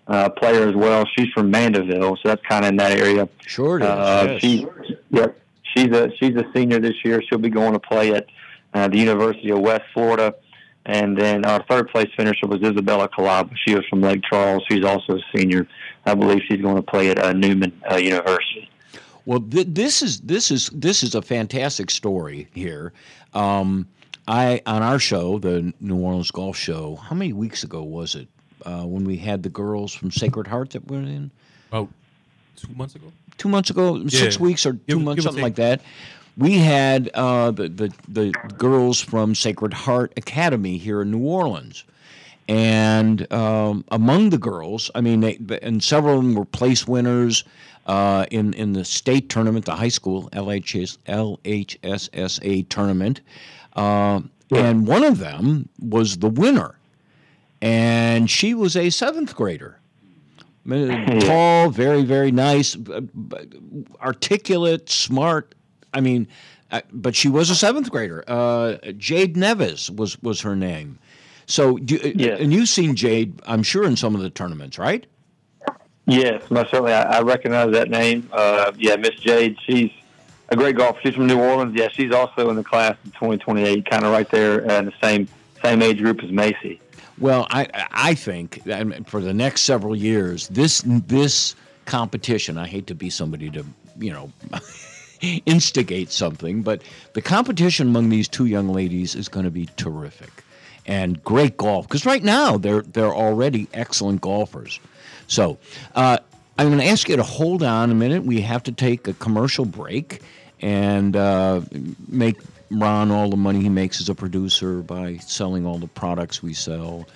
uh, 0.09 0.29
player 0.31 0.69
as 0.69 0.75
well. 0.75 1.05
She's 1.17 1.29
from 1.33 1.51
Mandeville, 1.51 2.17
so 2.17 2.29
that's 2.29 2.45
kind 2.47 2.65
of 2.65 2.71
in 2.71 2.77
that 2.77 2.99
area. 2.99 3.29
Sure, 3.47 3.79
is, 3.79 3.87
Uh, 3.87 4.27
yes. 4.29 4.41
She, 4.41 4.67
yep, 5.11 5.39
she's 5.75 5.89
a 5.93 6.11
she's 6.19 6.35
a 6.37 6.45
senior 6.55 6.79
this 6.81 7.05
year. 7.05 7.23
She'll 7.23 7.39
be 7.39 7.51
going 7.51 7.73
to 7.73 7.81
play 7.81 8.15
at 8.15 8.27
uh, 8.75 8.89
the 8.89 8.99
University 8.99 9.51
of 9.51 9.61
West 9.61 9.85
Florida. 9.93 10.35
And 10.87 11.17
then 11.17 11.47
our 11.47 11.65
third 11.65 11.89
place 11.89 12.09
finisher 12.15 12.47
was 12.47 12.61
Isabella 12.63 13.09
Calaba. 13.09 13.51
She 13.65 13.75
was 13.75 13.87
from 13.87 14.03
Lake 14.03 14.21
Charles. 14.29 14.63
She's 14.71 14.85
also 14.85 15.17
a 15.17 15.21
senior. 15.35 15.67
I 16.05 16.15
believe 16.15 16.43
she's 16.47 16.61
going 16.61 16.77
to 16.77 16.83
play 16.83 17.09
at 17.09 17.19
uh, 17.19 17.33
Newman 17.33 17.73
uh, 17.91 17.97
University. 17.97 18.69
Well, 19.25 19.41
th- 19.41 19.69
this 19.71 20.03
is 20.03 20.21
this 20.21 20.51
is 20.51 20.69
this 20.75 21.03
is 21.03 21.15
a 21.15 21.23
fantastic 21.23 21.89
story 21.91 22.49
here. 22.53 22.93
Um, 23.33 23.89
I 24.29 24.61
on 24.67 24.83
our 24.83 24.99
show, 24.99 25.39
the 25.39 25.73
New 25.81 25.97
Orleans 25.97 26.31
Golf 26.31 26.59
Show. 26.59 26.97
How 26.97 27.15
many 27.17 27.33
weeks 27.33 27.65
ago 27.65 27.83
was 27.83 28.15
it 28.15 28.29
uh, 28.67 28.83
when 28.83 29.05
we 29.07 29.17
had 29.17 29.43
the 29.43 29.49
girls 29.49 29.95
from 29.95 30.11
Sacred 30.11 30.47
Heart 30.47 30.71
that 30.71 30.87
were 30.91 30.99
in? 30.99 31.31
Oh, 31.73 31.89
two 32.57 32.75
months 32.75 32.95
ago. 32.95 33.11
Two 33.39 33.49
months 33.49 33.71
ago, 33.71 34.07
six 34.09 34.39
weeks 34.39 34.67
or 34.67 34.75
two 34.75 34.81
Give- 34.87 35.01
months, 35.01 35.17
give 35.17 35.25
something 35.25 35.43
like 35.43 35.55
that. 35.57 35.81
We 36.37 36.59
had 36.59 37.11
uh, 37.15 37.53
the, 37.53 37.69
the 37.69 37.93
the 38.09 38.33
girls 38.59 39.01
from 39.01 39.35
Sacred 39.35 39.73
Heart 39.73 40.15
Academy 40.17 40.79
here 40.79 41.03
in 41.03 41.13
New 41.13 41.25
Orleans, 41.25 41.85
and 42.49 43.31
um, 43.33 43.85
among 43.89 44.31
the 44.31 44.39
girls, 44.39 44.91
I 44.95 45.01
mean, 45.01 45.21
they, 45.21 45.39
and 45.63 45.83
several 45.83 46.19
of 46.19 46.25
them 46.25 46.35
were 46.35 46.45
place 46.45 46.89
winners 46.89 47.45
uh, 47.87 48.27
in 48.33 48.53
in 48.55 48.73
the 48.73 48.85
state 48.85 49.29
tournament, 49.29 49.65
the 49.65 49.77
high 49.77 49.89
school 49.89 50.29
LHS, 50.31 50.99
LHSAA 51.07 52.69
tournament, 52.69 53.21
uh, 53.77 54.21
and 54.51 54.87
one 54.89 55.05
of 55.05 55.19
them 55.19 55.69
was 55.79 56.19
the 56.19 56.29
winner, 56.29 56.75
and 57.63 58.29
she 58.29 58.55
was 58.55 58.77
a 58.77 58.91
seventh 58.91 59.37
grader. 59.37 59.79
Tall, 61.21 61.69
very, 61.69 62.05
very 62.05 62.33
nice, 62.33 62.77
articulate, 64.01 64.89
smart. 64.89 65.55
I 65.95 66.01
mean, 66.01 66.29
uh, 66.71 66.83
but 66.93 67.15
she 67.15 67.29
was 67.29 67.51
a 67.51 67.55
seventh 67.55 67.91
grader. 67.91 68.25
Uh, 68.27 68.77
Jade 68.99 69.37
Neves 69.37 69.95
was 69.95 70.21
was 70.23 70.41
her 70.43 70.57
name. 70.57 70.99
So, 71.47 71.77
do, 71.77 71.97
uh, 71.97 72.37
and 72.37 72.53
you've 72.53 72.69
seen 72.69 72.97
Jade, 72.97 73.41
I'm 73.47 73.63
sure, 73.63 73.85
in 73.85 73.97
some 73.97 74.15
of 74.15 74.23
the 74.23 74.31
tournaments, 74.31 74.79
right? 74.79 75.07
Yes, 76.07 76.43
most 76.51 76.71
certainly. 76.71 76.93
I, 76.93 77.19
I 77.19 77.21
recognize 77.23 77.73
that 77.73 77.91
name. 77.91 78.29
Uh, 78.33 78.73
yeah, 78.77 78.97
Miss 78.97 79.15
Jade. 79.17 79.57
She's 79.67 79.91
a 80.49 80.57
great 80.57 80.77
golfer. 80.77 81.01
She's 81.03 81.15
from 81.15 81.27
New 81.27 81.41
Orleans. 81.41 81.75
Yeah, 81.75 81.89
she's 81.89 82.13
also 82.13 82.51
in 82.51 82.57
the 82.57 82.65
class 82.65 82.97
of 83.05 83.13
2028, 83.15 83.89
kind 83.89 84.05
of 84.05 84.13
right 84.13 84.29
there 84.31 84.61
in 84.61 84.87
the 84.87 84.93
same 85.03 85.29
same 85.63 85.81
age 85.81 85.99
group 85.99 86.23
as 86.23 86.31
Macy. 86.31 86.81
Well, 87.19 87.47
I 87.51 87.69
I 87.91 88.15
think 88.15 88.65
that 88.65 89.09
for 89.09 89.21
the 89.21 89.33
next 89.33 89.63
several 89.63 89.95
years, 89.95 90.49
this 90.49 90.83
this 90.87 91.55
competition. 91.85 92.59
I 92.59 92.67
hate 92.67 92.87
to 92.89 92.95
be 92.95 93.11
somebody 93.11 93.51
to 93.51 93.65
you 93.99 94.13
know 94.13 94.33
instigate 95.47 96.11
something. 96.11 96.63
But 96.63 96.83
the 97.13 97.23
competition 97.23 97.89
among 97.89 98.09
these 98.09 98.29
two 98.29 98.47
young 98.47 98.69
ladies 98.69 99.15
is 99.15 99.29
going 99.29 99.45
to 99.45 99.51
be 99.51 99.69
terrific 99.77 100.31
and 100.87 101.23
great 101.25 101.57
golf 101.57 101.89
because 101.89 102.05
right 102.05 102.23
now 102.23 102.59
they're 102.59 102.83
they're 102.83 103.15
already 103.15 103.69
excellent 103.73 104.21
golfers. 104.21 104.81
So 105.27 105.59
uh, 105.95 106.19
I'm 106.59 106.69
going 106.69 106.79
to 106.79 106.87
ask 106.87 107.09
you 107.09 107.17
to 107.17 107.23
hold 107.23 107.63
on 107.63 107.91
a 107.91 107.95
minute. 107.95 108.25
We 108.25 108.41
have 108.43 108.63
to 108.65 108.73
take 108.73 109.09
a 109.09 109.15
commercial 109.15 109.65
break 109.65 110.21
and 110.61 111.17
uh, 111.17 111.63
make 112.09 112.37
Ron 112.71 113.11
all 113.11 113.31
the 113.31 113.37
money 113.37 113.61
he 113.61 113.69
makes 113.69 114.01
as 114.01 114.09
a 114.09 114.15
producer 114.15 114.83
by 114.83 115.17
selling 115.19 115.67
all 115.67 115.79
the 115.79 115.87
products 115.87 116.43
we 116.43 116.55
sell. 116.55 117.07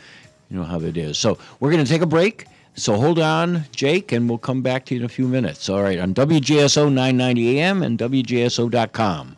You 0.50 0.58
know 0.58 0.64
how 0.64 0.80
it 0.80 0.96
is. 0.96 1.18
So 1.18 1.38
we're 1.60 1.70
going 1.70 1.84
to 1.84 1.90
take 1.90 2.02
a 2.02 2.06
break. 2.06 2.46
So 2.78 2.94
hold 2.94 3.18
on, 3.18 3.64
Jake, 3.72 4.12
and 4.12 4.28
we'll 4.28 4.38
come 4.38 4.62
back 4.62 4.86
to 4.86 4.94
you 4.94 5.00
in 5.00 5.04
a 5.04 5.08
few 5.08 5.26
minutes. 5.26 5.68
All 5.68 5.82
right, 5.82 5.98
on 5.98 6.14
WGSO 6.14 6.92
990 6.92 7.58
AM 7.58 7.82
and 7.82 7.98
WGSO.com. 7.98 9.36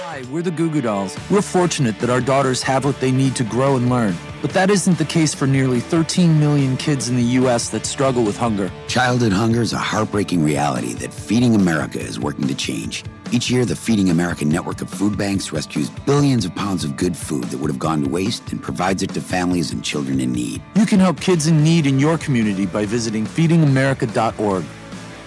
Hi, 0.00 0.22
we're 0.32 0.42
the 0.42 0.50
Goo 0.50 0.70
Goo 0.70 0.80
Dolls. 0.80 1.16
We're 1.30 1.40
fortunate 1.40 2.00
that 2.00 2.10
our 2.10 2.20
daughters 2.20 2.62
have 2.62 2.84
what 2.84 2.98
they 3.00 3.12
need 3.12 3.36
to 3.36 3.44
grow 3.44 3.76
and 3.76 3.88
learn. 3.88 4.16
But 4.42 4.50
that 4.54 4.70
isn't 4.70 4.98
the 4.98 5.04
case 5.04 5.32
for 5.34 5.46
nearly 5.46 5.78
13 5.78 6.40
million 6.40 6.76
kids 6.76 7.08
in 7.08 7.14
the 7.14 7.22
U.S. 7.22 7.68
that 7.68 7.86
struggle 7.86 8.24
with 8.24 8.36
hunger. 8.36 8.72
Childhood 8.88 9.32
hunger 9.32 9.62
is 9.62 9.72
a 9.72 9.78
heartbreaking 9.78 10.42
reality 10.42 10.94
that 10.94 11.14
Feeding 11.14 11.54
America 11.54 12.00
is 12.00 12.18
working 12.18 12.48
to 12.48 12.56
change. 12.56 13.04
Each 13.34 13.50
year, 13.50 13.64
the 13.64 13.74
Feeding 13.74 14.10
America 14.10 14.44
network 14.44 14.80
of 14.80 14.88
food 14.88 15.18
banks 15.18 15.50
rescues 15.50 15.90
billions 15.90 16.44
of 16.44 16.54
pounds 16.54 16.84
of 16.84 16.96
good 16.96 17.16
food 17.16 17.42
that 17.46 17.58
would 17.58 17.68
have 17.68 17.80
gone 17.80 18.00
to 18.04 18.08
waste 18.08 18.52
and 18.52 18.62
provides 18.62 19.02
it 19.02 19.12
to 19.14 19.20
families 19.20 19.72
and 19.72 19.82
children 19.82 20.20
in 20.20 20.30
need. 20.30 20.62
You 20.76 20.86
can 20.86 21.00
help 21.00 21.20
kids 21.20 21.48
in 21.48 21.64
need 21.64 21.88
in 21.88 21.98
your 21.98 22.16
community 22.16 22.64
by 22.64 22.86
visiting 22.86 23.24
feedingamerica.org. 23.26 24.64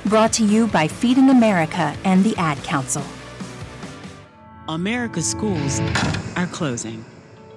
Brought 0.05 0.32
to 0.32 0.45
you 0.45 0.68
by 0.68 0.88
Feeding 0.88 1.32
America 1.32 1.93
and 2.05 2.24
the 2.24 2.34
Ad 2.38 2.58
Council. 2.64 3.03
America's 4.70 5.30
schools 5.30 5.82
are 6.38 6.47
closing, 6.47 7.03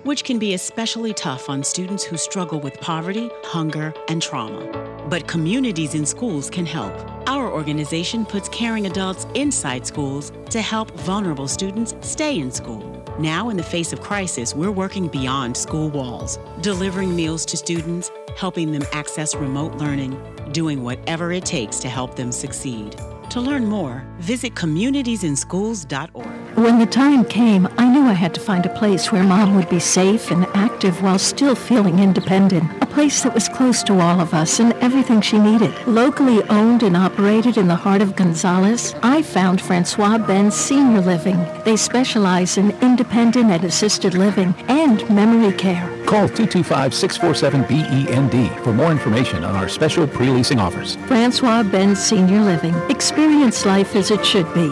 which 0.04 0.24
can 0.24 0.38
be 0.38 0.54
especially 0.54 1.12
tough 1.12 1.48
on 1.48 1.62
students 1.62 2.04
who 2.04 2.16
struggle 2.16 2.60
with 2.60 2.80
poverty, 2.80 3.30
hunger, 3.44 3.94
and 4.08 4.22
trauma. 4.22 4.64
But 5.08 5.26
communities 5.26 5.94
in 5.94 6.06
schools 6.06 6.50
can 6.50 6.66
help. 6.66 6.94
Our 7.28 7.50
organization 7.50 8.24
puts 8.24 8.48
caring 8.48 8.86
adults 8.86 9.26
inside 9.34 9.86
schools 9.86 10.32
to 10.50 10.60
help 10.60 10.90
vulnerable 11.00 11.48
students 11.48 11.94
stay 12.00 12.38
in 12.38 12.50
school. 12.50 13.04
Now, 13.18 13.50
in 13.50 13.56
the 13.56 13.62
face 13.62 13.92
of 13.92 14.00
crisis, 14.00 14.54
we're 14.54 14.70
working 14.70 15.08
beyond 15.08 15.56
school 15.56 15.90
walls, 15.90 16.38
delivering 16.62 17.14
meals 17.14 17.44
to 17.46 17.56
students, 17.56 18.10
helping 18.36 18.72
them 18.72 18.84
access 18.92 19.34
remote 19.34 19.74
learning, 19.74 20.18
doing 20.52 20.82
whatever 20.82 21.32
it 21.32 21.44
takes 21.44 21.78
to 21.80 21.88
help 21.88 22.16
them 22.16 22.32
succeed. 22.32 22.96
To 23.30 23.40
learn 23.40 23.66
more, 23.66 24.06
visit 24.18 24.54
communitiesinschools.org. 24.54 26.39
When 26.60 26.78
the 26.78 26.84
time 26.84 27.24
came, 27.24 27.66
I 27.78 27.88
knew 27.88 28.02
I 28.02 28.12
had 28.12 28.34
to 28.34 28.40
find 28.40 28.66
a 28.66 28.74
place 28.74 29.10
where 29.10 29.24
mom 29.24 29.56
would 29.56 29.70
be 29.70 29.80
safe 29.80 30.30
and 30.30 30.44
active 30.54 31.00
while 31.00 31.18
still 31.18 31.54
feeling 31.54 32.00
independent. 32.00 32.70
A 32.82 32.86
place 32.86 33.22
that 33.22 33.32
was 33.32 33.48
close 33.48 33.82
to 33.84 33.98
all 33.98 34.20
of 34.20 34.34
us 34.34 34.60
and 34.60 34.74
everything 34.74 35.22
she 35.22 35.38
needed. 35.38 35.72
Locally 35.86 36.42
owned 36.50 36.82
and 36.82 36.98
operated 36.98 37.56
in 37.56 37.66
the 37.66 37.74
heart 37.74 38.02
of 38.02 38.14
Gonzales, 38.14 38.94
I 39.02 39.22
found 39.22 39.62
Francois 39.62 40.18
Bend 40.18 40.52
Senior 40.52 41.00
Living. 41.00 41.38
They 41.64 41.78
specialize 41.78 42.58
in 42.58 42.72
independent 42.82 43.50
and 43.50 43.64
assisted 43.64 44.12
living 44.12 44.54
and 44.68 45.08
memory 45.08 45.54
care. 45.56 45.88
Call 46.04 46.28
225-647-BEND 46.28 48.62
for 48.62 48.74
more 48.74 48.92
information 48.92 49.44
on 49.44 49.56
our 49.56 49.70
special 49.70 50.06
pre-leasing 50.06 50.60
offers. 50.60 50.96
Francois 51.06 51.62
Bend 51.62 51.96
Senior 51.96 52.42
Living. 52.42 52.74
Experience 52.90 53.64
life 53.64 53.96
as 53.96 54.10
it 54.10 54.26
should 54.26 54.52
be. 54.52 54.70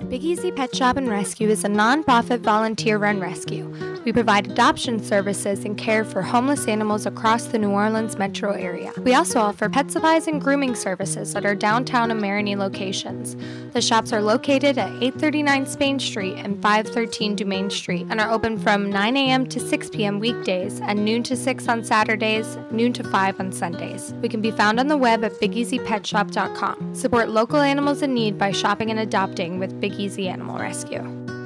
Big 0.08 0.24
Easy 0.24 0.50
Pet 0.50 0.74
Shop 0.74 0.96
and 0.96 1.10
Rescue 1.10 1.50
is 1.50 1.64
a 1.64 1.68
nonprofit 1.68 2.40
volunteer 2.40 2.96
run 2.96 3.20
rescue. 3.20 3.70
We 4.06 4.12
provide 4.12 4.50
adoption 4.50 5.04
services 5.04 5.66
and 5.66 5.76
care 5.76 6.02
for 6.02 6.22
homeless 6.22 6.66
animals 6.66 7.04
across 7.04 7.44
the 7.44 7.58
New 7.58 7.68
Orleans 7.68 8.16
metro 8.16 8.52
area. 8.52 8.90
We 9.02 9.12
also 9.12 9.38
offer 9.38 9.68
pet 9.68 9.90
supplies 9.90 10.26
and 10.26 10.40
grooming 10.40 10.76
services 10.76 11.34
at 11.36 11.44
our 11.44 11.54
downtown 11.54 12.10
and 12.10 12.18
Marigny 12.22 12.56
locations. 12.56 13.36
The 13.74 13.82
shops 13.82 14.14
are 14.14 14.22
located 14.22 14.78
at 14.78 14.88
839 14.88 15.66
Spain 15.66 15.98
Street 15.98 16.36
and 16.38 16.62
513 16.62 17.36
Dumaine 17.36 17.70
Street 17.70 18.06
and 18.08 18.18
are 18.18 18.30
open 18.30 18.56
from 18.56 18.88
9 18.88 19.14
a.m. 19.14 19.46
to 19.46 19.60
6 19.60 19.90
p.m. 19.90 20.20
weekdays 20.20 20.80
and 20.80 21.04
noon 21.04 21.22
to 21.24 21.36
6 21.36 21.68
on 21.68 21.84
Saturdays, 21.84 22.56
noon 22.70 22.94
to 22.94 23.04
5 23.04 23.40
on 23.40 23.52
Sundays. 23.52 24.14
We 24.22 24.30
can 24.30 24.40
be 24.40 24.52
found 24.52 24.80
on 24.80 24.88
the 24.88 24.96
web 24.96 25.22
at 25.22 25.32
BigEasyPetShop.com. 25.32 26.94
Support 26.94 27.28
local 27.28 27.60
animals 27.60 28.00
in 28.00 28.14
need 28.14 28.38
by 28.38 28.52
shopping 28.52 28.90
and 28.90 29.00
adopting 29.00 29.58
with 29.58 29.78
Big 29.82 29.97
Easy 29.98 30.28
Animal 30.28 30.58
Rescue. 30.58 31.37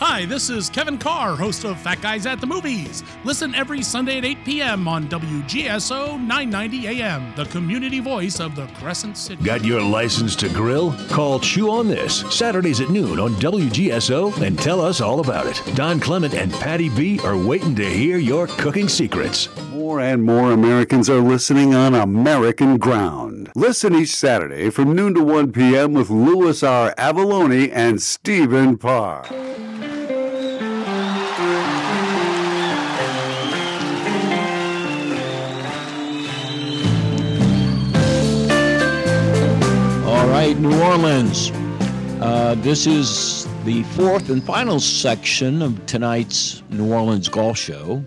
Hi, 0.00 0.24
this 0.24 0.48
is 0.48 0.70
Kevin 0.70 0.96
Carr, 0.96 1.36
host 1.36 1.62
of 1.64 1.78
Fat 1.78 2.00
Guys 2.00 2.24
at 2.24 2.40
the 2.40 2.46
Movies. 2.46 3.04
Listen 3.22 3.54
every 3.54 3.82
Sunday 3.82 4.16
at 4.16 4.24
8 4.24 4.44
p.m. 4.46 4.88
on 4.88 5.06
WGSO 5.08 6.18
990 6.18 6.88
AM, 6.88 7.34
the 7.36 7.44
community 7.44 8.00
voice 8.00 8.40
of 8.40 8.56
the 8.56 8.66
Crescent 8.68 9.18
City. 9.18 9.44
Got 9.44 9.62
your 9.62 9.82
license 9.82 10.34
to 10.36 10.48
grill? 10.48 10.94
Call 11.10 11.38
Chew 11.38 11.70
on 11.70 11.86
This, 11.86 12.20
Saturdays 12.34 12.80
at 12.80 12.88
noon 12.88 13.20
on 13.20 13.32
WGSO, 13.32 14.40
and 14.40 14.58
tell 14.58 14.80
us 14.80 15.02
all 15.02 15.20
about 15.20 15.46
it. 15.46 15.62
Don 15.76 16.00
Clement 16.00 16.32
and 16.32 16.50
Patty 16.50 16.88
B 16.88 17.20
are 17.20 17.36
waiting 17.36 17.74
to 17.74 17.84
hear 17.84 18.16
your 18.16 18.46
cooking 18.46 18.88
secrets. 18.88 19.54
More 19.68 20.00
and 20.00 20.22
more 20.22 20.52
Americans 20.52 21.10
are 21.10 21.20
listening 21.20 21.74
on 21.74 21.94
American 21.94 22.78
ground. 22.78 23.52
Listen 23.54 23.94
each 23.94 24.16
Saturday 24.16 24.70
from 24.70 24.94
noon 24.94 25.12
to 25.12 25.22
1 25.22 25.52
p.m. 25.52 25.92
with 25.92 26.08
Louis 26.08 26.62
R. 26.62 26.94
Avallone 26.94 27.70
and 27.70 28.00
Stephen 28.00 28.78
Parr. 28.78 29.26
Right, 40.46 40.58
New 40.58 40.80
Orleans. 40.80 41.50
Uh, 42.22 42.54
this 42.60 42.86
is 42.86 43.46
the 43.66 43.82
fourth 43.82 44.30
and 44.30 44.42
final 44.42 44.80
section 44.80 45.60
of 45.60 45.84
tonight's 45.84 46.62
New 46.70 46.94
Orleans 46.94 47.28
Golf 47.28 47.58
Show 47.58 48.02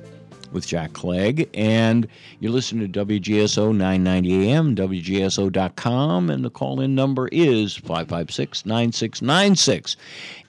with 0.51 0.65
Jack 0.65 0.93
Clegg. 0.93 1.47
And 1.53 2.07
you're 2.39 2.51
listening 2.51 2.91
to 2.91 3.05
WGSO 3.05 3.75
990 3.75 4.49
AM, 4.49 4.75
WGSO.com, 4.75 6.31
and 6.31 6.43
the 6.43 6.49
call 6.49 6.81
in 6.81 6.95
number 6.95 7.27
is 7.27 7.75
556 7.75 8.65
9696. 8.65 9.95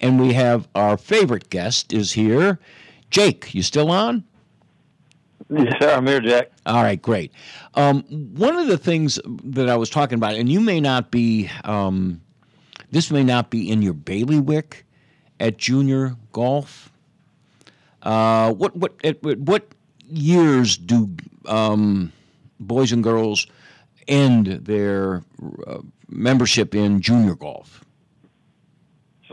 And 0.00 0.18
we 0.18 0.32
have 0.32 0.66
our 0.74 0.96
favorite 0.96 1.50
guest 1.50 1.92
is 1.92 2.12
here. 2.12 2.58
Jake, 3.10 3.54
you 3.54 3.60
still 3.60 3.90
on? 3.90 4.24
Yes, 5.56 5.74
sir. 5.80 5.90
I'm 5.94 6.06
here, 6.06 6.20
Jack. 6.20 6.50
All 6.66 6.82
right, 6.82 7.00
great. 7.00 7.32
Um, 7.74 8.02
one 8.34 8.56
of 8.56 8.66
the 8.66 8.78
things 8.78 9.20
that 9.44 9.68
I 9.68 9.76
was 9.76 9.90
talking 9.90 10.16
about, 10.16 10.34
and 10.34 10.48
you 10.48 10.60
may 10.60 10.80
not 10.80 11.10
be, 11.10 11.50
um, 11.64 12.20
this 12.90 13.10
may 13.10 13.22
not 13.22 13.50
be 13.50 13.70
in 13.70 13.82
your 13.82 13.92
bailiwick 13.92 14.84
at 15.40 15.58
junior 15.58 16.16
golf. 16.32 16.90
Uh, 18.02 18.52
what 18.52 18.76
what 18.76 18.94
at, 19.04 19.22
what 19.22 19.68
years 20.06 20.76
do 20.76 21.14
um, 21.46 22.12
boys 22.60 22.92
and 22.92 23.02
girls 23.02 23.46
end 24.08 24.46
their 24.46 25.22
uh, 25.66 25.78
membership 26.08 26.74
in 26.74 27.00
junior 27.00 27.34
golf? 27.34 27.83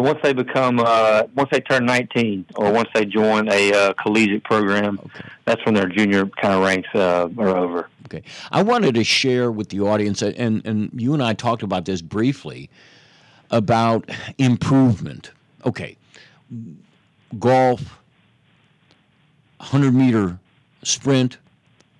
Once 0.01 0.19
they 0.23 0.33
become, 0.33 0.79
uh, 0.79 1.23
once 1.35 1.49
they 1.51 1.61
turn 1.61 1.85
19, 1.85 2.45
or 2.55 2.71
once 2.71 2.89
they 2.93 3.05
join 3.05 3.47
a 3.49 3.71
uh, 3.73 3.93
collegiate 3.93 4.43
program, 4.43 4.99
that's 5.45 5.63
when 5.65 5.75
their 5.75 5.87
junior 5.87 6.25
kind 6.25 6.53
of 6.53 6.63
ranks 6.63 6.89
uh, 6.95 7.29
are 7.37 7.57
over. 7.57 7.89
Okay, 8.05 8.23
I 8.51 8.61
wanted 8.63 8.95
to 8.95 9.03
share 9.03 9.51
with 9.51 9.69
the 9.69 9.81
audience, 9.81 10.21
and 10.21 10.65
and 10.65 10.89
you 10.95 11.13
and 11.13 11.23
I 11.23 11.33
talked 11.33 11.63
about 11.63 11.85
this 11.85 12.01
briefly 12.01 12.69
about 13.51 14.09
improvement. 14.37 15.31
Okay, 15.65 15.97
golf, 17.39 17.99
hundred 19.59 19.93
meter 19.93 20.39
sprint, 20.83 21.37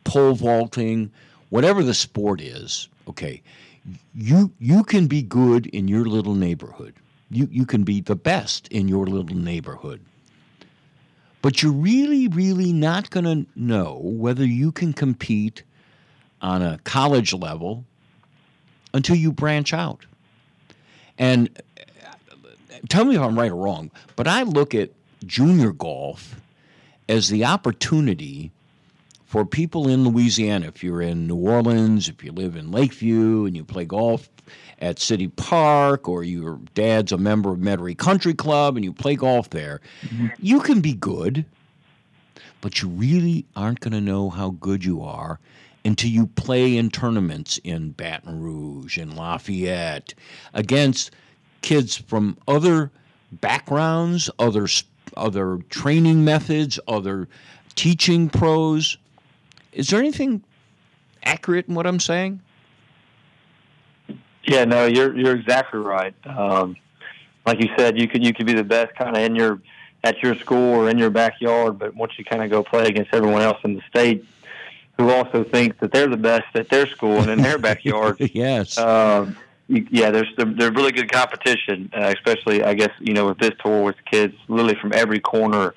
pole 0.03 0.33
vaulting, 0.33 1.11
whatever 1.49 1.83
the 1.83 1.93
sport 1.93 2.41
is, 2.41 2.89
okay, 3.07 3.41
you 4.15 4.51
you 4.59 4.83
can 4.83 5.07
be 5.07 5.21
good 5.21 5.67
in 5.67 5.87
your 5.87 6.05
little 6.05 6.35
neighborhood. 6.35 6.93
You 7.31 7.47
you 7.51 7.65
can 7.65 7.83
be 7.83 8.01
the 8.01 8.15
best 8.15 8.67
in 8.67 8.87
your 8.87 9.07
little 9.07 9.37
neighborhood. 9.37 10.01
But 11.41 11.63
you're 11.63 11.71
really, 11.71 12.27
really 12.27 12.71
not 12.71 13.09
going 13.09 13.23
to 13.23 13.47
know 13.55 13.99
whether 14.03 14.45
you 14.45 14.71
can 14.71 14.93
compete 14.93 15.63
on 16.41 16.61
a 16.61 16.79
college 16.83 17.33
level 17.33 17.83
until 18.93 19.15
you 19.15 19.31
branch 19.31 19.73
out. 19.73 20.05
And 21.17 21.49
uh, 21.79 21.83
tell 22.89 23.05
me 23.05 23.15
if 23.15 23.21
I'm 23.21 23.37
right 23.37 23.51
or 23.51 23.55
wrong, 23.55 23.89
but 24.15 24.27
I 24.27 24.43
look 24.43 24.75
at 24.75 24.91
junior 25.25 25.71
golf 25.71 26.39
as 27.09 27.29
the 27.29 27.45
opportunity 27.45 28.51
for 29.31 29.45
people 29.45 29.87
in 29.87 30.03
Louisiana, 30.03 30.67
if 30.67 30.83
you're 30.83 31.01
in 31.01 31.25
New 31.25 31.37
Orleans, 31.37 32.09
if 32.09 32.21
you 32.21 32.33
live 32.33 32.57
in 32.57 32.69
Lakeview 32.69 33.45
and 33.45 33.55
you 33.55 33.63
play 33.63 33.85
golf 33.85 34.29
at 34.79 34.99
City 34.99 35.29
Park, 35.29 36.09
or 36.09 36.25
your 36.25 36.59
dad's 36.73 37.13
a 37.13 37.17
member 37.17 37.53
of 37.53 37.59
Metairie 37.59 37.97
Country 37.97 38.33
Club 38.33 38.75
and 38.75 38.83
you 38.83 38.91
play 38.91 39.15
golf 39.15 39.49
there, 39.49 39.79
mm-hmm. 40.01 40.27
you 40.37 40.59
can 40.59 40.81
be 40.81 40.93
good, 40.93 41.45
but 42.59 42.81
you 42.81 42.89
really 42.89 43.45
aren't 43.55 43.79
going 43.79 43.93
to 43.93 44.01
know 44.01 44.29
how 44.29 44.49
good 44.49 44.83
you 44.83 45.01
are 45.01 45.39
until 45.85 46.09
you 46.09 46.27
play 46.27 46.75
in 46.75 46.89
tournaments 46.89 47.57
in 47.63 47.91
Baton 47.91 48.41
Rouge 48.41 48.97
and 48.97 49.15
Lafayette 49.15 50.13
against 50.53 51.11
kids 51.61 51.95
from 51.95 52.37
other 52.49 52.91
backgrounds, 53.31 54.29
other 54.39 54.67
other 55.15 55.59
training 55.69 56.25
methods, 56.25 56.81
other 56.85 57.29
teaching 57.75 58.27
pros. 58.27 58.97
Is 59.73 59.87
there 59.87 59.99
anything 59.99 60.43
accurate 61.23 61.67
in 61.67 61.75
what 61.75 61.87
I'm 61.87 61.99
saying? 61.99 62.41
Yeah, 64.43 64.65
no, 64.65 64.85
you're 64.85 65.15
you're 65.15 65.35
exactly 65.35 65.79
right. 65.79 66.15
Um, 66.25 66.75
like 67.45 67.61
you 67.61 67.69
said, 67.77 67.97
you 67.97 68.07
could 68.07 68.23
you 68.23 68.33
could 68.33 68.45
be 68.45 68.53
the 68.53 68.63
best 68.63 68.95
kind 68.95 69.15
of 69.15 69.23
in 69.23 69.35
your 69.35 69.61
at 70.03 70.21
your 70.23 70.35
school 70.35 70.75
or 70.75 70.89
in 70.89 70.97
your 70.97 71.09
backyard, 71.09 71.77
but 71.77 71.95
once 71.95 72.13
you 72.17 72.25
kind 72.25 72.43
of 72.43 72.49
go 72.49 72.63
play 72.63 72.87
against 72.87 73.13
everyone 73.13 73.41
else 73.41 73.59
in 73.63 73.75
the 73.75 73.81
state 73.89 74.25
who 74.97 75.09
also 75.09 75.43
thinks 75.43 75.77
that 75.79 75.91
they're 75.91 76.07
the 76.07 76.17
best 76.17 76.45
at 76.55 76.69
their 76.69 76.87
school 76.87 77.17
and 77.19 77.29
in 77.29 77.41
their 77.41 77.57
backyard, 77.59 78.17
yes, 78.19 78.77
um, 78.77 79.37
yeah, 79.67 80.09
there's 80.11 80.27
there's 80.37 80.71
really 80.71 80.91
good 80.91 81.11
competition, 81.11 81.89
uh, 81.95 82.13
especially 82.15 82.63
I 82.63 82.73
guess 82.73 82.91
you 82.99 83.13
know 83.13 83.27
with 83.27 83.37
this 83.37 83.51
tour 83.63 83.83
with 83.83 83.95
kids 84.09 84.35
literally 84.47 84.75
from 84.75 84.91
every 84.93 85.19
corner, 85.19 85.73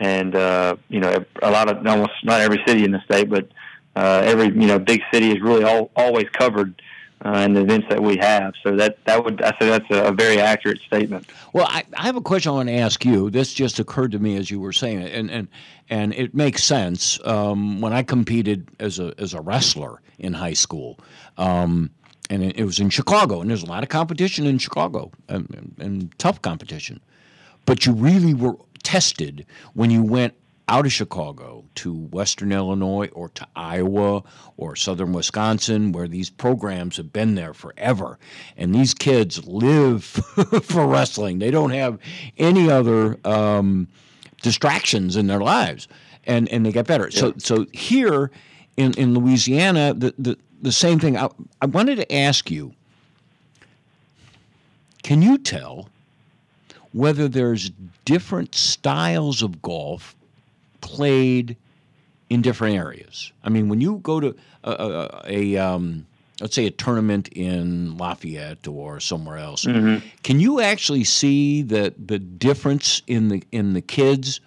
and 0.00 0.34
uh, 0.34 0.76
you 0.88 1.00
know 1.00 1.24
a 1.42 1.50
lot 1.50 1.68
of 1.68 1.86
almost 1.86 2.12
not 2.22 2.40
every 2.40 2.62
city 2.66 2.84
in 2.84 2.90
the 2.90 3.00
state, 3.04 3.28
but 3.28 3.48
uh, 3.96 4.22
every 4.24 4.46
you 4.46 4.66
know 4.66 4.78
big 4.78 5.02
city 5.12 5.30
is 5.30 5.40
really 5.40 5.64
all, 5.64 5.90
always 5.96 6.28
covered 6.32 6.80
uh, 7.24 7.38
in 7.38 7.54
the 7.54 7.60
events 7.60 7.86
that 7.88 8.02
we 8.02 8.16
have. 8.16 8.54
So 8.62 8.76
that 8.76 8.98
that 9.06 9.24
would 9.24 9.42
I 9.42 9.50
say 9.58 9.68
that's 9.68 9.90
a, 9.90 10.04
a 10.04 10.12
very 10.12 10.38
accurate 10.38 10.80
statement. 10.80 11.26
Well, 11.52 11.66
I, 11.68 11.84
I, 11.96 12.02
have 12.04 12.16
a 12.16 12.20
question 12.20 12.50
I 12.50 12.54
want 12.56 12.68
to 12.68 12.74
ask 12.74 13.04
you. 13.04 13.30
This 13.30 13.52
just 13.52 13.78
occurred 13.78 14.12
to 14.12 14.18
me 14.18 14.36
as 14.36 14.50
you 14.50 14.60
were 14.60 14.72
saying 14.72 15.00
it, 15.00 15.14
and 15.14 15.30
and 15.30 15.48
and 15.88 16.12
it 16.14 16.34
makes 16.34 16.64
sense. 16.64 17.18
Um, 17.24 17.80
when 17.80 17.92
I 17.92 18.02
competed 18.02 18.68
as 18.78 18.98
a 18.98 19.14
as 19.18 19.34
a 19.34 19.40
wrestler 19.40 20.00
in 20.18 20.34
high 20.34 20.54
school. 20.54 20.98
Um, 21.38 21.90
and 22.30 22.42
it, 22.42 22.64
was 22.64 22.80
in 22.80 22.88
Chicago, 22.88 23.42
and 23.42 23.50
there's 23.50 23.62
a 23.62 23.66
lot 23.66 23.82
of 23.82 23.90
competition 23.90 24.46
in 24.46 24.56
Chicago, 24.56 25.12
and, 25.28 25.46
and, 25.54 25.74
and 25.78 26.18
tough 26.18 26.40
competition. 26.40 26.98
But 27.66 27.84
you 27.84 27.92
really 27.92 28.32
were 28.32 28.56
tested 28.84 29.44
when 29.72 29.90
you 29.90 30.02
went 30.02 30.34
out 30.68 30.86
of 30.86 30.92
Chicago 30.92 31.64
to 31.74 31.92
Western 31.92 32.52
Illinois 32.52 33.08
or 33.12 33.28
to 33.30 33.46
Iowa 33.54 34.22
or 34.56 34.76
Southern 34.76 35.12
Wisconsin, 35.12 35.92
where 35.92 36.08
these 36.08 36.30
programs 36.30 36.96
have 36.96 37.12
been 37.12 37.34
there 37.34 37.52
forever. 37.52 38.18
And 38.56 38.74
these 38.74 38.94
kids 38.94 39.44
live 39.46 40.04
for 40.62 40.86
wrestling. 40.86 41.38
They 41.38 41.50
don't 41.50 41.70
have 41.70 41.98
any 42.38 42.70
other 42.70 43.18
um, 43.26 43.88
distractions 44.40 45.16
in 45.16 45.26
their 45.26 45.40
lives, 45.40 45.88
and, 46.24 46.48
and 46.48 46.64
they 46.64 46.72
get 46.72 46.86
better. 46.86 47.08
Yeah. 47.10 47.20
So, 47.20 47.34
so 47.38 47.66
here 47.72 48.30
in, 48.76 48.94
in 48.94 49.14
Louisiana, 49.14 49.92
the, 49.92 50.14
the, 50.18 50.38
the 50.62 50.72
same 50.72 50.98
thing. 50.98 51.16
I, 51.16 51.28
I 51.60 51.66
wanted 51.66 51.96
to 51.96 52.12
ask 52.12 52.50
you 52.50 52.72
can 55.02 55.20
you 55.20 55.36
tell 55.36 55.90
whether 56.94 57.28
there's 57.28 57.70
different 58.06 58.54
styles 58.54 59.42
of 59.42 59.60
golf 59.60 60.16
played 60.80 61.56
in 62.30 62.40
different 62.40 62.76
areas? 62.76 63.32
I 63.44 63.50
mean, 63.50 63.68
when 63.68 63.82
you 63.82 64.00
go 64.02 64.20
to 64.20 64.34
a, 64.64 64.70
a, 64.70 65.22
a 65.26 65.56
um, 65.58 66.06
let's 66.40 66.54
say 66.54 66.66
a 66.66 66.70
tournament 66.70 67.28
in 67.28 67.98
Lafayette 67.98 68.66
or 68.66 69.00
somewhere 69.00 69.36
else, 69.36 69.66
mm-hmm. 69.66 70.06
can 70.22 70.40
you 70.40 70.60
actually 70.60 71.04
see 71.04 71.60
the 71.60 71.92
the 72.06 72.18
difference 72.18 73.02
in 73.06 73.28
the 73.28 73.42
in 73.52 73.74
the 73.74 73.82
kids 73.82 74.40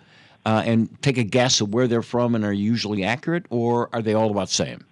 uh, 0.48 0.64
and 0.66 1.02
take 1.02 1.18
a 1.18 1.24
guess 1.24 1.62
of 1.62 1.74
where 1.74 1.88
they're 1.88 2.02
from 2.02 2.34
and 2.34 2.46
are 2.46 2.54
usually 2.54 3.04
accurate, 3.04 3.46
or 3.50 3.90
are 3.94 4.02
they 4.02 4.14
all 4.14 4.32
about 4.32 4.48
the 4.48 4.54
same? 4.54 4.84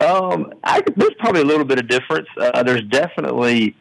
Um, 0.00 0.54
I, 0.62 0.82
there's 0.96 1.14
probably 1.18 1.40
a 1.40 1.44
little 1.44 1.64
bit 1.64 1.80
of 1.80 1.88
difference. 1.88 2.28
Uh, 2.36 2.62
there's 2.62 2.84
definitely, 2.84 3.74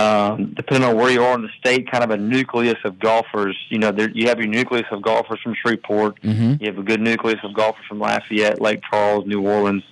um, 0.00 0.54
depending 0.54 0.88
on 0.88 0.96
where 0.96 1.10
you 1.10 1.22
are 1.22 1.34
in 1.34 1.42
the 1.42 1.50
state, 1.58 1.90
kind 1.90 2.02
of 2.02 2.10
a 2.10 2.16
nucleus 2.16 2.78
of 2.84 2.98
golfers. 2.98 3.56
You 3.68 3.78
know, 3.78 3.92
there, 3.92 4.10
you 4.10 4.28
have 4.28 4.38
your 4.38 4.48
nucleus 4.48 4.86
of 4.90 5.02
golfers 5.02 5.40
from 5.42 5.54
Shreveport. 5.54 6.20
Mm-hmm. 6.22 6.62
You 6.62 6.66
have 6.70 6.78
a 6.78 6.82
good 6.82 7.00
nucleus 7.00 7.40
of 7.42 7.54
golfers 7.54 7.84
from 7.86 7.98
Lafayette, 7.98 8.60
Lake 8.60 8.80
Charles, 8.88 9.26
New 9.26 9.46
Orleans. 9.46 9.82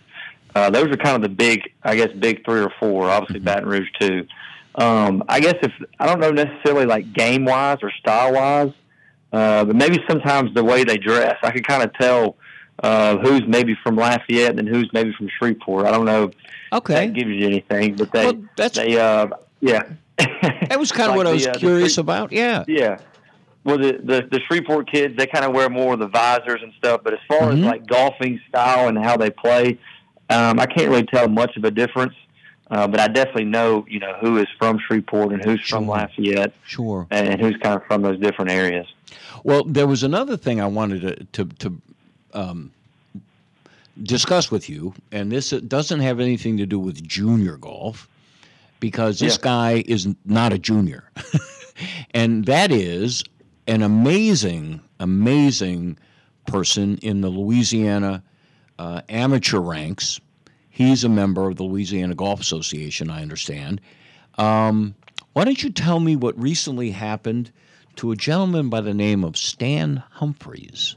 Uh, 0.54 0.70
those 0.70 0.86
are 0.86 0.96
kind 0.96 1.16
of 1.16 1.22
the 1.22 1.28
big, 1.28 1.70
I 1.82 1.96
guess, 1.96 2.12
big 2.12 2.44
three 2.44 2.60
or 2.60 2.72
four. 2.80 3.10
Obviously, 3.10 3.40
mm-hmm. 3.40 3.44
Baton 3.44 3.68
Rouge 3.68 3.88
too. 4.00 4.26
Um, 4.74 5.24
I 5.28 5.40
guess 5.40 5.56
if 5.62 5.72
I 5.98 6.06
don't 6.06 6.20
know 6.20 6.30
necessarily 6.30 6.86
like 6.86 7.12
game 7.12 7.44
wise 7.44 7.78
or 7.82 7.90
style 7.90 8.32
wise, 8.32 8.72
uh, 9.32 9.64
but 9.64 9.76
maybe 9.76 9.98
sometimes 10.08 10.54
the 10.54 10.64
way 10.64 10.84
they 10.84 10.96
dress, 10.96 11.36
I 11.42 11.50
can 11.50 11.64
kind 11.64 11.82
of 11.82 11.92
tell 11.94 12.36
uh, 12.82 13.18
who's 13.18 13.42
maybe 13.46 13.76
from 13.82 13.96
Lafayette 13.96 14.58
and 14.58 14.68
who's 14.68 14.88
maybe 14.92 15.12
from 15.12 15.28
Shreveport. 15.38 15.86
I 15.86 15.90
don't 15.90 16.06
know. 16.06 16.30
Okay, 16.72 16.94
that 16.94 17.12
gives 17.12 17.30
you 17.30 17.46
anything, 17.46 17.96
but 17.96 18.12
they 18.12 18.26
well, 18.26 18.42
that's 18.56 18.76
they 18.76 18.98
uh, 18.98 19.26
yeah. 19.60 19.82
that 20.18 20.78
was 20.78 20.92
kind 20.92 21.10
of 21.10 21.10
like 21.16 21.16
what 21.16 21.26
I 21.26 21.32
was 21.32 21.46
uh, 21.46 21.54
curious 21.54 21.96
the, 21.96 22.02
about. 22.02 22.32
Yeah, 22.32 22.64
yeah. 22.66 22.98
Well, 23.64 23.78
the, 23.78 24.00
the 24.02 24.28
the 24.30 24.40
Shreveport 24.48 24.90
kids 24.90 25.16
they 25.16 25.26
kind 25.26 25.44
of 25.44 25.52
wear 25.52 25.68
more 25.68 25.94
of 25.94 26.00
the 26.00 26.08
visors 26.08 26.62
and 26.62 26.72
stuff, 26.78 27.02
but 27.04 27.12
as 27.12 27.20
far 27.28 27.40
mm-hmm. 27.40 27.58
as 27.58 27.64
like 27.64 27.86
golfing 27.86 28.40
style 28.48 28.88
and 28.88 28.96
how 28.98 29.16
they 29.16 29.30
play, 29.30 29.78
um, 30.30 30.58
I 30.58 30.66
can't 30.66 30.88
really 30.88 31.06
tell 31.06 31.28
much 31.28 31.56
of 31.56 31.64
a 31.64 31.70
difference. 31.70 32.14
Uh, 32.70 32.86
but 32.86 33.00
I 33.00 33.08
definitely 33.08 33.46
know, 33.46 33.86
you 33.88 33.98
know, 33.98 34.14
who 34.20 34.36
is 34.36 34.46
from 34.58 34.78
Shreveport 34.78 35.32
and 35.32 35.42
who's 35.42 35.60
sure. 35.60 35.78
from 35.78 35.88
Lafayette, 35.88 36.52
sure, 36.64 37.06
and 37.10 37.40
who's 37.40 37.56
kind 37.62 37.76
of 37.76 37.86
from 37.86 38.02
those 38.02 38.18
different 38.20 38.50
areas. 38.50 38.86
Well, 39.42 39.64
there 39.64 39.86
was 39.86 40.02
another 40.02 40.36
thing 40.36 40.60
I 40.60 40.66
wanted 40.66 41.00
to 41.32 41.44
to, 41.44 41.54
to 41.60 41.80
um, 42.34 42.70
discuss 44.02 44.50
with 44.50 44.68
you, 44.68 44.94
and 45.12 45.32
this 45.32 45.50
doesn't 45.50 46.00
have 46.00 46.20
anything 46.20 46.58
to 46.58 46.66
do 46.66 46.78
with 46.78 47.02
junior 47.06 47.56
golf, 47.56 48.06
because 48.80 49.18
this 49.18 49.36
yeah. 49.36 49.42
guy 49.42 49.84
is 49.86 50.08
not 50.24 50.52
a 50.52 50.58
junior, 50.58 51.10
and 52.12 52.44
that 52.46 52.70
is 52.70 53.24
an 53.66 53.82
amazing, 53.82 54.80
amazing 55.00 55.98
person 56.46 56.98
in 56.98 57.20
the 57.20 57.28
Louisiana 57.28 58.22
uh, 58.78 59.02
amateur 59.08 59.58
ranks. 59.58 60.20
He's 60.70 61.04
a 61.04 61.08
member 61.08 61.48
of 61.48 61.56
the 61.56 61.64
Louisiana 61.64 62.14
Golf 62.14 62.40
Association, 62.40 63.10
I 63.10 63.22
understand. 63.22 63.80
Um, 64.38 64.94
why 65.32 65.44
don't 65.44 65.62
you 65.62 65.70
tell 65.70 66.00
me 66.00 66.16
what 66.16 66.40
recently 66.40 66.90
happened 66.90 67.50
to 67.96 68.12
a 68.12 68.16
gentleman 68.16 68.68
by 68.68 68.80
the 68.80 68.94
name 68.94 69.24
of 69.24 69.36
Stan 69.36 70.02
Humphries? 70.10 70.96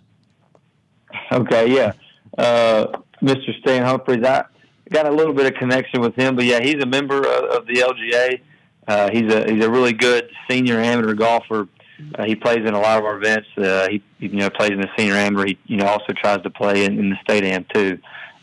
Okay, 1.32 1.74
yeah. 1.74 1.94
Uh, 2.38 2.88
Mr. 3.22 3.60
Stan 3.60 3.84
Humphries, 3.84 4.24
I 4.24 4.46
got 4.92 5.08
a 5.08 5.12
little 5.12 5.34
bit 5.34 5.46
of 5.46 5.54
connection 5.56 6.02
with 6.02 6.16
him, 6.16 6.36
but 6.36 6.46
yeah, 6.46 6.60
he's 6.62 6.82
a 6.82 6.86
member 6.86 7.18
of, 7.18 7.44
of 7.46 7.68
the 7.68 7.76
LGA. 7.76 8.42
Uh, 8.88 9.10
he's 9.12 9.32
a 9.32 9.52
he's 9.52 9.64
a 9.64 9.70
really 9.70 9.94
good 9.94 10.30
senior 10.50 10.80
amateur 10.80 11.14
golfer. 11.14 11.68
Uh, 12.16 12.26
he 12.26 12.36
plays 12.36 12.58
in 12.58 12.74
a 12.74 12.80
lot 12.80 12.98
of 12.98 13.06
our 13.06 13.18
events. 13.18 13.48
Uh, 13.58 13.88
he 13.90 14.04
you 14.20 14.30
know 14.30 14.50
plays 14.50 14.72
in 14.72 14.82
the 14.82 14.90
senior 14.98 15.16
amateur. 15.16 15.48
He 15.48 15.58
you 15.66 15.78
know 15.78 15.86
also 15.86 16.14
tries 16.14 16.42
to 16.44 16.50
play 16.50 16.86
in, 16.86 17.00
in 17.00 17.10
the 17.10 17.18
state 17.24 17.44
am 17.44 17.66
too. 17.74 18.00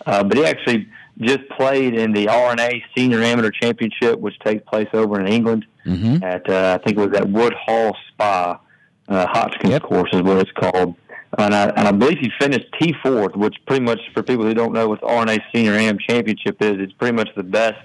Uh, 0.07 0.22
but 0.24 0.36
he 0.36 0.44
actually 0.44 0.88
just 1.20 1.49
played 1.51 1.94
in 1.94 2.12
the 2.12 2.28
R&A 2.28 2.82
Senior 2.96 3.22
Amateur 3.22 3.51
Championship, 3.51 4.20
which 4.20 4.38
takes 4.38 4.62
place 4.68 4.88
over 4.92 5.20
in 5.20 5.26
England 5.26 5.66
mm-hmm. 5.84 6.22
at 6.22 6.49
uh, 6.49 6.78
I 6.80 6.84
think 6.84 6.99
it 6.99 7.11
was 7.11 7.18
at 7.18 7.28
Woodhall 7.28 7.96
Spa, 8.09 8.61
uh, 9.09 9.26
Hotchkin 9.26 9.70
yep. 9.70 9.82
course 9.82 10.11
is 10.12 10.22
what 10.22 10.38
it's 10.38 10.53
called 10.53 10.94
and 11.36 11.54
I, 11.54 11.68
and 11.68 11.88
I 11.88 11.92
believe 11.92 12.18
he 12.18 12.30
finished 12.40 12.66
T 12.80 12.94
fourth, 13.02 13.36
which 13.36 13.56
pretty 13.66 13.84
much 13.84 14.00
for 14.14 14.22
people 14.22 14.44
who 14.44 14.54
don't 14.54 14.72
know 14.72 14.88
what 14.88 15.00
the 15.00 15.06
R&A 15.06 15.38
Senior 15.54 15.74
Am 15.74 15.98
Championship 15.98 16.62
is, 16.62 16.76
it's 16.78 16.92
pretty 16.94 17.14
much 17.14 17.28
the 17.36 17.42
best 17.42 17.78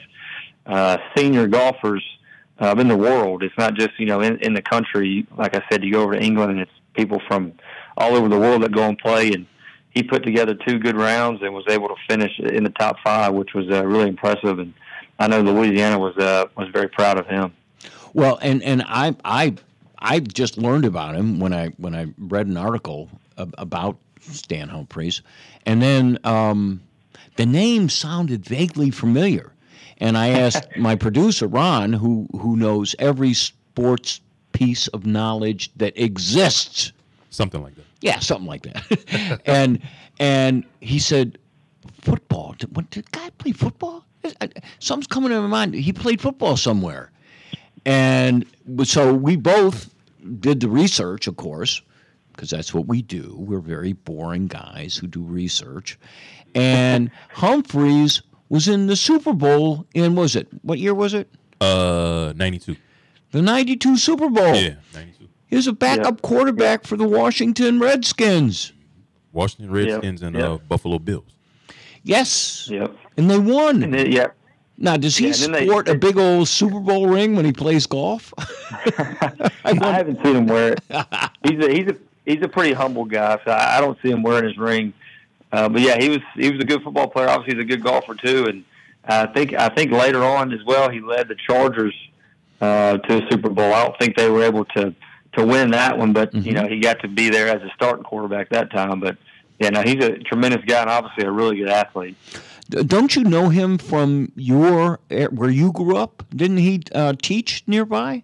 uh, 0.66 0.98
senior 1.16 1.48
golfers 1.48 2.04
uh, 2.60 2.74
in 2.78 2.88
the 2.88 2.96
world. 2.96 3.44
It's 3.44 3.58
not 3.58 3.76
just 3.76 3.92
you 4.00 4.06
know 4.06 4.22
in, 4.22 4.38
in 4.40 4.54
the 4.54 4.62
country. 4.62 5.28
Like 5.38 5.56
I 5.56 5.64
said, 5.70 5.84
you 5.84 5.92
go 5.92 6.04
over 6.04 6.14
to 6.14 6.22
England 6.22 6.52
and 6.52 6.62
it's 6.62 6.72
people 6.94 7.22
from 7.28 7.54
all 7.98 8.16
over 8.16 8.30
the 8.30 8.40
world 8.40 8.64
that 8.64 8.72
go 8.72 8.84
and 8.84 8.98
play, 8.98 9.32
and 9.32 9.46
he 9.90 10.04
put 10.04 10.24
together 10.24 10.56
two 10.68 10.80
good 10.80 10.96
rounds 10.96 11.42
and 11.42 11.54
was 11.54 11.66
able 11.70 11.90
to 11.90 11.96
finish 12.08 12.32
in 12.40 12.64
the 12.64 12.70
top 12.72 12.98
five, 13.04 13.34
which 13.34 13.54
was 13.54 13.70
uh, 13.70 13.86
really 13.86 14.08
impressive. 14.08 14.60
And 14.60 14.74
I 15.20 15.28
know 15.28 15.42
Louisiana 15.42 16.00
was 16.00 16.16
uh, 16.18 16.46
was 16.56 16.70
very 16.70 16.88
proud 16.88 17.20
of 17.20 17.28
him. 17.28 17.54
Well, 18.14 18.40
and 18.42 18.64
and 18.64 18.84
I 18.88 19.16
I 19.26 19.56
I 20.00 20.20
just 20.20 20.58
learned 20.58 20.86
about 20.86 21.16
him 21.16 21.40
when 21.40 21.54
I 21.54 21.70
when 21.78 21.94
I 21.94 22.08
read 22.18 22.48
an 22.48 22.58
article 22.58 23.10
about 23.38 23.98
Stan 24.20 24.70
Humphries, 24.70 25.22
and 25.66 25.82
then 25.82 26.20
um, 26.24 26.82
the 27.36 27.46
name 27.46 27.90
sounded 27.90 28.46
vaguely 28.46 28.92
familiar. 28.92 29.52
And 30.00 30.18
I 30.18 30.30
asked 30.30 30.68
my 30.78 30.96
producer 30.96 31.48
Ron, 31.48 31.94
who 31.94 32.28
who 32.34 32.56
knows 32.56 32.96
every 33.00 33.34
sports 33.34 34.22
piece 34.52 34.88
of 34.90 35.06
knowledge 35.06 35.72
that 35.78 35.98
exists, 36.02 36.92
something 37.30 37.62
like 37.62 37.76
that. 37.76 37.86
Yeah, 38.02 38.20
something 38.20 38.48
like 38.48 38.64
that. 38.64 39.42
and 39.46 39.82
and 40.20 40.66
he 40.82 41.00
said, 41.00 41.38
football. 42.04 42.56
Did, 42.58 42.76
what, 42.76 42.90
did 42.90 43.06
the 43.06 43.12
guy 43.12 43.30
play 43.32 43.52
football? 43.52 44.06
Something's 44.80 45.08
coming 45.08 45.30
to 45.30 45.42
my 45.42 45.48
mind. 45.48 45.74
He 45.74 45.92
played 45.92 46.22
football 46.22 46.58
somewhere. 46.58 47.12
And 47.86 48.46
so 48.84 49.14
we 49.14 49.36
both 49.36 49.94
did 50.40 50.62
the 50.62 50.70
research, 50.70 51.28
of 51.28 51.36
course, 51.36 51.82
because 52.34 52.50
that's 52.50 52.74
what 52.74 52.88
we 52.88 53.02
do. 53.02 53.36
We're 53.38 53.60
very 53.60 53.94
boring 53.94 54.48
guys 54.48 54.96
who 54.96 55.08
do 55.08 55.22
research. 55.22 55.98
And 56.56 57.10
Humphries 57.30 58.22
was 58.50 58.68
in 58.68 58.88
the 58.88 58.96
Super 58.96 59.34
Bowl 59.34 59.86
in 59.94 60.16
was 60.16 60.36
it? 60.36 60.48
What 60.62 60.80
year 60.80 60.94
was 60.94 61.14
it? 61.14 61.30
Uh, 61.62 62.34
92. 62.36 62.76
The 63.32 63.42
92 63.42 63.98
Super 63.98 64.30
Bowl. 64.30 64.56
Yeah, 64.56 64.76
92. 64.94 65.28
He 65.48 65.56
was 65.56 65.68
a 65.68 65.74
backup 65.74 66.22
quarterback 66.22 66.86
for 66.86 66.98
the 66.98 67.08
Washington 67.08 67.80
Redskins. 67.80 68.74
Washington 69.32 69.72
Redskins 69.72 70.22
yep. 70.22 70.28
and 70.28 70.36
yep. 70.36 70.50
Uh, 70.50 70.58
Buffalo 70.68 71.00
Bills. 71.00 71.36
Yes. 72.04 72.68
Yep. 72.70 72.96
And 73.18 73.30
they 73.30 73.40
won. 73.40 73.84
And 73.84 73.94
then, 73.94 74.12
yeah. 74.12 74.28
Now, 74.78 74.98
does 74.98 75.18
he 75.18 75.28
Yeah, 75.28 75.34
and 75.34 75.42
then 75.44 75.52
they- 75.52 75.68
sport 75.68 75.88
a 75.88 75.96
big 75.96 76.18
old 76.18 76.48
Super 76.48 76.80
Bowl 76.80 77.08
ring 77.08 77.36
when 77.36 77.46
he 77.46 77.54
plays 77.54 77.86
golf? 77.86 78.34
I 79.66 79.74
haven't 79.76 80.24
seen 80.24 80.36
him 80.36 80.48
wear 80.48 80.74
it. 80.74 80.80
He's 81.44 81.60
a 81.60 81.72
he's 81.72 81.88
a 81.88 81.98
he's 82.26 82.42
a 82.42 82.48
pretty 82.48 82.74
humble 82.74 83.06
guy, 83.06 83.40
so 83.46 83.52
I 83.52 83.78
I 83.78 83.82
don't 83.82 83.98
see 84.02 84.10
him 84.10 84.24
wearing 84.24 84.46
his 84.46 84.58
ring. 84.58 84.94
Uh, 85.52 85.70
but 85.70 85.82
yeah, 85.82 85.98
he 86.00 86.10
was 86.10 86.20
he 86.36 86.52
was 86.52 86.60
a 86.60 86.66
good 86.66 86.82
football 86.84 87.08
player. 87.08 87.30
Obviously, 87.30 87.56
he's 87.56 87.64
a 87.64 87.68
good 87.68 87.84
golfer 87.84 88.16
too, 88.16 88.46
and 88.48 88.64
I 89.06 89.28
think 89.28 89.54
I 89.54 89.70
think 89.70 89.92
later 89.92 90.24
on 90.24 90.52
as 90.54 90.64
well, 90.66 90.90
he 90.90 91.00
led 91.00 91.28
the 91.28 91.36
Chargers 91.36 91.96
uh, 92.62 92.98
to 92.98 93.24
a 93.24 93.32
Super 93.32 93.50
Bowl. 93.50 93.74
I 93.74 93.84
don't 93.84 94.00
think 94.00 94.16
they 94.16 94.30
were 94.30 94.44
able 94.44 94.66
to 94.66 94.96
to 95.34 95.46
win 95.46 95.72
that 95.72 95.98
one, 95.98 96.14
but 96.14 96.34
you 96.34 96.54
know 96.54 96.68
he 96.68 96.80
got 96.80 97.00
to 97.02 97.08
be 97.08 97.30
there 97.30 97.48
as 97.48 97.62
a 97.62 97.70
starting 97.76 98.04
quarterback 98.04 98.50
that 98.50 98.72
time. 98.72 99.00
But 99.00 99.18
yeah, 99.60 99.70
no, 99.70 99.82
he's 99.82 100.04
a 100.04 100.18
tremendous 100.20 100.64
guy 100.66 100.82
and 100.82 100.90
obviously 100.90 101.26
a 101.26 101.32
really 101.32 101.58
good 101.58 101.70
athlete. 101.70 102.16
Don't 102.70 103.16
you 103.16 103.24
know 103.24 103.50
him 103.50 103.78
from 103.78 104.32
your 104.36 105.00
eh, 105.12 105.28
where 105.28 105.50
you 105.50 105.72
grew 105.72 105.98
up? 105.98 106.24
Didn't 106.36 106.58
he 106.58 106.82
uh, 106.96 107.14
teach 107.22 107.64
nearby? 107.68 108.24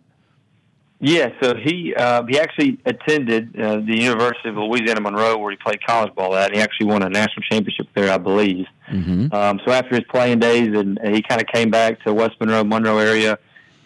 Yeah, 1.01 1.29
so 1.41 1.55
he 1.55 1.95
uh, 1.95 2.23
he 2.27 2.37
actually 2.37 2.77
attended 2.85 3.57
uh, 3.57 3.77
the 3.77 3.95
University 3.95 4.49
of 4.49 4.57
Louisiana 4.57 4.99
Monroe, 4.99 5.37
where 5.37 5.51
he 5.51 5.57
played 5.57 5.85
college 5.85 6.13
ball 6.13 6.35
at. 6.35 6.47
And 6.47 6.57
he 6.57 6.61
actually 6.61 6.87
won 6.87 7.03
a 7.03 7.09
national 7.09 7.43
championship 7.49 7.87
there, 7.95 8.11
I 8.11 8.17
believe. 8.17 8.65
Mm-hmm. 8.91 9.33
Um, 9.33 9.61
so 9.65 9.71
after 9.71 9.95
his 9.95 10.03
playing 10.09 10.39
days, 10.39 10.67
and 10.77 10.99
and 11.01 11.15
he 11.15 11.21
kind 11.21 11.39
of 11.39 11.47
came 11.47 11.69
back 11.69 12.03
to 12.03 12.13
West 12.13 12.35
Monroe, 12.39 12.65
Monroe 12.65 12.97
area. 12.97 13.39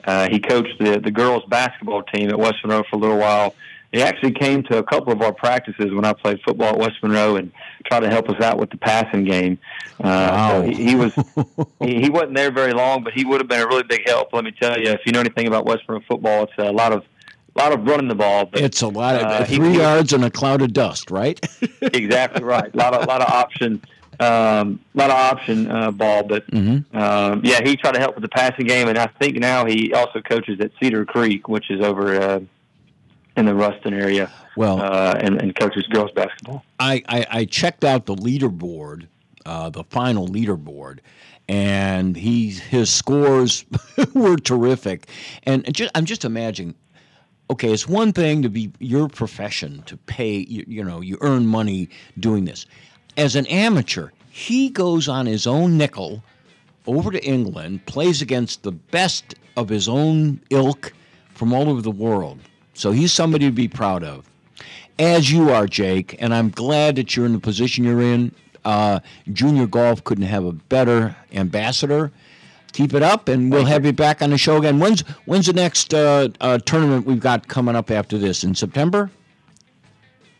Uh, 0.05 0.27
he 0.29 0.39
coached 0.39 0.79
the 0.79 0.99
the 0.99 1.11
girls 1.11 1.43
basketball 1.49 2.01
team 2.01 2.29
at 2.29 2.39
West 2.39 2.55
Monroe 2.63 2.83
for 2.89 2.95
a 2.95 2.99
little 2.99 3.19
while. 3.19 3.53
He 3.93 4.01
actually 4.01 4.31
came 4.31 4.63
to 4.63 4.79
a 4.79 4.83
couple 4.83 5.13
of 5.13 5.21
our 5.21 5.31
practices 5.31 5.93
when 5.93 6.03
I 6.03 6.13
played 6.13 6.41
football 6.43 6.69
at 6.69 6.77
West 6.79 6.95
Monroe 7.03 7.35
and 7.37 7.51
tried 7.85 7.99
to 8.01 8.09
help 8.09 8.27
us 8.27 8.41
out 8.41 8.57
with 8.57 8.71
the 8.71 8.77
passing 8.77 9.23
game. 9.23 9.59
Uh, 10.03 10.49
so 10.49 10.61
he, 10.63 10.73
he 10.89 10.95
was 10.95 11.13
he, 11.79 12.01
he 12.01 12.09
wasn't 12.09 12.35
there 12.35 12.51
very 12.51 12.73
long, 12.73 13.03
but 13.03 13.13
he 13.13 13.23
would 13.23 13.39
have 13.39 13.47
been 13.47 13.61
a 13.61 13.67
really 13.67 13.83
big 13.83 14.01
help. 14.07 14.33
Let 14.33 14.43
me 14.45 14.51
tell 14.51 14.79
you, 14.79 14.89
if 14.89 15.01
you 15.05 15.11
know 15.11 15.19
anything 15.19 15.47
about 15.47 15.65
West 15.65 15.83
Monroe 15.87 16.03
football, 16.07 16.43
it's 16.43 16.53
a 16.57 16.71
lot 16.71 16.91
of 16.91 17.03
a 17.55 17.59
lot 17.61 17.71
of 17.71 17.85
running 17.85 18.07
the 18.07 18.15
ball. 18.15 18.45
But, 18.47 18.61
It's 18.61 18.81
a 18.81 18.87
lot 18.87 19.15
of 19.15 19.21
uh, 19.23 19.45
he- 19.45 19.57
three 19.57 19.77
yards 19.77 20.11
and 20.11 20.25
a 20.25 20.31
cloud 20.31 20.63
of 20.63 20.73
dust, 20.73 21.11
right? 21.11 21.39
exactly 21.81 22.43
right. 22.43 22.73
A 22.73 22.77
lot 22.77 22.95
of 22.95 23.05
lot 23.07 23.21
of 23.21 23.29
option, 23.31 23.79
um, 24.19 24.79
lot 24.95 25.11
of 25.11 25.15
option 25.17 25.69
uh, 25.69 25.91
ball. 25.91 26.23
But 26.23 26.47
Mm-hmm. 26.47 26.97
um, 26.97 27.41
yeah, 27.43 27.59
he 27.63 27.75
tried 27.75 27.91
to 27.93 27.99
help 27.99 28.15
with 28.15 28.23
the 28.23 28.29
passing 28.29 28.65
game, 28.65 28.87
and 28.87 28.97
I 28.97 29.05
think 29.21 29.37
now 29.37 29.65
he 29.65 29.93
also 29.93 30.19
coaches 30.21 30.59
at 30.61 30.71
Cedar 30.81 31.05
Creek, 31.05 31.47
which 31.47 31.69
is 31.69 31.79
over 31.81 32.19
uh, 32.19 32.39
in 33.35 33.45
the 33.45 33.55
Ruston 33.55 33.93
area. 33.93 34.31
Well- 34.55 34.79
uh, 34.81 35.15
and, 35.19 35.41
and 35.41 35.55
coaches 35.55 35.85
girls 35.87 36.11
basketball. 36.11 36.63
I, 36.79 37.03
I, 37.07 37.25
I 37.29 37.45
checked 37.45 37.83
out 37.83 38.05
the 38.05 38.15
leaderboard, 38.15 39.07
uh, 39.45 39.69
the 39.69 39.83
final 39.85 40.27
leaderboard, 40.27 40.99
and 41.49 42.15
he 42.15 42.51
his 42.51 42.89
scores 42.89 43.65
were 44.13 44.37
terrific. 44.37 45.07
And 45.43 45.71
just, 45.73 45.91
I'm 45.95 46.05
just 46.05 46.25
imagining. 46.25 46.75
Okay, 47.49 47.73
it's 47.73 47.87
one 47.87 48.13
thing 48.13 48.41
to 48.41 48.49
be 48.49 48.71
your 48.79 49.09
profession 49.09 49.83
to 49.83 49.97
pay. 49.97 50.37
You, 50.37 50.63
you 50.67 50.83
know, 50.83 51.01
you 51.01 51.17
earn 51.21 51.45
money 51.45 51.89
doing 52.19 52.45
this. 52.45 52.65
As 53.17 53.35
an 53.35 53.45
amateur, 53.47 54.09
he 54.29 54.69
goes 54.69 55.07
on 55.07 55.25
his 55.25 55.45
own 55.45 55.77
nickel 55.77 56.23
over 56.87 57.11
to 57.11 57.23
England, 57.23 57.85
plays 57.85 58.21
against 58.21 58.63
the 58.63 58.71
best 58.71 59.35
of 59.57 59.69
his 59.69 59.87
own 59.87 60.39
ilk 60.49 60.93
from 61.33 61.53
all 61.53 61.69
over 61.69 61.81
the 61.81 61.91
world. 61.91 62.39
So 62.73 62.91
he's 62.91 63.11
somebody 63.13 63.45
to 63.45 63.51
be 63.51 63.67
proud 63.67 64.03
of 64.03 64.29
as 64.99 65.31
you 65.31 65.49
are, 65.49 65.67
Jake, 65.67 66.15
and 66.19 66.33
I'm 66.33 66.49
glad 66.49 66.95
that 66.97 67.15
you're 67.15 67.25
in 67.25 67.33
the 67.33 67.39
position 67.39 67.83
you're 67.83 68.01
in. 68.01 68.33
Uh, 68.63 68.99
junior 69.31 69.67
golf 69.67 70.03
couldn't 70.03 70.25
have 70.25 70.45
a 70.45 70.53
better 70.53 71.15
ambassador. 71.33 72.11
Keep 72.71 72.93
it 72.93 73.03
up, 73.03 73.27
and 73.27 73.51
we'll 73.51 73.65
have 73.65 73.85
you 73.85 73.93
back 73.93 74.21
on 74.21 74.31
the 74.31 74.37
show 74.37 74.57
again. 74.57 74.79
When's 74.79 75.01
when's 75.25 75.45
the 75.45 75.53
next 75.53 75.93
uh, 75.93 76.29
uh, 76.41 76.57
tournament 76.59 77.05
we've 77.05 77.19
got 77.19 77.47
coming 77.47 77.75
up 77.75 77.91
after 77.91 78.17
this? 78.17 78.43
In 78.43 78.55
September? 78.55 79.11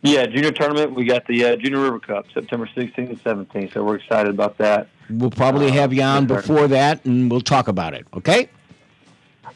Yeah, 0.01 0.25
junior 0.25 0.51
tournament. 0.51 0.95
We 0.95 1.05
got 1.05 1.27
the 1.27 1.45
uh, 1.45 1.55
Junior 1.55 1.79
River 1.79 1.99
Cup, 1.99 2.25
September 2.33 2.67
16th 2.75 2.97
and 2.97 3.23
17th. 3.23 3.73
So 3.73 3.83
we're 3.83 3.95
excited 3.95 4.33
about 4.33 4.57
that. 4.57 4.87
We'll 5.09 5.29
probably 5.29 5.71
have 5.71 5.93
you 5.93 6.01
on 6.01 6.25
before 6.25 6.67
that, 6.67 7.05
and 7.05 7.31
we'll 7.31 7.41
talk 7.41 7.67
about 7.67 7.93
it. 7.93 8.05
Okay? 8.13 8.49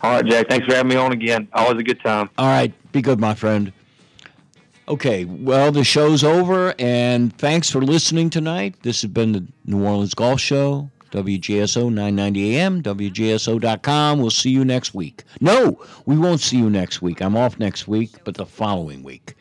All 0.02 0.12
right, 0.12 0.26
Jack. 0.26 0.48
Thanks 0.50 0.66
for 0.66 0.76
having 0.76 0.90
me 0.90 0.96
on 0.96 1.12
again. 1.12 1.48
Always 1.54 1.80
a 1.80 1.84
good 1.84 2.00
time. 2.02 2.30
All 2.38 2.48
right. 2.48 2.74
Be 2.92 3.02
good, 3.02 3.20
my 3.20 3.34
friend. 3.34 3.72
Okay, 4.88 5.26
well, 5.26 5.70
the 5.74 5.84
show's 5.84 6.24
over, 6.24 6.74
and 6.80 7.38
thanks 7.38 7.70
for 7.70 7.82
listening 7.82 8.30
tonight. 8.30 8.76
This 8.84 9.02
has 9.02 9.12
been 9.12 9.34
the 9.34 9.46
New 9.66 9.84
Orleans 9.86 10.14
Golf 10.14 10.40
Show, 10.40 10.90
WGSO 11.12 11.90
990 11.90 12.58
AM, 12.58 12.82
WGSO.com. 12.82 14.20
We'll 14.20 14.30
see 14.30 14.50
you 14.50 14.64
next 14.64 14.94
week. 14.94 15.26
No, 15.42 15.78
we 16.06 16.18
won't 16.18 16.40
see 16.40 16.58
you 16.58 16.70
next 16.70 17.02
week. 17.02 17.22
I'm 17.22 17.36
off 17.36 17.60
next 17.60 17.90
week, 17.90 18.12
but 18.24 18.36
the 18.36 18.46
following 18.46 19.04
week. 19.04 19.36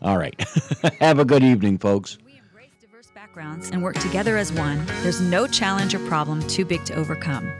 All 0.00 0.16
right. 0.16 0.34
Have 1.00 1.18
a 1.18 1.24
good 1.26 1.44
evening, 1.44 1.76
folks. 1.76 2.16
We 2.24 2.38
embrace 2.38 2.70
diverse 2.80 3.10
backgrounds 3.14 3.68
and 3.68 3.82
work 3.82 3.98
together 3.98 4.38
as 4.38 4.54
one, 4.54 4.86
there's 5.02 5.20
no 5.20 5.46
challenge 5.46 5.94
or 5.94 5.98
problem 6.06 6.40
too 6.48 6.64
big 6.64 6.82
to 6.86 6.94
overcome. 6.94 7.52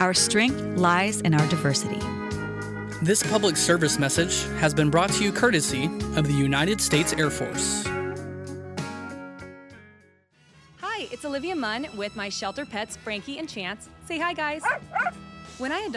Our 0.00 0.14
strength 0.14 0.60
lies 0.78 1.22
in 1.22 1.34
our 1.34 1.44
diversity. 1.48 1.98
This 3.02 3.20
public 3.20 3.56
service 3.56 3.98
message 3.98 4.44
has 4.60 4.72
been 4.72 4.90
brought 4.90 5.10
to 5.14 5.24
you 5.24 5.32
courtesy 5.32 5.86
of 6.14 6.28
the 6.28 6.32
United 6.32 6.80
States 6.80 7.12
Air 7.14 7.30
Force. 7.30 7.84
Hi, 10.80 11.08
it's 11.10 11.24
Olivia 11.24 11.56
Munn 11.56 11.88
with 11.96 12.14
my 12.14 12.28
shelter 12.28 12.64
pets, 12.64 12.96
Frankie 12.96 13.40
and 13.40 13.48
Chance. 13.48 13.88
Say 14.06 14.20
hi, 14.20 14.34
guys. 14.34 14.62
When 15.58 15.72
I 15.72 15.80
adopted 15.80 15.96